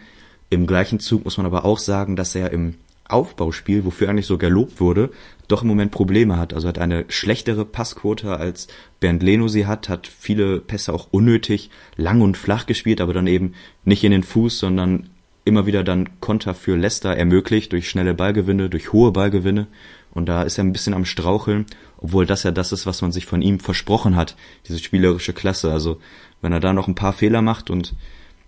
Im 0.49 0.67
gleichen 0.67 0.99
Zug 0.99 1.25
muss 1.25 1.37
man 1.37 1.45
aber 1.45 1.65
auch 1.65 1.79
sagen, 1.79 2.15
dass 2.15 2.35
er 2.35 2.51
im 2.51 2.75
Aufbauspiel, 3.09 3.85
wofür 3.85 4.09
eigentlich 4.09 4.25
so 4.25 4.37
gelobt 4.37 4.79
wurde, 4.79 5.11
doch 5.47 5.61
im 5.61 5.67
Moment 5.67 5.91
Probleme 5.91 6.37
hat. 6.37 6.53
Also 6.53 6.67
hat 6.67 6.77
eine 6.77 7.05
schlechtere 7.07 7.65
Passquote 7.65 8.37
als 8.37 8.67
Bernd 8.99 9.23
Leno 9.23 9.47
sie 9.47 9.65
hat, 9.65 9.87
hat 9.89 10.07
viele 10.07 10.59
Pässe 10.59 10.93
auch 10.93 11.07
unnötig 11.11 11.69
lang 11.95 12.21
und 12.21 12.37
flach 12.37 12.65
gespielt, 12.65 13.01
aber 13.01 13.13
dann 13.13 13.27
eben 13.27 13.53
nicht 13.85 14.03
in 14.03 14.11
den 14.11 14.23
Fuß, 14.23 14.59
sondern 14.59 15.09
immer 15.47 15.65
wieder 15.65 15.83
dann 15.83 16.19
Konter 16.19 16.53
für 16.53 16.75
Leicester 16.75 17.15
ermöglicht 17.15 17.71
durch 17.71 17.89
schnelle 17.89 18.13
Ballgewinne, 18.13 18.69
durch 18.69 18.93
hohe 18.93 19.11
Ballgewinne. 19.11 19.67
Und 20.11 20.27
da 20.27 20.43
ist 20.43 20.57
er 20.57 20.63
ein 20.63 20.73
bisschen 20.73 20.93
am 20.93 21.05
Straucheln, 21.05 21.65
obwohl 21.97 22.25
das 22.25 22.43
ja 22.43 22.51
das 22.51 22.71
ist, 22.71 22.85
was 22.85 23.01
man 23.01 23.11
sich 23.11 23.25
von 23.25 23.41
ihm 23.41 23.59
versprochen 23.59 24.15
hat, 24.15 24.35
diese 24.67 24.79
spielerische 24.79 25.33
Klasse. 25.33 25.71
Also 25.71 25.99
wenn 26.41 26.53
er 26.53 26.59
da 26.59 26.73
noch 26.73 26.87
ein 26.87 26.95
paar 26.95 27.13
Fehler 27.13 27.41
macht 27.41 27.69
und 27.69 27.93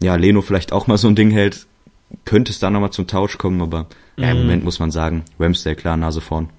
ja, 0.01 0.15
Leno 0.15 0.41
vielleicht 0.41 0.71
auch 0.71 0.87
mal 0.87 0.97
so 0.97 1.07
ein 1.07 1.15
Ding 1.15 1.31
hält, 1.31 1.67
könnte 2.25 2.51
es 2.51 2.59
da 2.59 2.69
nochmal 2.69 2.91
zum 2.91 3.07
Tausch 3.07 3.37
kommen, 3.37 3.61
aber 3.61 3.87
mhm. 4.17 4.23
ja, 4.23 4.31
im 4.31 4.37
mhm. 4.37 4.43
Moment 4.43 4.63
muss 4.63 4.79
man 4.79 4.91
sagen, 4.91 5.23
Ramsdale 5.39 5.75
klar 5.75 5.97
Nase 5.97 6.21
vorn. 6.21 6.49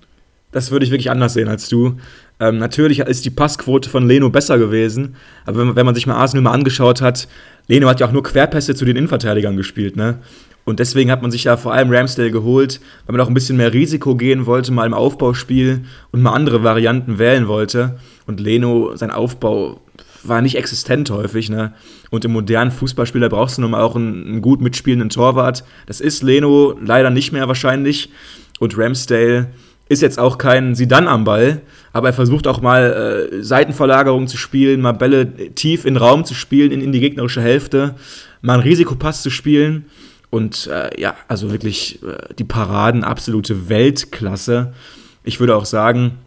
Das 0.52 0.70
würde 0.70 0.84
ich 0.84 0.90
wirklich 0.90 1.10
anders 1.10 1.34
sehen 1.34 1.48
als 1.48 1.68
du. 1.68 1.96
Ähm, 2.40 2.58
natürlich 2.58 3.00
ist 3.00 3.24
die 3.24 3.30
Passquote 3.30 3.88
von 3.88 4.06
Leno 4.06 4.30
besser 4.30 4.58
gewesen, 4.58 5.16
aber 5.44 5.58
wenn, 5.58 5.76
wenn 5.76 5.86
man 5.86 5.94
sich 5.94 6.06
mal 6.06 6.16
Arsenal 6.16 6.42
mal 6.42 6.52
angeschaut 6.52 7.00
hat, 7.00 7.28
Leno 7.70 7.88
hat 7.88 8.00
ja 8.00 8.08
auch 8.08 8.12
nur 8.12 8.24
Querpässe 8.24 8.74
zu 8.74 8.84
den 8.84 8.96
Innenverteidigern 8.96 9.56
gespielt, 9.56 9.96
ne? 9.96 10.18
Und 10.64 10.80
deswegen 10.80 11.10
hat 11.10 11.22
man 11.22 11.30
sich 11.30 11.44
ja 11.44 11.56
vor 11.56 11.72
allem 11.72 11.90
Ramsdale 11.90 12.32
geholt, 12.32 12.80
weil 13.06 13.16
man 13.16 13.20
auch 13.24 13.28
ein 13.28 13.34
bisschen 13.34 13.56
mehr 13.56 13.72
Risiko 13.72 14.16
gehen 14.16 14.44
wollte, 14.44 14.72
mal 14.72 14.86
im 14.86 14.92
Aufbauspiel 14.92 15.84
und 16.10 16.20
mal 16.20 16.32
andere 16.32 16.64
Varianten 16.64 17.18
wählen 17.20 17.46
wollte. 17.46 17.98
Und 18.26 18.40
Leno, 18.40 18.96
sein 18.96 19.12
Aufbau 19.12 19.80
war 20.24 20.42
nicht 20.42 20.56
existent 20.56 21.10
häufig, 21.10 21.48
ne? 21.48 21.72
Und 22.10 22.24
im 22.24 22.32
modernen 22.32 22.72
Fußballspieler 22.72 23.28
brauchst 23.28 23.56
du 23.56 23.62
nun 23.62 23.70
mal 23.70 23.82
auch 23.82 23.94
einen, 23.94 24.26
einen 24.26 24.42
gut 24.42 24.60
mitspielenden 24.60 25.08
Torwart. 25.08 25.62
Das 25.86 26.00
ist 26.00 26.24
Leno 26.24 26.76
leider 26.84 27.10
nicht 27.10 27.30
mehr 27.30 27.46
wahrscheinlich. 27.46 28.10
Und 28.58 28.76
Ramsdale 28.76 29.46
ist 29.90 30.02
jetzt 30.02 30.20
auch 30.20 30.38
kein 30.38 30.76
Sidan 30.76 31.08
am 31.08 31.24
Ball, 31.24 31.62
aber 31.92 32.08
er 32.08 32.12
versucht 32.12 32.46
auch 32.46 32.60
mal 32.60 33.28
äh, 33.32 33.42
Seitenverlagerungen 33.42 34.28
zu 34.28 34.36
spielen, 34.36 34.80
mal 34.80 34.92
Bälle 34.92 35.52
tief 35.56 35.84
in 35.84 35.94
den 35.94 36.02
Raum 36.02 36.24
zu 36.24 36.32
spielen, 36.32 36.70
in, 36.70 36.80
in 36.80 36.92
die 36.92 37.00
gegnerische 37.00 37.42
Hälfte, 37.42 37.96
mal 38.40 38.54
einen 38.54 38.62
Risikopass 38.62 39.22
zu 39.22 39.30
spielen. 39.30 39.86
Und 40.30 40.68
äh, 40.68 41.00
ja, 41.00 41.16
also 41.26 41.50
wirklich 41.50 42.00
äh, 42.04 42.32
die 42.38 42.44
Paraden, 42.44 43.02
absolute 43.02 43.68
Weltklasse. 43.68 44.72
Ich 45.24 45.40
würde 45.40 45.56
auch 45.56 45.64
sagen, 45.64 46.18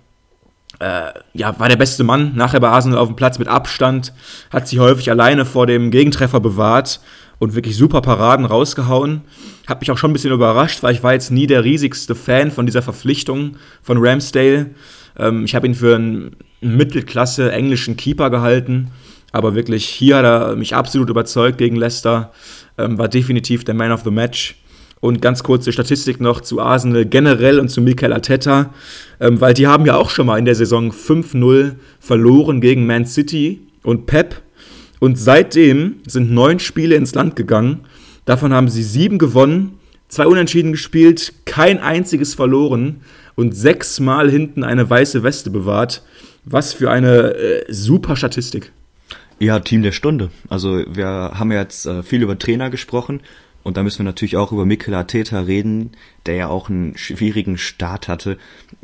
äh, 0.83 1.13
ja, 1.33 1.57
war 1.59 1.69
der 1.69 1.77
beste 1.77 2.03
Mann 2.03 2.33
nachher 2.35 2.59
bei 2.59 2.67
Arsenal 2.67 2.99
auf 2.99 3.07
dem 3.07 3.15
Platz 3.15 3.39
mit 3.39 3.47
Abstand, 3.47 4.11
hat 4.49 4.67
sich 4.67 4.79
häufig 4.79 5.09
alleine 5.09 5.45
vor 5.45 5.65
dem 5.65 5.91
Gegentreffer 5.91 6.41
bewahrt 6.41 6.99
und 7.39 7.55
wirklich 7.55 7.77
super 7.77 8.01
Paraden 8.01 8.45
rausgehauen. 8.45 9.21
Hat 9.65 9.79
mich 9.79 9.91
auch 9.91 9.97
schon 9.97 10.11
ein 10.11 10.13
bisschen 10.13 10.33
überrascht, 10.33 10.83
weil 10.83 10.93
ich 10.93 11.01
war 11.01 11.13
jetzt 11.13 11.31
nie 11.31 11.47
der 11.47 11.63
riesigste 11.63 12.15
Fan 12.15 12.51
von 12.51 12.65
dieser 12.65 12.81
Verpflichtung 12.81 13.55
von 13.81 13.97
Ramsdale. 13.97 14.71
Ähm, 15.17 15.45
ich 15.45 15.55
habe 15.55 15.67
ihn 15.67 15.75
für 15.75 15.95
einen 15.95 16.35
Mittelklasse 16.59 17.51
englischen 17.51 17.95
Keeper 17.95 18.29
gehalten, 18.29 18.91
aber 19.31 19.55
wirklich 19.55 19.85
hier 19.85 20.17
hat 20.17 20.25
er 20.25 20.55
mich 20.57 20.75
absolut 20.75 21.09
überzeugt 21.09 21.57
gegen 21.57 21.77
Leicester. 21.77 22.31
Ähm, 22.77 22.97
war 22.97 23.07
definitiv 23.07 23.63
der 23.63 23.75
Man 23.75 23.91
of 23.91 24.03
the 24.03 24.11
Match. 24.11 24.57
Und 25.03 25.21
ganz 25.21 25.43
kurze 25.43 25.73
Statistik 25.73 26.21
noch 26.21 26.39
zu 26.39 26.61
Arsenal 26.61 27.05
generell 27.05 27.59
und 27.59 27.67
zu 27.67 27.81
Mikel 27.81 28.13
Arteta, 28.13 28.73
ähm, 29.19 29.41
weil 29.41 29.53
die 29.53 29.67
haben 29.67 29.85
ja 29.85 29.97
auch 29.97 30.09
schon 30.09 30.25
mal 30.27 30.39
in 30.39 30.45
der 30.45 30.55
Saison 30.55 30.93
5-0 30.93 31.73
verloren 31.99 32.61
gegen 32.61 32.85
Man 32.85 33.05
City 33.05 33.59
und 33.83 34.05
Pep. 34.05 34.41
Und 35.01 35.19
seitdem 35.19 35.95
sind 36.07 36.31
neun 36.31 36.59
Spiele 36.59 36.95
ins 36.95 37.13
Land 37.15 37.35
gegangen. 37.35 37.81
Davon 38.23 38.53
haben 38.53 38.69
sie 38.69 38.81
sieben 38.81 39.17
gewonnen, 39.17 39.77
zwei 40.07 40.25
Unentschieden 40.25 40.71
gespielt, 40.71 41.33
kein 41.43 41.79
einziges 41.79 42.33
verloren 42.33 43.01
und 43.35 43.57
sechsmal 43.57 44.31
hinten 44.31 44.63
eine 44.63 44.89
weiße 44.89 45.21
Weste 45.21 45.49
bewahrt. 45.49 46.01
Was 46.45 46.71
für 46.71 46.89
eine 46.89 47.35
äh, 47.35 47.65
super 47.67 48.15
Statistik. 48.15 48.71
Ja, 49.37 49.59
Team 49.59 49.81
der 49.81 49.91
Stunde. 49.91 50.29
Also 50.47 50.81
wir 50.87 51.07
haben 51.07 51.51
jetzt 51.51 51.87
äh, 51.87 52.03
viel 52.03 52.21
über 52.21 52.39
Trainer 52.39 52.69
gesprochen 52.69 53.19
und 53.63 53.77
da 53.77 53.83
müssen 53.83 53.99
wir 53.99 54.05
natürlich 54.05 54.37
auch 54.37 54.51
über 54.51 54.65
Mikel 54.65 54.93
Arteta 54.93 55.39
reden, 55.39 55.91
der 56.25 56.35
ja 56.35 56.47
auch 56.49 56.69
einen 56.69 56.97
schwierigen 56.97 57.57
Start 57.57 58.07
hatte, 58.07 58.37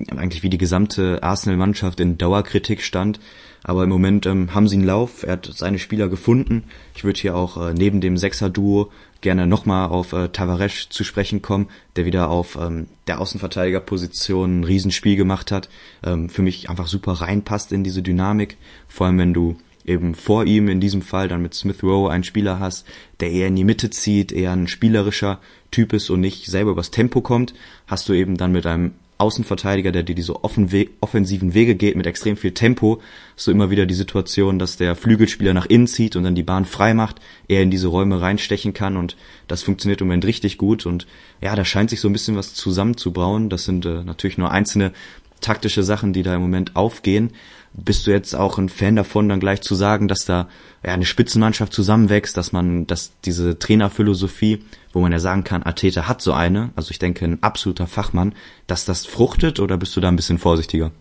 eigentlich 0.10 0.42
wie 0.42 0.50
die 0.50 0.58
gesamte 0.58 1.22
Arsenal-Mannschaft 1.22 2.00
in 2.00 2.18
Dauerkritik 2.18 2.82
stand. 2.82 3.20
Aber 3.62 3.84
im 3.84 3.90
Moment 3.90 4.26
ähm, 4.26 4.54
haben 4.54 4.70
sie 4.70 4.78
einen 4.78 4.86
Lauf, 4.86 5.24
er 5.24 5.34
hat 5.34 5.52
seine 5.54 5.80
Spieler 5.80 6.08
gefunden. 6.08 6.64
Ich 6.96 7.04
würde 7.04 7.20
hier 7.20 7.36
auch 7.36 7.58
äh, 7.58 7.74
neben 7.74 8.00
dem 8.00 8.16
Sechser-Duo 8.16 8.90
gerne 9.20 9.48
nochmal 9.48 9.90
auf 9.90 10.14
äh, 10.14 10.30
Tavares 10.30 10.88
zu 10.90 11.04
sprechen 11.04 11.42
kommen, 11.42 11.68
der 11.98 12.06
wieder 12.06 12.30
auf 12.30 12.58
ähm, 12.60 12.88
der 13.08 13.20
Außenverteidigerposition 13.20 14.62
ein 14.62 14.64
Riesenspiel 14.64 15.18
gemacht 15.18 15.52
hat. 15.52 15.68
Ähm, 16.06 16.30
für 16.30 16.42
mich 16.42 16.70
einfach 16.70 16.88
super 16.88 17.14
reinpasst 17.14 17.74
in 17.74 17.84
diese 17.84 18.02
Dynamik, 18.02 18.56
vor 18.88 19.08
allem 19.08 19.18
wenn 19.18 19.34
du 19.34 19.58
eben 19.90 20.16
vor 20.16 20.46
ihm 20.46 20.70
in 20.70 20.80
diesem 20.80 21.02
Fall 21.02 21.28
dann 21.28 21.42
mit 21.42 21.54
Smith 21.54 21.84
Rowe 21.84 22.12
einen 22.12 22.24
Spieler 22.24 22.60
hast, 22.60 22.86
der 23.20 23.32
eher 23.32 23.48
in 23.48 23.56
die 23.56 23.64
Mitte 23.64 23.90
zieht, 23.90 24.32
eher 24.32 24.52
ein 24.52 24.68
spielerischer 24.68 25.40
Typ 25.72 25.94
ist 25.94 26.10
und 26.10 26.22
nicht 26.22 26.46
selber 26.46 26.72
übers 26.72 26.92
Tempo 26.92 27.22
kommt, 27.22 27.54
hast 27.88 28.08
du 28.08 28.14
eben 28.14 28.38
dann 28.38 28.52
mit 28.52 28.66
einem 28.66 28.94
Außenverteidiger, 29.20 29.92
der 29.92 30.04
dir 30.04 30.16
diese 30.16 30.46
offensiven 30.46 31.54
Wege 31.54 31.76
geht 31.76 31.98
mit 31.98 32.08
extrem 32.08 32.38
viel 32.38 32.54
Tempo, 32.54 33.02
so 33.36 33.52
immer 33.52 33.70
wieder 33.70 33.86
die 33.86 33.94
Situation, 33.94 34.60
dass 34.60 34.78
der 34.78 34.96
Flügelspieler 34.96 35.54
nach 35.54 35.66
innen 35.66 35.88
zieht 35.88 36.16
und 36.16 36.24
dann 36.24 36.36
die 36.36 36.44
Bahn 36.44 36.64
frei 36.64 36.94
macht, 36.94 37.18
er 37.50 37.62
in 37.62 37.70
diese 37.70 37.90
Räume 37.90 38.22
reinstechen 38.22 38.74
kann 38.74 38.96
und 38.96 39.18
das 39.50 39.62
funktioniert 39.62 40.00
im 40.00 40.08
Moment 40.08 40.24
richtig 40.24 40.58
gut 40.58 40.86
und 40.86 41.06
ja, 41.42 41.54
da 41.58 41.66
scheint 41.66 41.90
sich 41.90 42.00
so 42.00 42.08
ein 42.08 42.14
bisschen 42.14 42.38
was 42.38 42.54
zusammenzubrauen. 42.54 43.50
Das 43.50 43.66
sind 43.66 43.86
äh, 43.86 44.04
natürlich 44.06 44.38
nur 44.38 44.52
einzelne 44.52 44.94
taktische 45.42 45.84
Sachen, 45.84 46.14
die 46.14 46.24
da 46.24 46.36
im 46.36 46.42
Moment 46.42 46.78
aufgehen, 46.78 47.32
bist 47.74 48.08
du 48.08 48.12
jetzt 48.12 48.36
auch 48.36 48.58
ein 48.58 48.70
Fan 48.70 48.96
davon, 48.96 49.30
dann 49.30 49.40
gleich 49.40 49.62
zu 49.62 49.76
sagen, 49.76 50.08
dass 50.08 50.26
da 50.26 50.48
ja, 50.84 50.94
eine 50.94 51.06
Spitzenmannschaft 51.06 51.74
zusammenwächst, 51.74 52.36
dass 52.36 52.52
man, 52.52 52.88
dass 52.88 53.12
diese 53.26 53.60
Trainerphilosophie, 53.60 54.64
wo 54.94 55.02
man 55.02 55.12
ja 55.12 55.20
sagen 55.20 55.44
kann, 55.44 55.64
Ateta 55.64 56.08
hat 56.08 56.22
so 56.22 56.34
eine, 56.34 56.72
also 56.76 56.92
ich 56.92 57.00
denke 57.00 57.26
ein 57.26 57.44
absoluter 57.44 57.88
Fachmann, 57.88 58.34
dass 58.68 58.86
das 58.86 59.06
fruchtet 59.06 59.60
oder 59.60 59.78
bist 59.78 59.96
du 59.96 60.02
da 60.02 60.08
ein 60.08 60.16
bisschen 60.16 60.40
vorsichtiger? 60.40 60.92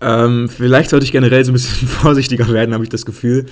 Ähm, 0.00 0.48
vielleicht 0.48 0.90
sollte 0.90 1.04
ich 1.04 1.12
generell 1.12 1.44
so 1.44 1.52
ein 1.52 1.54
bisschen 1.54 1.88
vorsichtiger 1.88 2.48
werden, 2.48 2.74
habe 2.74 2.84
ich 2.84 2.90
das 2.90 3.06
Gefühl, 3.06 3.46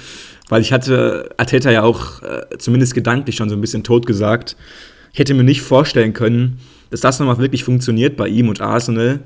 weil 0.48 0.62
ich 0.62 0.72
hatte 0.72 1.30
Ateta 1.36 1.70
ja 1.70 1.82
auch 1.82 2.22
äh, 2.22 2.58
zumindest 2.58 2.94
gedanklich 2.94 3.36
schon 3.36 3.48
so 3.48 3.56
ein 3.56 3.60
bisschen 3.60 3.84
tot 3.84 4.06
gesagt. 4.06 4.56
Ich 5.12 5.18
hätte 5.18 5.34
mir 5.34 5.44
nicht 5.44 5.62
vorstellen 5.62 6.12
können, 6.12 6.58
dass 6.90 7.00
das 7.00 7.18
nochmal 7.18 7.38
wirklich 7.38 7.64
funktioniert 7.64 8.16
bei 8.16 8.28
ihm 8.28 8.48
und 8.48 8.60
Arsenal. 8.60 9.20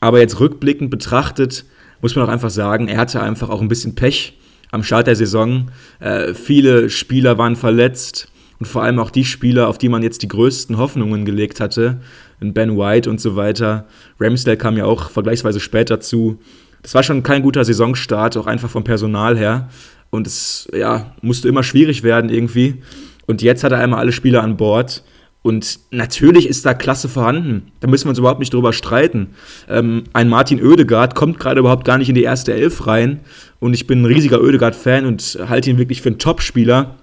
Aber 0.00 0.20
jetzt 0.20 0.40
rückblickend 0.40 0.90
betrachtet, 0.90 1.66
muss 2.00 2.16
man 2.16 2.24
auch 2.24 2.30
einfach 2.30 2.50
sagen, 2.50 2.88
er 2.88 2.98
hatte 2.98 3.22
einfach 3.22 3.48
auch 3.48 3.60
ein 3.60 3.68
bisschen 3.68 3.94
Pech 3.94 4.38
am 4.70 4.82
Start 4.82 5.06
der 5.06 5.16
Saison. 5.16 5.70
Äh, 5.98 6.34
viele 6.34 6.90
Spieler 6.90 7.38
waren 7.38 7.56
verletzt 7.56 8.28
und 8.58 8.66
vor 8.66 8.82
allem 8.82 8.98
auch 8.98 9.10
die 9.10 9.24
Spieler, 9.24 9.68
auf 9.68 9.78
die 9.78 9.88
man 9.88 10.02
jetzt 10.02 10.22
die 10.22 10.28
größten 10.28 10.76
Hoffnungen 10.76 11.24
gelegt 11.24 11.60
hatte, 11.60 12.00
Ben 12.40 12.76
White 12.76 13.08
und 13.08 13.20
so 13.20 13.36
weiter. 13.36 13.86
Ramsdale 14.18 14.56
kam 14.56 14.76
ja 14.76 14.84
auch 14.84 15.10
vergleichsweise 15.10 15.60
später 15.60 16.00
zu. 16.00 16.38
Das 16.82 16.94
war 16.94 17.02
schon 17.02 17.22
kein 17.22 17.42
guter 17.42 17.64
Saisonstart, 17.64 18.36
auch 18.36 18.46
einfach 18.46 18.70
vom 18.70 18.84
Personal 18.84 19.36
her. 19.36 19.68
Und 20.10 20.26
es 20.26 20.68
ja, 20.74 21.14
musste 21.22 21.48
immer 21.48 21.62
schwierig 21.62 22.02
werden 22.02 22.30
irgendwie. 22.30 22.82
Und 23.26 23.42
jetzt 23.42 23.62
hat 23.62 23.72
er 23.72 23.78
einmal 23.78 24.00
alle 24.00 24.12
Spieler 24.12 24.42
an 24.42 24.56
Bord. 24.56 25.04
Und 25.42 25.80
natürlich 25.90 26.46
ist 26.46 26.66
da 26.66 26.74
Klasse 26.74 27.08
vorhanden. 27.08 27.72
Da 27.80 27.88
müssen 27.88 28.04
wir 28.04 28.10
uns 28.10 28.18
überhaupt 28.18 28.40
nicht 28.40 28.52
drüber 28.52 28.74
streiten. 28.74 29.28
Ähm, 29.68 30.04
ein 30.12 30.28
Martin 30.28 30.62
Oedegaard 30.62 31.14
kommt 31.14 31.38
gerade 31.38 31.60
überhaupt 31.60 31.86
gar 31.86 31.96
nicht 31.96 32.10
in 32.10 32.14
die 32.14 32.22
erste 32.22 32.52
Elf 32.52 32.86
rein. 32.86 33.20
Und 33.58 33.72
ich 33.72 33.86
bin 33.86 34.02
ein 34.02 34.06
riesiger 34.06 34.42
Oedegaard-Fan 34.42 35.06
und 35.06 35.38
halte 35.48 35.70
ihn 35.70 35.78
wirklich 35.78 36.02
für 36.02 36.10
einen 36.10 36.18
Top-Spieler. 36.18 36.96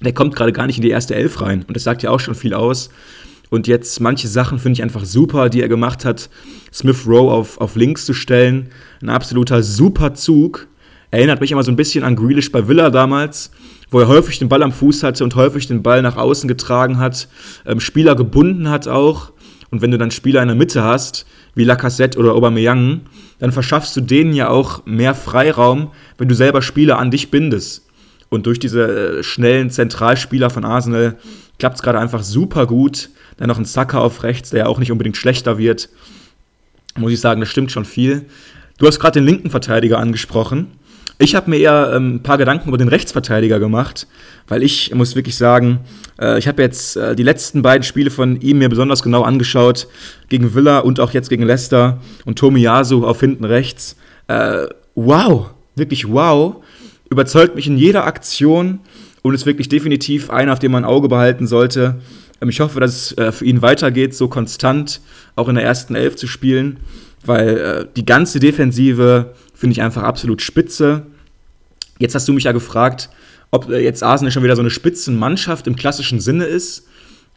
Der 0.00 0.12
kommt 0.12 0.34
gerade 0.34 0.52
gar 0.52 0.66
nicht 0.66 0.76
in 0.78 0.82
die 0.82 0.90
erste 0.90 1.14
Elf 1.14 1.40
rein. 1.40 1.64
Und 1.68 1.76
das 1.76 1.84
sagt 1.84 2.02
ja 2.02 2.10
auch 2.10 2.20
schon 2.20 2.34
viel 2.34 2.54
aus. 2.54 2.90
Und 3.50 3.66
jetzt 3.66 4.00
manche 4.00 4.28
Sachen 4.28 4.58
finde 4.58 4.74
ich 4.74 4.82
einfach 4.82 5.04
super, 5.04 5.48
die 5.48 5.62
er 5.62 5.68
gemacht 5.68 6.04
hat. 6.04 6.30
Smith 6.72 7.06
Rowe 7.06 7.32
auf, 7.32 7.60
auf 7.60 7.76
links 7.76 8.04
zu 8.04 8.12
stellen. 8.12 8.70
Ein 9.00 9.08
absoluter 9.08 9.62
super 9.62 10.14
Zug. 10.14 10.66
Erinnert 11.10 11.40
mich 11.40 11.52
immer 11.52 11.62
so 11.62 11.70
ein 11.72 11.76
bisschen 11.76 12.04
an 12.04 12.16
Grealish 12.16 12.52
bei 12.52 12.68
Villa 12.68 12.90
damals 12.90 13.50
wo 13.90 14.00
er 14.00 14.08
häufig 14.08 14.38
den 14.38 14.48
Ball 14.48 14.62
am 14.62 14.72
Fuß 14.72 15.02
hatte 15.02 15.24
und 15.24 15.34
häufig 15.34 15.66
den 15.66 15.82
Ball 15.82 16.02
nach 16.02 16.16
außen 16.16 16.48
getragen 16.48 16.98
hat, 16.98 17.28
ähm, 17.66 17.80
Spieler 17.80 18.14
gebunden 18.14 18.68
hat 18.68 18.88
auch. 18.88 19.32
Und 19.70 19.82
wenn 19.82 19.90
du 19.90 19.98
dann 19.98 20.10
Spieler 20.10 20.42
in 20.42 20.48
der 20.48 20.56
Mitte 20.56 20.82
hast, 20.82 21.26
wie 21.54 21.64
Lacazette 21.64 22.18
oder 22.18 22.34
Aubameyang, 22.34 23.02
dann 23.38 23.52
verschaffst 23.52 23.96
du 23.96 24.00
denen 24.00 24.32
ja 24.32 24.48
auch 24.48 24.84
mehr 24.86 25.14
Freiraum, 25.14 25.90
wenn 26.16 26.28
du 26.28 26.34
selber 26.34 26.62
Spieler 26.62 26.98
an 26.98 27.10
dich 27.10 27.30
bindest. 27.30 27.86
Und 28.30 28.46
durch 28.46 28.58
diese 28.58 29.18
äh, 29.18 29.22
schnellen 29.22 29.70
Zentralspieler 29.70 30.50
von 30.50 30.64
Arsenal 30.64 31.16
klappt 31.58 31.76
es 31.76 31.82
gerade 31.82 31.98
einfach 31.98 32.22
super 32.22 32.66
gut. 32.66 33.10
Dann 33.36 33.48
noch 33.48 33.58
ein 33.58 33.64
Sacker 33.64 34.00
auf 34.00 34.22
rechts, 34.22 34.50
der 34.50 34.60
ja 34.60 34.66
auch 34.66 34.78
nicht 34.78 34.92
unbedingt 34.92 35.16
schlechter 35.16 35.58
wird. 35.58 35.88
Muss 36.96 37.12
ich 37.12 37.20
sagen, 37.20 37.40
das 37.40 37.48
stimmt 37.48 37.70
schon 37.70 37.84
viel. 37.84 38.26
Du 38.78 38.86
hast 38.86 39.00
gerade 39.00 39.20
den 39.20 39.24
linken 39.24 39.50
Verteidiger 39.50 39.98
angesprochen. 39.98 40.68
Ich 41.20 41.34
habe 41.34 41.50
mir 41.50 41.58
eher 41.58 41.92
ähm, 41.94 42.16
ein 42.16 42.22
paar 42.22 42.38
Gedanken 42.38 42.68
über 42.68 42.78
den 42.78 42.86
Rechtsverteidiger 42.86 43.58
gemacht, 43.58 44.06
weil 44.46 44.62
ich 44.62 44.94
muss 44.94 45.16
wirklich 45.16 45.36
sagen, 45.36 45.80
äh, 46.20 46.38
ich 46.38 46.46
habe 46.46 46.62
jetzt 46.62 46.96
äh, 46.96 47.16
die 47.16 47.24
letzten 47.24 47.60
beiden 47.60 47.82
Spiele 47.82 48.10
von 48.10 48.40
ihm 48.40 48.58
mir 48.58 48.68
besonders 48.68 49.02
genau 49.02 49.22
angeschaut, 49.22 49.88
gegen 50.28 50.54
Villa 50.54 50.78
und 50.78 51.00
auch 51.00 51.10
jetzt 51.12 51.28
gegen 51.28 51.42
Leicester 51.42 52.00
und 52.24 52.38
Tomiyasu 52.38 53.04
auf 53.04 53.18
hinten 53.18 53.44
rechts. 53.44 53.96
Äh, 54.28 54.66
wow, 54.94 55.50
wirklich 55.74 56.08
wow, 56.08 56.62
überzeugt 57.10 57.56
mich 57.56 57.66
in 57.66 57.78
jeder 57.78 58.06
Aktion 58.06 58.78
und 59.22 59.34
ist 59.34 59.44
wirklich 59.44 59.68
definitiv 59.68 60.30
einer, 60.30 60.52
auf 60.52 60.60
den 60.60 60.70
man 60.70 60.84
ein 60.84 60.90
Auge 60.90 61.08
behalten 61.08 61.48
sollte. 61.48 61.96
Ähm, 62.40 62.48
ich 62.48 62.60
hoffe, 62.60 62.78
dass 62.78 62.94
es 62.94 63.18
äh, 63.18 63.32
für 63.32 63.44
ihn 63.44 63.60
weitergeht, 63.60 64.14
so 64.14 64.28
konstant 64.28 65.00
auch 65.34 65.48
in 65.48 65.56
der 65.56 65.64
ersten 65.64 65.96
Elf 65.96 66.14
zu 66.14 66.28
spielen, 66.28 66.78
weil 67.24 67.48
äh, 67.48 67.86
die 67.96 68.04
ganze 68.04 68.40
Defensive 68.40 69.34
finde 69.54 69.72
ich 69.72 69.82
einfach 69.82 70.02
absolut 70.02 70.42
spitze. 70.42 71.06
Jetzt 71.98 72.14
hast 72.14 72.28
du 72.28 72.32
mich 72.32 72.44
ja 72.44 72.52
gefragt, 72.52 73.10
ob 73.50 73.70
äh, 73.70 73.80
jetzt 73.82 74.02
Arsenal 74.02 74.32
schon 74.32 74.44
wieder 74.44 74.56
so 74.56 74.62
eine 74.62 74.70
Spitzenmannschaft 74.70 75.66
im 75.66 75.76
klassischen 75.76 76.20
Sinne 76.20 76.44
ist. 76.44 76.86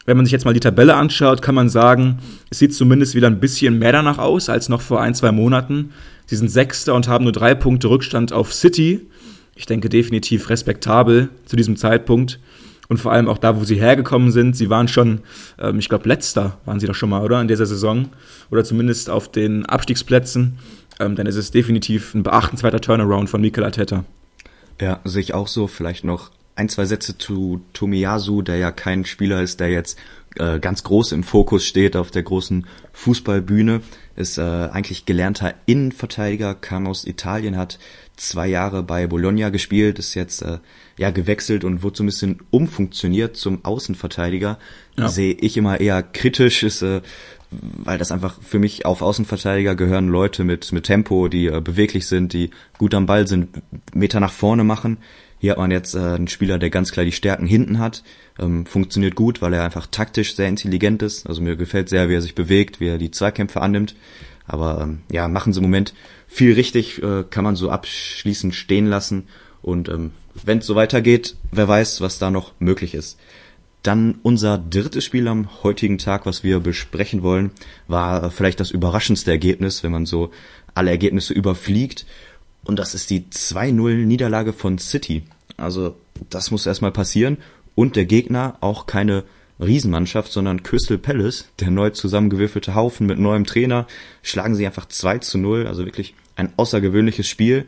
Wenn 0.04 0.16
man 0.16 0.26
sich 0.26 0.32
jetzt 0.32 0.44
mal 0.44 0.54
die 0.54 0.60
Tabelle 0.60 0.96
anschaut, 0.96 1.42
kann 1.42 1.54
man 1.54 1.68
sagen, 1.68 2.18
es 2.50 2.58
sieht 2.58 2.74
zumindest 2.74 3.14
wieder 3.14 3.28
ein 3.28 3.38
bisschen 3.38 3.78
mehr 3.78 3.92
danach 3.92 4.18
aus 4.18 4.48
als 4.48 4.68
noch 4.68 4.80
vor 4.80 5.00
ein, 5.00 5.14
zwei 5.14 5.30
Monaten. 5.30 5.90
Sie 6.26 6.36
sind 6.36 6.48
Sechster 6.48 6.94
und 6.94 7.06
haben 7.06 7.24
nur 7.24 7.32
drei 7.32 7.54
Punkte 7.54 7.88
Rückstand 7.88 8.32
auf 8.32 8.52
City. 8.52 9.06
Ich 9.54 9.66
denke 9.66 9.88
definitiv 9.88 10.50
respektabel 10.50 11.28
zu 11.44 11.56
diesem 11.56 11.76
Zeitpunkt. 11.76 12.40
Und 12.88 12.98
vor 12.98 13.12
allem 13.12 13.28
auch 13.28 13.38
da, 13.38 13.58
wo 13.58 13.64
sie 13.64 13.80
hergekommen 13.80 14.32
sind. 14.32 14.56
Sie 14.56 14.68
waren 14.68 14.88
schon, 14.88 15.20
ähm, 15.58 15.78
ich 15.78 15.88
glaube, 15.88 16.08
letzter 16.08 16.58
waren 16.64 16.80
sie 16.80 16.86
doch 16.86 16.94
schon 16.94 17.10
mal, 17.10 17.22
oder? 17.22 17.40
In 17.40 17.48
dieser 17.48 17.66
Saison. 17.66 18.08
Oder 18.50 18.64
zumindest 18.64 19.08
auf 19.08 19.30
den 19.30 19.64
Abstiegsplätzen. 19.66 20.58
Ähm, 21.00 21.16
dann 21.16 21.26
ist 21.26 21.36
es 21.36 21.50
definitiv 21.50 22.14
ein 22.14 22.22
beachtenswerter 22.22 22.80
Turnaround 22.80 23.30
von 23.30 23.40
Mikel 23.40 23.64
Arteta. 23.64 24.04
Ja, 24.80 25.00
sehe 25.04 25.22
ich 25.22 25.34
auch 25.34 25.48
so. 25.48 25.66
Vielleicht 25.66 26.04
noch 26.04 26.30
ein, 26.54 26.68
zwei 26.68 26.84
Sätze 26.84 27.16
zu 27.16 27.62
Tomiyasu, 27.72 28.42
der 28.42 28.56
ja 28.56 28.72
kein 28.72 29.04
Spieler 29.04 29.42
ist, 29.42 29.60
der 29.60 29.70
jetzt 29.70 29.98
äh, 30.36 30.58
ganz 30.58 30.82
groß 30.82 31.12
im 31.12 31.22
Fokus 31.22 31.66
steht 31.66 31.96
auf 31.96 32.10
der 32.10 32.22
großen 32.22 32.66
Fußballbühne. 32.92 33.80
Ist 34.16 34.38
äh, 34.38 34.42
eigentlich 34.42 35.06
gelernter 35.06 35.54
Innenverteidiger, 35.66 36.54
kam 36.54 36.86
aus 36.86 37.06
Italien, 37.06 37.56
hat 37.56 37.78
zwei 38.22 38.46
Jahre 38.46 38.82
bei 38.82 39.06
Bologna 39.06 39.50
gespielt, 39.50 39.98
ist 39.98 40.14
jetzt 40.14 40.42
äh, 40.42 40.58
ja 40.96 41.10
gewechselt 41.10 41.64
und 41.64 41.82
wurde 41.82 41.98
so 41.98 42.02
ein 42.02 42.06
bisschen 42.06 42.40
umfunktioniert 42.50 43.36
zum 43.36 43.64
Außenverteidiger. 43.64 44.58
Ja. 44.96 45.08
Sehe 45.08 45.34
ich 45.34 45.56
immer 45.56 45.80
eher 45.80 46.02
kritisch, 46.02 46.62
ist 46.62 46.82
äh, 46.82 47.00
weil 47.50 47.98
das 47.98 48.12
einfach 48.12 48.40
für 48.40 48.58
mich 48.58 48.86
auf 48.86 49.02
Außenverteidiger 49.02 49.74
gehören 49.74 50.08
Leute 50.08 50.44
mit 50.44 50.72
mit 50.72 50.84
Tempo, 50.84 51.28
die 51.28 51.46
äh, 51.46 51.60
beweglich 51.60 52.06
sind, 52.06 52.32
die 52.32 52.50
gut 52.78 52.94
am 52.94 53.06
Ball 53.06 53.26
sind, 53.26 53.48
Meter 53.92 54.20
nach 54.20 54.32
vorne 54.32 54.64
machen. 54.64 54.98
Hier 55.38 55.50
hat 55.50 55.58
man 55.58 55.72
jetzt 55.72 55.96
äh, 55.96 55.98
einen 55.98 56.28
Spieler, 56.28 56.58
der 56.58 56.70
ganz 56.70 56.92
klar 56.92 57.04
die 57.04 57.10
Stärken 57.10 57.46
hinten 57.46 57.80
hat. 57.80 58.04
Ähm, 58.38 58.64
funktioniert 58.64 59.16
gut, 59.16 59.42
weil 59.42 59.52
er 59.52 59.64
einfach 59.64 59.88
taktisch 59.88 60.36
sehr 60.36 60.48
intelligent 60.48 61.02
ist. 61.02 61.26
Also 61.26 61.42
mir 61.42 61.56
gefällt 61.56 61.88
sehr, 61.88 62.08
wie 62.08 62.14
er 62.14 62.22
sich 62.22 62.36
bewegt, 62.36 62.78
wie 62.78 62.86
er 62.86 62.96
die 62.96 63.10
Zweikämpfe 63.10 63.60
annimmt. 63.60 63.96
Aber 64.52 64.82
ähm, 64.82 65.00
ja, 65.10 65.28
machen 65.28 65.52
sie 65.52 65.60
im 65.60 65.64
Moment 65.64 65.94
viel 66.28 66.52
richtig, 66.52 67.02
äh, 67.02 67.24
kann 67.28 67.42
man 67.42 67.56
so 67.56 67.70
abschließend 67.70 68.54
stehen 68.54 68.86
lassen. 68.86 69.28
Und 69.62 69.88
ähm, 69.88 70.10
wenn 70.44 70.58
es 70.58 70.66
so 70.66 70.74
weitergeht, 70.74 71.36
wer 71.50 71.66
weiß, 71.66 72.02
was 72.02 72.18
da 72.18 72.30
noch 72.30 72.52
möglich 72.58 72.94
ist. 72.94 73.18
Dann 73.82 74.18
unser 74.22 74.58
drittes 74.58 75.04
Spiel 75.04 75.26
am 75.26 75.48
heutigen 75.62 75.98
Tag, 75.98 76.26
was 76.26 76.44
wir 76.44 76.60
besprechen 76.60 77.22
wollen, 77.22 77.50
war 77.88 78.30
vielleicht 78.30 78.60
das 78.60 78.70
überraschendste 78.70 79.30
Ergebnis, 79.30 79.82
wenn 79.82 79.90
man 79.90 80.06
so 80.06 80.30
alle 80.74 80.90
Ergebnisse 80.90 81.32
überfliegt. 81.32 82.04
Und 82.64 82.78
das 82.78 82.94
ist 82.94 83.08
die 83.08 83.22
2-0 83.22 84.04
Niederlage 84.04 84.52
von 84.52 84.78
City. 84.78 85.24
Also 85.56 85.96
das 86.28 86.50
muss 86.50 86.66
erstmal 86.66 86.92
passieren. 86.92 87.38
Und 87.74 87.96
der 87.96 88.04
Gegner 88.04 88.58
auch 88.60 88.84
keine 88.84 89.24
Riesenmannschaft, 89.60 90.32
sondern 90.32 90.62
Crystal 90.62 90.98
Palace, 90.98 91.48
der 91.60 91.70
neu 91.70 91.90
zusammengewürfelte 91.90 92.74
Haufen 92.74 93.06
mit 93.06 93.18
neuem 93.18 93.44
Trainer, 93.44 93.86
schlagen 94.22 94.54
sie 94.54 94.66
einfach 94.66 94.86
2 94.86 95.18
zu 95.18 95.38
0. 95.38 95.66
Also 95.66 95.84
wirklich 95.84 96.14
ein 96.36 96.52
außergewöhnliches 96.56 97.28
Spiel. 97.28 97.66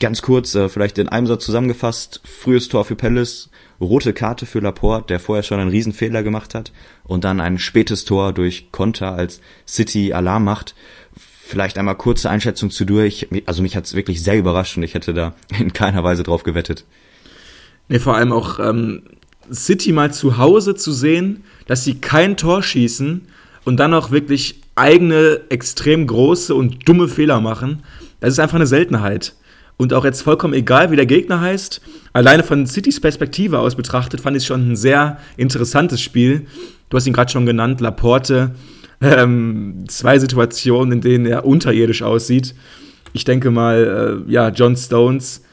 Ganz 0.00 0.22
kurz, 0.22 0.54
äh, 0.54 0.68
vielleicht 0.68 0.98
in 0.98 1.08
einem 1.08 1.26
Satz 1.26 1.44
zusammengefasst, 1.44 2.20
frühes 2.24 2.68
Tor 2.68 2.84
für 2.84 2.96
Palace, 2.96 3.50
rote 3.80 4.12
Karte 4.12 4.46
für 4.46 4.60
Laporte, 4.60 5.06
der 5.08 5.20
vorher 5.20 5.42
schon 5.42 5.60
einen 5.60 5.70
Riesenfehler 5.70 6.22
gemacht 6.22 6.54
hat, 6.54 6.72
und 7.04 7.24
dann 7.24 7.40
ein 7.40 7.58
spätes 7.58 8.04
Tor 8.04 8.32
durch 8.32 8.70
Konter, 8.72 9.14
als 9.14 9.40
City 9.66 10.12
Alarm 10.12 10.44
macht. 10.44 10.74
Vielleicht 11.14 11.78
einmal 11.78 11.96
kurze 11.96 12.30
Einschätzung 12.30 12.70
zu 12.70 12.84
durch. 12.84 13.28
Also 13.46 13.62
mich 13.62 13.76
hat's 13.76 13.94
wirklich 13.94 14.22
sehr 14.22 14.38
überrascht 14.38 14.76
und 14.76 14.82
ich 14.82 14.94
hätte 14.94 15.14
da 15.14 15.34
in 15.58 15.72
keiner 15.72 16.02
Weise 16.02 16.22
drauf 16.22 16.42
gewettet. 16.42 16.84
Nee, 17.88 17.98
vor 17.98 18.16
allem 18.16 18.32
auch 18.32 18.58
ähm, 18.58 19.02
City 19.52 19.92
mal 19.92 20.12
zu 20.12 20.38
Hause 20.38 20.74
zu 20.74 20.92
sehen, 20.92 21.44
dass 21.66 21.84
sie 21.84 21.96
kein 21.96 22.36
Tor 22.36 22.62
schießen 22.62 23.22
und 23.64 23.76
dann 23.78 23.94
auch 23.94 24.10
wirklich 24.10 24.60
eigene, 24.74 25.40
extrem 25.48 26.06
große 26.06 26.54
und 26.54 26.88
dumme 26.88 27.08
Fehler 27.08 27.40
machen, 27.40 27.82
das 28.20 28.32
ist 28.32 28.38
einfach 28.38 28.56
eine 28.56 28.66
Seltenheit. 28.66 29.34
Und 29.76 29.92
auch 29.92 30.04
jetzt 30.04 30.22
vollkommen 30.22 30.54
egal, 30.54 30.90
wie 30.90 30.96
der 30.96 31.06
Gegner 31.06 31.40
heißt, 31.40 31.80
alleine 32.12 32.44
von 32.44 32.66
Citys 32.66 33.00
Perspektive 33.00 33.58
aus 33.58 33.74
betrachtet, 33.74 34.20
fand 34.20 34.36
ich 34.36 34.46
schon 34.46 34.72
ein 34.72 34.76
sehr 34.76 35.18
interessantes 35.36 36.00
Spiel. 36.00 36.46
Du 36.90 36.96
hast 36.96 37.06
ihn 37.06 37.12
gerade 37.12 37.32
schon 37.32 37.46
genannt, 37.46 37.80
Laporte. 37.80 38.52
Ähm, 39.00 39.84
zwei 39.88 40.18
Situationen, 40.18 40.92
in 40.92 41.00
denen 41.00 41.26
er 41.26 41.44
unterirdisch 41.44 42.02
aussieht. 42.02 42.54
Ich 43.12 43.24
denke 43.24 43.50
mal, 43.50 44.22
äh, 44.26 44.32
ja, 44.32 44.48
John 44.48 44.76
Stones 44.76 45.43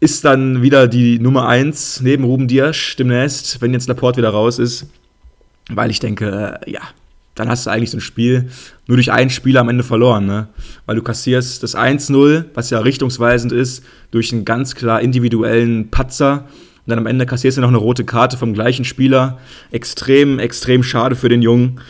ist 0.00 0.24
dann 0.24 0.62
wieder 0.62 0.86
die 0.86 1.18
Nummer 1.18 1.48
1 1.48 2.00
neben 2.02 2.24
Ruben 2.24 2.48
Diasch 2.48 2.96
demnächst, 2.96 3.60
wenn 3.60 3.72
jetzt 3.72 3.88
Laporte 3.88 4.18
wieder 4.18 4.30
raus 4.30 4.58
ist. 4.58 4.86
Weil 5.70 5.90
ich 5.90 6.00
denke, 6.00 6.60
äh, 6.66 6.70
ja, 6.70 6.80
dann 7.34 7.48
hast 7.48 7.66
du 7.66 7.70
eigentlich 7.70 7.90
so 7.90 7.98
ein 7.98 8.02
Spiel 8.02 8.48
nur 8.86 8.96
durch 8.96 9.12
einen 9.12 9.30
Spieler 9.30 9.60
am 9.60 9.68
Ende 9.68 9.84
verloren, 9.84 10.26
ne? 10.26 10.48
Weil 10.86 10.96
du 10.96 11.02
kassierst 11.02 11.62
das 11.62 11.76
1-0, 11.76 12.44
was 12.54 12.70
ja 12.70 12.80
richtungsweisend 12.80 13.52
ist, 13.52 13.84
durch 14.10 14.32
einen 14.32 14.44
ganz 14.44 14.74
klar 14.74 15.00
individuellen 15.00 15.90
Patzer. 15.90 16.46
Und 16.86 16.90
dann 16.90 16.98
am 16.98 17.06
Ende 17.06 17.26
kassierst 17.26 17.58
du 17.58 17.60
noch 17.60 17.68
eine 17.68 17.76
rote 17.76 18.04
Karte 18.04 18.36
vom 18.36 18.54
gleichen 18.54 18.84
Spieler. 18.84 19.38
Extrem, 19.70 20.38
extrem 20.38 20.82
schade 20.82 21.16
für 21.16 21.28
den 21.28 21.42
Jungen. 21.42 21.80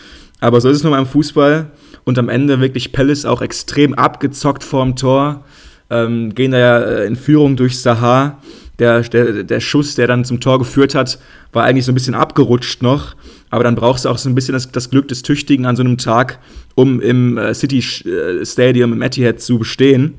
Aber 0.40 0.60
so 0.60 0.68
ist 0.68 0.78
es 0.78 0.82
nur 0.82 0.92
beim 0.92 1.06
Fußball. 1.06 1.70
Und 2.04 2.18
am 2.18 2.28
Ende 2.28 2.60
wirklich 2.60 2.92
Palace 2.92 3.24
auch 3.24 3.42
extrem 3.42 3.94
abgezockt 3.94 4.64
vorm 4.64 4.96
Tor. 4.96 5.44
Ähm, 5.90 6.34
gehen 6.34 6.52
da 6.52 6.58
ja 6.58 6.78
äh, 6.78 7.06
in 7.06 7.16
Führung 7.16 7.56
durch 7.56 7.80
Sahar. 7.80 8.42
Der, 8.78 9.00
der, 9.02 9.42
der 9.42 9.60
Schuss, 9.60 9.96
der 9.96 10.06
dann 10.06 10.24
zum 10.24 10.38
Tor 10.38 10.58
geführt 10.60 10.94
hat, 10.94 11.18
war 11.52 11.64
eigentlich 11.64 11.84
so 11.84 11.90
ein 11.90 11.96
bisschen 11.96 12.14
abgerutscht 12.14 12.82
noch. 12.82 13.16
Aber 13.50 13.64
dann 13.64 13.74
brauchst 13.74 14.04
du 14.04 14.08
auch 14.08 14.18
so 14.18 14.28
ein 14.28 14.34
bisschen 14.34 14.52
das, 14.52 14.70
das 14.70 14.90
Glück 14.90 15.08
des 15.08 15.22
Tüchtigen 15.22 15.66
an 15.66 15.74
so 15.74 15.82
einem 15.82 15.98
Tag, 15.98 16.38
um 16.74 17.00
im 17.00 17.38
äh, 17.38 17.54
City 17.54 17.78
äh, 18.08 18.44
Stadium 18.44 18.92
im 18.92 19.02
Etihad 19.02 19.40
zu 19.40 19.58
bestehen. 19.58 20.14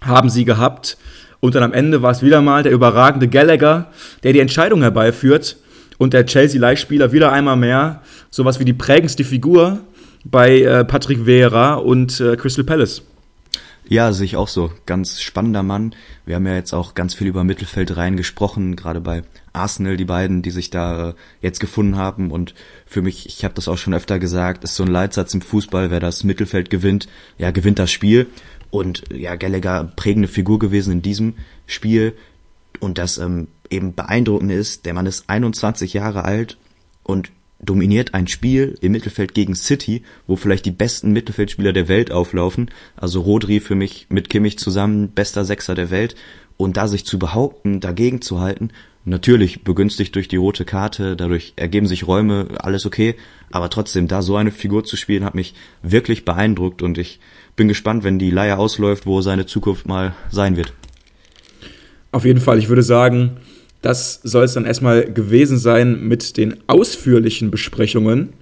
Haben 0.00 0.28
sie 0.28 0.44
gehabt. 0.44 0.96
Und 1.40 1.56
dann 1.56 1.64
am 1.64 1.72
Ende 1.72 2.02
war 2.02 2.12
es 2.12 2.22
wieder 2.22 2.40
mal 2.40 2.62
der 2.62 2.72
überragende 2.72 3.26
Gallagher, 3.26 3.90
der 4.22 4.32
die 4.32 4.40
Entscheidung 4.40 4.82
herbeiführt. 4.82 5.56
Und 5.98 6.12
der 6.12 6.26
Chelsea-Leihspieler 6.26 7.12
wieder 7.12 7.32
einmal 7.32 7.56
mehr. 7.56 8.02
Sowas 8.30 8.60
wie 8.60 8.64
die 8.64 8.72
prägendste 8.72 9.24
Figur 9.24 9.80
bei 10.24 10.60
äh, 10.60 10.84
Patrick 10.84 11.26
Vieira 11.26 11.74
und 11.74 12.20
äh, 12.20 12.36
Crystal 12.36 12.64
Palace. 12.64 13.02
Ja, 13.92 14.10
sehe 14.14 14.24
ich 14.24 14.36
auch 14.36 14.48
so. 14.48 14.72
Ganz 14.86 15.20
spannender 15.20 15.62
Mann. 15.62 15.94
Wir 16.24 16.36
haben 16.36 16.46
ja 16.46 16.54
jetzt 16.54 16.72
auch 16.72 16.94
ganz 16.94 17.12
viel 17.12 17.26
über 17.26 17.44
Mittelfeld 17.44 17.94
rein 17.94 18.16
gesprochen, 18.16 18.74
gerade 18.74 19.02
bei 19.02 19.22
Arsenal, 19.52 19.98
die 19.98 20.06
beiden, 20.06 20.40
die 20.40 20.50
sich 20.50 20.70
da 20.70 21.10
äh, 21.10 21.14
jetzt 21.42 21.60
gefunden 21.60 21.96
haben. 21.96 22.30
Und 22.30 22.54
für 22.86 23.02
mich, 23.02 23.26
ich 23.26 23.44
habe 23.44 23.52
das 23.52 23.68
auch 23.68 23.76
schon 23.76 23.92
öfter 23.92 24.18
gesagt, 24.18 24.64
ist 24.64 24.76
so 24.76 24.84
ein 24.84 24.88
Leitsatz 24.88 25.34
im 25.34 25.42
Fußball, 25.42 25.90
wer 25.90 26.00
das 26.00 26.24
Mittelfeld 26.24 26.70
gewinnt, 26.70 27.06
ja, 27.36 27.50
gewinnt 27.50 27.78
das 27.78 27.92
Spiel. 27.92 28.28
Und 28.70 29.04
ja, 29.12 29.36
Gallagher 29.36 29.92
prägende 29.94 30.28
Figur 30.28 30.58
gewesen 30.58 30.90
in 30.94 31.02
diesem 31.02 31.34
Spiel. 31.66 32.14
Und 32.80 32.96
das 32.96 33.18
ähm, 33.18 33.48
eben 33.68 33.94
beeindruckend 33.94 34.52
ist, 34.52 34.86
der 34.86 34.94
Mann 34.94 35.04
ist 35.04 35.28
21 35.28 35.92
Jahre 35.92 36.24
alt 36.24 36.56
und 37.02 37.30
dominiert 37.62 38.12
ein 38.12 38.26
Spiel 38.26 38.76
im 38.80 38.92
Mittelfeld 38.92 39.34
gegen 39.34 39.54
City, 39.54 40.02
wo 40.26 40.36
vielleicht 40.36 40.66
die 40.66 40.72
besten 40.72 41.12
Mittelfeldspieler 41.12 41.72
der 41.72 41.88
Welt 41.88 42.10
auflaufen. 42.10 42.70
Also 42.96 43.20
Rodri 43.20 43.60
für 43.60 43.76
mich 43.76 44.06
mit 44.08 44.28
Kimmich 44.28 44.58
zusammen 44.58 45.10
bester 45.10 45.44
Sechser 45.44 45.74
der 45.74 45.90
Welt. 45.90 46.16
Und 46.56 46.76
da 46.76 46.88
sich 46.88 47.06
zu 47.06 47.18
behaupten, 47.18 47.80
dagegen 47.80 48.20
zu 48.20 48.40
halten, 48.40 48.70
natürlich 49.04 49.64
begünstigt 49.64 50.14
durch 50.14 50.28
die 50.28 50.36
rote 50.36 50.64
Karte, 50.64 51.16
dadurch 51.16 51.54
ergeben 51.56 51.86
sich 51.86 52.06
Räume, 52.06 52.48
alles 52.58 52.86
okay. 52.86 53.14
Aber 53.50 53.70
trotzdem, 53.70 54.08
da 54.08 54.22
so 54.22 54.36
eine 54.36 54.50
Figur 54.50 54.84
zu 54.84 54.96
spielen, 54.96 55.24
hat 55.24 55.34
mich 55.34 55.54
wirklich 55.82 56.24
beeindruckt 56.24 56.82
und 56.82 56.98
ich 56.98 57.20
bin 57.56 57.68
gespannt, 57.68 58.04
wenn 58.04 58.18
die 58.18 58.30
Leier 58.30 58.58
ausläuft, 58.58 59.06
wo 59.06 59.20
seine 59.20 59.46
Zukunft 59.46 59.86
mal 59.86 60.14
sein 60.30 60.56
wird. 60.56 60.72
Auf 62.12 62.24
jeden 62.24 62.40
Fall, 62.40 62.58
ich 62.58 62.68
würde 62.68 62.82
sagen, 62.82 63.38
das 63.82 64.20
soll 64.22 64.44
es 64.44 64.54
dann 64.54 64.64
erstmal 64.64 65.04
gewesen 65.12 65.58
sein 65.58 66.06
mit 66.08 66.36
den 66.36 66.56
ausführlichen 66.68 67.50
Besprechungen. 67.50 68.32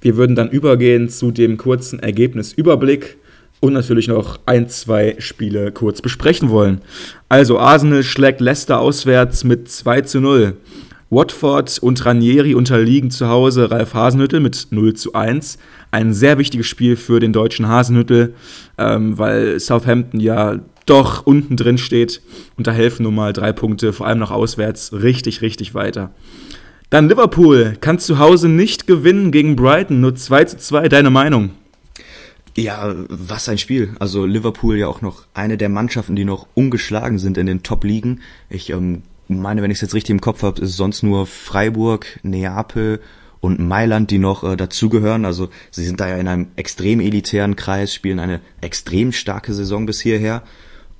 Wir 0.00 0.16
würden 0.16 0.36
dann 0.36 0.48
übergehen 0.48 1.08
zu 1.08 1.30
dem 1.30 1.58
kurzen 1.58 1.98
Ergebnisüberblick. 1.98 3.18
und 3.62 3.74
natürlich 3.74 4.08
noch 4.08 4.40
ein, 4.46 4.70
zwei 4.70 5.16
Spiele 5.18 5.70
kurz 5.70 6.00
besprechen 6.00 6.48
wollen. 6.48 6.80
Also 7.28 7.58
Arsenal 7.58 8.02
schlägt 8.02 8.40
Leicester 8.40 8.80
auswärts 8.80 9.44
mit 9.44 9.68
2 9.68 10.00
zu 10.00 10.20
0. 10.20 10.56
Watford 11.10 11.78
und 11.80 12.06
Ranieri 12.06 12.54
unterliegen 12.54 13.10
zu 13.10 13.28
Hause 13.28 13.70
Ralf 13.70 13.92
Hasenhüttel 13.94 14.40
mit 14.40 14.68
0 14.70 14.94
zu 14.94 15.12
1. 15.12 15.58
Ein 15.90 16.14
sehr 16.14 16.38
wichtiges 16.38 16.68
Spiel 16.68 16.96
für 16.96 17.18
den 17.18 17.32
deutschen 17.32 17.68
Hasenhüttel, 17.68 18.34
ähm, 18.78 19.18
weil 19.18 19.58
Southampton 19.58 20.20
ja 20.20 20.60
doch 20.86 21.26
unten 21.26 21.56
drin 21.56 21.78
steht 21.78 22.22
und 22.56 22.66
da 22.66 22.72
helfen 22.72 23.04
nun 23.04 23.14
mal 23.14 23.32
drei 23.32 23.52
Punkte, 23.52 23.92
vor 23.92 24.06
allem 24.06 24.18
noch 24.18 24.30
auswärts, 24.30 24.92
richtig, 24.92 25.42
richtig 25.42 25.74
weiter. 25.74 26.12
Dann 26.90 27.08
Liverpool 27.08 27.76
kann 27.80 28.00
zu 28.00 28.18
Hause 28.18 28.48
nicht 28.48 28.88
gewinnen 28.88 29.30
gegen 29.30 29.54
Brighton, 29.54 30.00
nur 30.00 30.16
2 30.16 30.44
zu 30.46 30.58
2. 30.58 30.88
Deine 30.88 31.10
Meinung? 31.10 31.50
Ja, 32.56 32.94
was 33.08 33.48
ein 33.48 33.58
Spiel. 33.58 33.94
Also 34.00 34.26
Liverpool 34.26 34.76
ja 34.76 34.88
auch 34.88 35.00
noch 35.00 35.24
eine 35.32 35.56
der 35.56 35.68
Mannschaften, 35.68 36.16
die 36.16 36.24
noch 36.24 36.48
ungeschlagen 36.54 37.20
sind 37.20 37.38
in 37.38 37.46
den 37.46 37.62
Top-Ligen. 37.62 38.22
Ich 38.48 38.70
ähm, 38.70 39.02
meine, 39.28 39.62
wenn 39.62 39.70
ich 39.70 39.76
es 39.76 39.82
jetzt 39.82 39.94
richtig 39.94 40.10
im 40.10 40.20
Kopf 40.20 40.42
habe, 40.42 40.60
ist 40.60 40.70
es 40.70 40.76
sonst 40.76 41.04
nur 41.04 41.26
Freiburg, 41.26 42.18
Neapel 42.24 43.00
und 43.38 43.60
Mailand, 43.60 44.10
die 44.10 44.18
noch 44.18 44.42
äh, 44.42 44.56
dazugehören. 44.56 45.24
Also 45.24 45.48
sie 45.70 45.84
sind 45.84 46.00
da 46.00 46.08
ja 46.08 46.16
in 46.16 46.26
einem 46.26 46.48
extrem 46.56 46.98
elitären 46.98 47.54
Kreis, 47.54 47.94
spielen 47.94 48.18
eine 48.18 48.40
extrem 48.60 49.12
starke 49.12 49.54
Saison 49.54 49.86
bis 49.86 50.00
hierher 50.00 50.42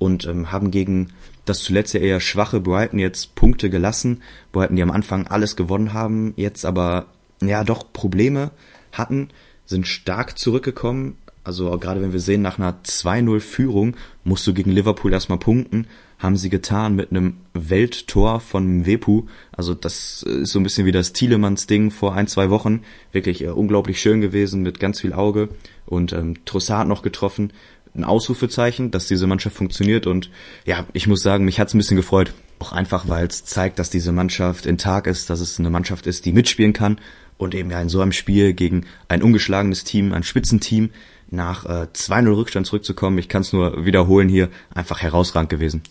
und 0.01 0.25
ähm, 0.25 0.51
haben 0.51 0.71
gegen 0.71 1.13
das 1.45 1.59
zuletzt 1.59 1.93
ja 1.93 1.99
eher 1.99 2.19
schwache 2.19 2.59
Brighton 2.59 2.97
jetzt 2.97 3.35
Punkte 3.35 3.69
gelassen. 3.69 4.23
Brighton, 4.51 4.75
die 4.75 4.81
am 4.81 4.89
Anfang 4.89 5.27
alles 5.27 5.55
gewonnen 5.55 5.93
haben, 5.93 6.33
jetzt 6.37 6.65
aber 6.65 7.05
ja 7.39 7.63
doch 7.63 7.93
Probleme 7.93 8.49
hatten, 8.91 9.29
sind 9.65 9.85
stark 9.85 10.39
zurückgekommen, 10.39 11.17
also 11.43 11.75
gerade 11.77 12.01
wenn 12.01 12.13
wir 12.13 12.19
sehen, 12.19 12.41
nach 12.41 12.59
einer 12.59 12.81
2-0-Führung 12.83 13.95
musst 14.23 14.45
du 14.45 14.53
gegen 14.53 14.71
Liverpool 14.71 15.11
erstmal 15.11 15.39
punkten, 15.39 15.87
haben 16.19 16.37
sie 16.37 16.51
getan 16.51 16.95
mit 16.95 17.09
einem 17.09 17.37
Welttor 17.53 18.39
von 18.39 18.85
Wepu. 18.85 19.23
Also 19.51 19.73
das 19.73 20.21
ist 20.21 20.51
so 20.51 20.59
ein 20.59 20.63
bisschen 20.63 20.85
wie 20.85 20.91
das 20.91 21.13
Thielemanns-Ding 21.13 21.89
vor 21.89 22.13
ein, 22.13 22.27
zwei 22.27 22.51
Wochen. 22.51 22.81
Wirklich 23.11 23.43
äh, 23.43 23.47
unglaublich 23.47 23.99
schön 23.99 24.21
gewesen 24.21 24.61
mit 24.61 24.79
ganz 24.79 25.01
viel 25.01 25.13
Auge. 25.13 25.49
Und 25.87 26.13
ähm, 26.13 26.45
Trossard 26.45 26.87
noch 26.87 27.01
getroffen. 27.01 27.51
Ein 27.93 28.03
Ausrufezeichen, 28.03 28.91
dass 28.91 29.07
diese 29.07 29.27
Mannschaft 29.27 29.55
funktioniert. 29.55 30.07
Und 30.07 30.29
ja, 30.65 30.85
ich 30.93 31.07
muss 31.07 31.21
sagen, 31.21 31.45
mich 31.45 31.59
hat's 31.59 31.73
ein 31.73 31.77
bisschen 31.77 31.97
gefreut. 31.97 32.33
Auch 32.59 32.71
einfach, 32.71 33.09
weil 33.09 33.27
es 33.27 33.43
zeigt, 33.43 33.79
dass 33.79 33.89
diese 33.89 34.11
Mannschaft 34.11 34.65
in 34.65 34.77
Tag 34.77 35.07
ist, 35.07 35.29
dass 35.29 35.41
es 35.41 35.59
eine 35.59 35.69
Mannschaft 35.69 36.07
ist, 36.07 36.25
die 36.25 36.31
mitspielen 36.31 36.73
kann. 36.73 36.99
Und 37.37 37.55
eben 37.55 37.71
ja 37.71 37.81
in 37.81 37.89
so 37.89 38.01
einem 38.01 38.11
Spiel 38.11 38.53
gegen 38.53 38.85
ein 39.07 39.23
ungeschlagenes 39.23 39.83
Team, 39.83 40.13
ein 40.13 40.23
Spitzenteam, 40.23 40.91
nach 41.31 41.65
äh, 41.65 41.87
2-0 41.93 42.35
Rückstand 42.35 42.67
zurückzukommen, 42.67 43.17
ich 43.17 43.29
kann 43.29 43.41
es 43.41 43.53
nur 43.53 43.85
wiederholen 43.85 44.29
hier, 44.29 44.49
einfach 44.73 45.01
herausragend 45.01 45.49
gewesen. 45.49 45.81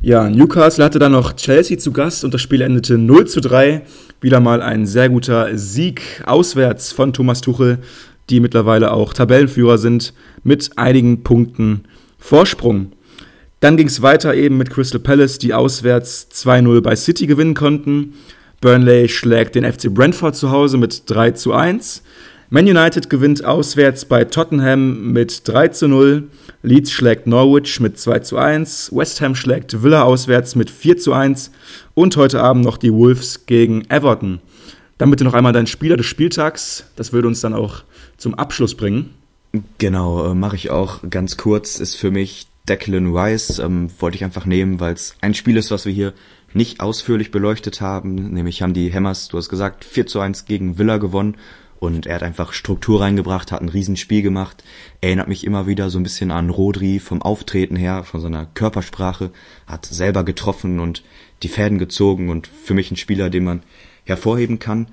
Ja, 0.00 0.30
Newcastle 0.30 0.84
hatte 0.84 1.00
dann 1.00 1.10
noch 1.10 1.34
Chelsea 1.34 1.76
zu 1.76 1.90
Gast 1.90 2.22
und 2.22 2.32
das 2.32 2.40
Spiel 2.40 2.60
endete 2.60 2.96
0 2.96 3.26
zu 3.26 3.40
3. 3.40 3.82
Wieder 4.20 4.38
mal 4.38 4.62
ein 4.62 4.86
sehr 4.86 5.08
guter 5.08 5.58
Sieg 5.58 6.22
auswärts 6.24 6.92
von 6.92 7.12
Thomas 7.12 7.40
Tuchel, 7.40 7.80
die 8.30 8.40
mittlerweile 8.40 8.92
auch 8.92 9.12
Tabellenführer 9.12 9.78
sind, 9.78 10.12
mit 10.42 10.70
einigen 10.76 11.22
Punkten 11.22 11.84
Vorsprung. 12.18 12.92
Dann 13.60 13.76
ging 13.76 13.88
es 13.88 14.02
weiter 14.02 14.34
eben 14.34 14.56
mit 14.56 14.70
Crystal 14.70 15.00
Palace, 15.00 15.38
die 15.38 15.54
auswärts 15.54 16.28
2-0 16.32 16.80
bei 16.80 16.94
City 16.94 17.26
gewinnen 17.26 17.54
konnten. 17.54 18.14
Burnley 18.60 19.08
schlägt 19.08 19.54
den 19.54 19.64
FC 19.70 19.92
Brentford 19.92 20.36
zu 20.36 20.50
Hause 20.50 20.78
mit 20.78 21.02
3 21.06 21.32
zu 21.32 21.52
1. 21.52 22.02
Man 22.50 22.66
United 22.66 23.10
gewinnt 23.10 23.44
auswärts 23.44 24.06
bei 24.06 24.24
Tottenham 24.24 25.12
mit 25.12 25.46
3 25.46 25.68
zu 25.68 25.86
0. 25.86 26.28
Leeds 26.62 26.90
schlägt 26.90 27.26
Norwich 27.26 27.78
mit 27.78 27.98
2 27.98 28.20
zu 28.20 28.38
1. 28.38 28.90
West 28.94 29.20
Ham 29.20 29.34
schlägt 29.34 29.82
Villa 29.82 30.02
auswärts 30.02 30.54
mit 30.54 30.70
4 30.70 30.96
zu 30.96 31.12
1. 31.12 31.50
Und 31.94 32.16
heute 32.16 32.40
Abend 32.40 32.64
noch 32.64 32.78
die 32.78 32.92
Wolves 32.92 33.44
gegen 33.46 33.84
Everton. 33.90 34.40
Dann 34.96 35.10
bitte 35.10 35.24
noch 35.24 35.34
einmal 35.34 35.52
dein 35.52 35.66
Spieler 35.66 35.96
des 35.96 36.06
Spieltags. 36.06 36.84
Das 36.96 37.12
würde 37.12 37.28
uns 37.28 37.40
dann 37.40 37.54
auch 37.54 37.82
zum 38.18 38.34
Abschluss 38.34 38.76
bringen. 38.76 39.14
Genau, 39.78 40.30
äh, 40.30 40.34
mache 40.34 40.56
ich 40.56 40.70
auch 40.70 41.00
ganz 41.08 41.38
kurz. 41.38 41.80
Ist 41.80 41.94
für 41.94 42.10
mich 42.10 42.46
Declan 42.68 43.16
Rice. 43.16 43.58
Ähm, 43.58 43.88
wollte 43.98 44.16
ich 44.16 44.24
einfach 44.24 44.44
nehmen, 44.44 44.80
weil 44.80 44.92
es 44.92 45.14
ein 45.22 45.34
Spiel 45.34 45.56
ist, 45.56 45.70
was 45.70 45.86
wir 45.86 45.92
hier 45.92 46.12
nicht 46.52 46.80
ausführlich 46.80 47.30
beleuchtet 47.30 47.80
haben. 47.80 48.32
Nämlich 48.32 48.62
haben 48.62 48.74
die 48.74 48.92
Hammers, 48.92 49.28
du 49.28 49.38
hast 49.38 49.48
gesagt, 49.48 49.84
4 49.84 50.06
zu 50.06 50.20
1 50.20 50.44
gegen 50.44 50.78
Villa 50.78 50.98
gewonnen 50.98 51.36
und 51.80 52.06
er 52.06 52.16
hat 52.16 52.22
einfach 52.22 52.52
Struktur 52.52 53.00
reingebracht, 53.00 53.52
hat 53.52 53.60
ein 53.60 53.68
Riesenspiel 53.68 54.22
gemacht. 54.22 54.64
Erinnert 55.00 55.28
mich 55.28 55.44
immer 55.44 55.66
wieder 55.66 55.90
so 55.90 55.98
ein 55.98 56.02
bisschen 56.02 56.30
an 56.30 56.50
Rodri 56.50 56.98
vom 56.98 57.22
Auftreten 57.22 57.76
her, 57.76 58.02
von 58.02 58.20
seiner 58.20 58.46
Körpersprache. 58.46 59.30
Hat 59.66 59.86
selber 59.86 60.24
getroffen 60.24 60.80
und 60.80 61.04
die 61.42 61.48
Fäden 61.48 61.78
gezogen 61.78 62.30
und 62.30 62.48
für 62.48 62.74
mich 62.74 62.90
ein 62.90 62.96
Spieler, 62.96 63.30
den 63.30 63.44
man 63.44 63.62
hervorheben 64.04 64.58
kann. 64.58 64.88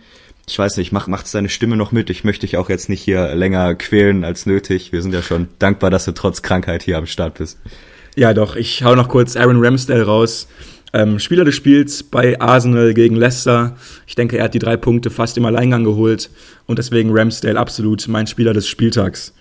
Ich 0.48 0.60
weiß 0.60 0.78
nicht, 0.78 0.92
macht, 0.92 1.08
macht 1.08 1.28
seine 1.28 1.50
Stimme 1.50 1.76
noch 1.76 1.92
mit. 1.92 2.10
Ich 2.10 2.24
möchte 2.24 2.46
dich 2.46 2.58
auch 2.58 2.70
jetzt 2.70 2.88
nicht 2.88 3.02
hier 3.02 3.34
länger 3.34 3.74
quälen 3.76 4.24
als 4.24 4.46
nötig. 4.46 4.92
Wir 4.92 5.02
sind 5.02 5.14
ja 5.14 5.24
schon 5.24 5.48
dankbar, 5.58 5.90
dass 5.90 6.06
du 6.06 6.12
trotz 6.12 6.44
Krankheit 6.44 6.84
hier 6.84 6.98
am 6.98 7.08
Start 7.08 7.36
bist. 7.36 7.60
Ja, 8.16 8.34
doch. 8.34 8.56
Ich 8.56 8.84
hau 8.84 8.96
noch 8.96 9.10
kurz 9.10 9.36
Aaron 9.36 9.64
Ramsdale 9.64 10.04
raus. 10.04 10.48
Ähm, 10.94 11.20
Spieler 11.20 11.44
des 11.44 11.56
Spiels 11.56 12.04
bei 12.04 12.40
Arsenal 12.40 12.94
gegen 12.94 13.16
Leicester. 13.16 13.76
Ich 14.08 14.16
denke, 14.16 14.38
er 14.38 14.46
hat 14.46 14.54
die 14.54 14.60
drei 14.60 14.78
Punkte 14.78 15.10
fast 15.10 15.36
im 15.38 15.46
Alleingang 15.46 15.84
geholt 15.84 16.30
und 16.68 16.80
deswegen 16.80 17.10
Ramsdale 17.12 17.60
absolut 17.60 18.08
mein 18.08 18.28
Spieler 18.28 18.54
des 18.54 18.68
Spieltags. 18.68 19.34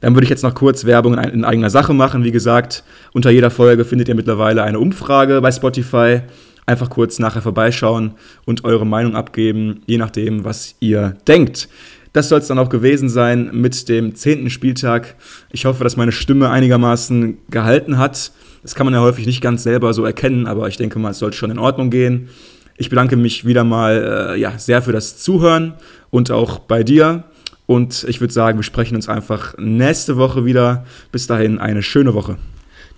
Dann 0.00 0.14
würde 0.14 0.24
ich 0.24 0.30
jetzt 0.30 0.42
noch 0.42 0.54
kurz 0.54 0.84
Werbung 0.84 1.14
in, 1.14 1.20
in 1.30 1.44
eigener 1.44 1.70
Sache 1.70 1.94
machen. 1.94 2.24
Wie 2.24 2.30
gesagt, 2.30 2.84
unter 3.14 3.30
jeder 3.30 3.50
Folge 3.50 3.86
findet 3.86 4.08
ihr 4.08 4.14
mittlerweile 4.14 4.64
eine 4.64 4.80
Umfrage 4.80 5.40
bei 5.40 5.50
Spotify. 5.50 6.20
Einfach 6.68 6.90
kurz 6.90 7.18
nachher 7.18 7.40
vorbeischauen 7.40 8.12
und 8.44 8.64
eure 8.64 8.84
Meinung 8.84 9.16
abgeben, 9.16 9.80
je 9.86 9.96
nachdem, 9.96 10.44
was 10.44 10.74
ihr 10.80 11.16
denkt. 11.26 11.66
Das 12.12 12.28
soll 12.28 12.40
es 12.40 12.46
dann 12.46 12.58
auch 12.58 12.68
gewesen 12.68 13.08
sein 13.08 13.48
mit 13.54 13.88
dem 13.88 14.14
zehnten 14.14 14.50
Spieltag. 14.50 15.14
Ich 15.50 15.64
hoffe, 15.64 15.82
dass 15.82 15.96
meine 15.96 16.12
Stimme 16.12 16.50
einigermaßen 16.50 17.38
gehalten 17.48 17.96
hat. 17.96 18.32
Das 18.60 18.74
kann 18.74 18.84
man 18.84 18.92
ja 18.92 19.00
häufig 19.00 19.24
nicht 19.24 19.40
ganz 19.40 19.62
selber 19.62 19.94
so 19.94 20.04
erkennen, 20.04 20.46
aber 20.46 20.68
ich 20.68 20.76
denke 20.76 20.98
mal, 20.98 21.12
es 21.12 21.20
sollte 21.20 21.38
schon 21.38 21.50
in 21.50 21.58
Ordnung 21.58 21.88
gehen. 21.88 22.28
Ich 22.76 22.90
bedanke 22.90 23.16
mich 23.16 23.46
wieder 23.46 23.64
mal 23.64 24.34
äh, 24.34 24.38
ja, 24.38 24.58
sehr 24.58 24.82
für 24.82 24.92
das 24.92 25.16
Zuhören 25.16 25.72
und 26.10 26.30
auch 26.30 26.58
bei 26.58 26.82
dir. 26.82 27.24
Und 27.64 28.04
ich 28.06 28.20
würde 28.20 28.34
sagen, 28.34 28.58
wir 28.58 28.62
sprechen 28.62 28.94
uns 28.94 29.08
einfach 29.08 29.56
nächste 29.56 30.18
Woche 30.18 30.44
wieder. 30.44 30.84
Bis 31.12 31.26
dahin 31.26 31.58
eine 31.58 31.82
schöne 31.82 32.12
Woche. 32.12 32.36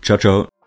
Ciao, 0.03 0.19
ciao. 0.19 0.60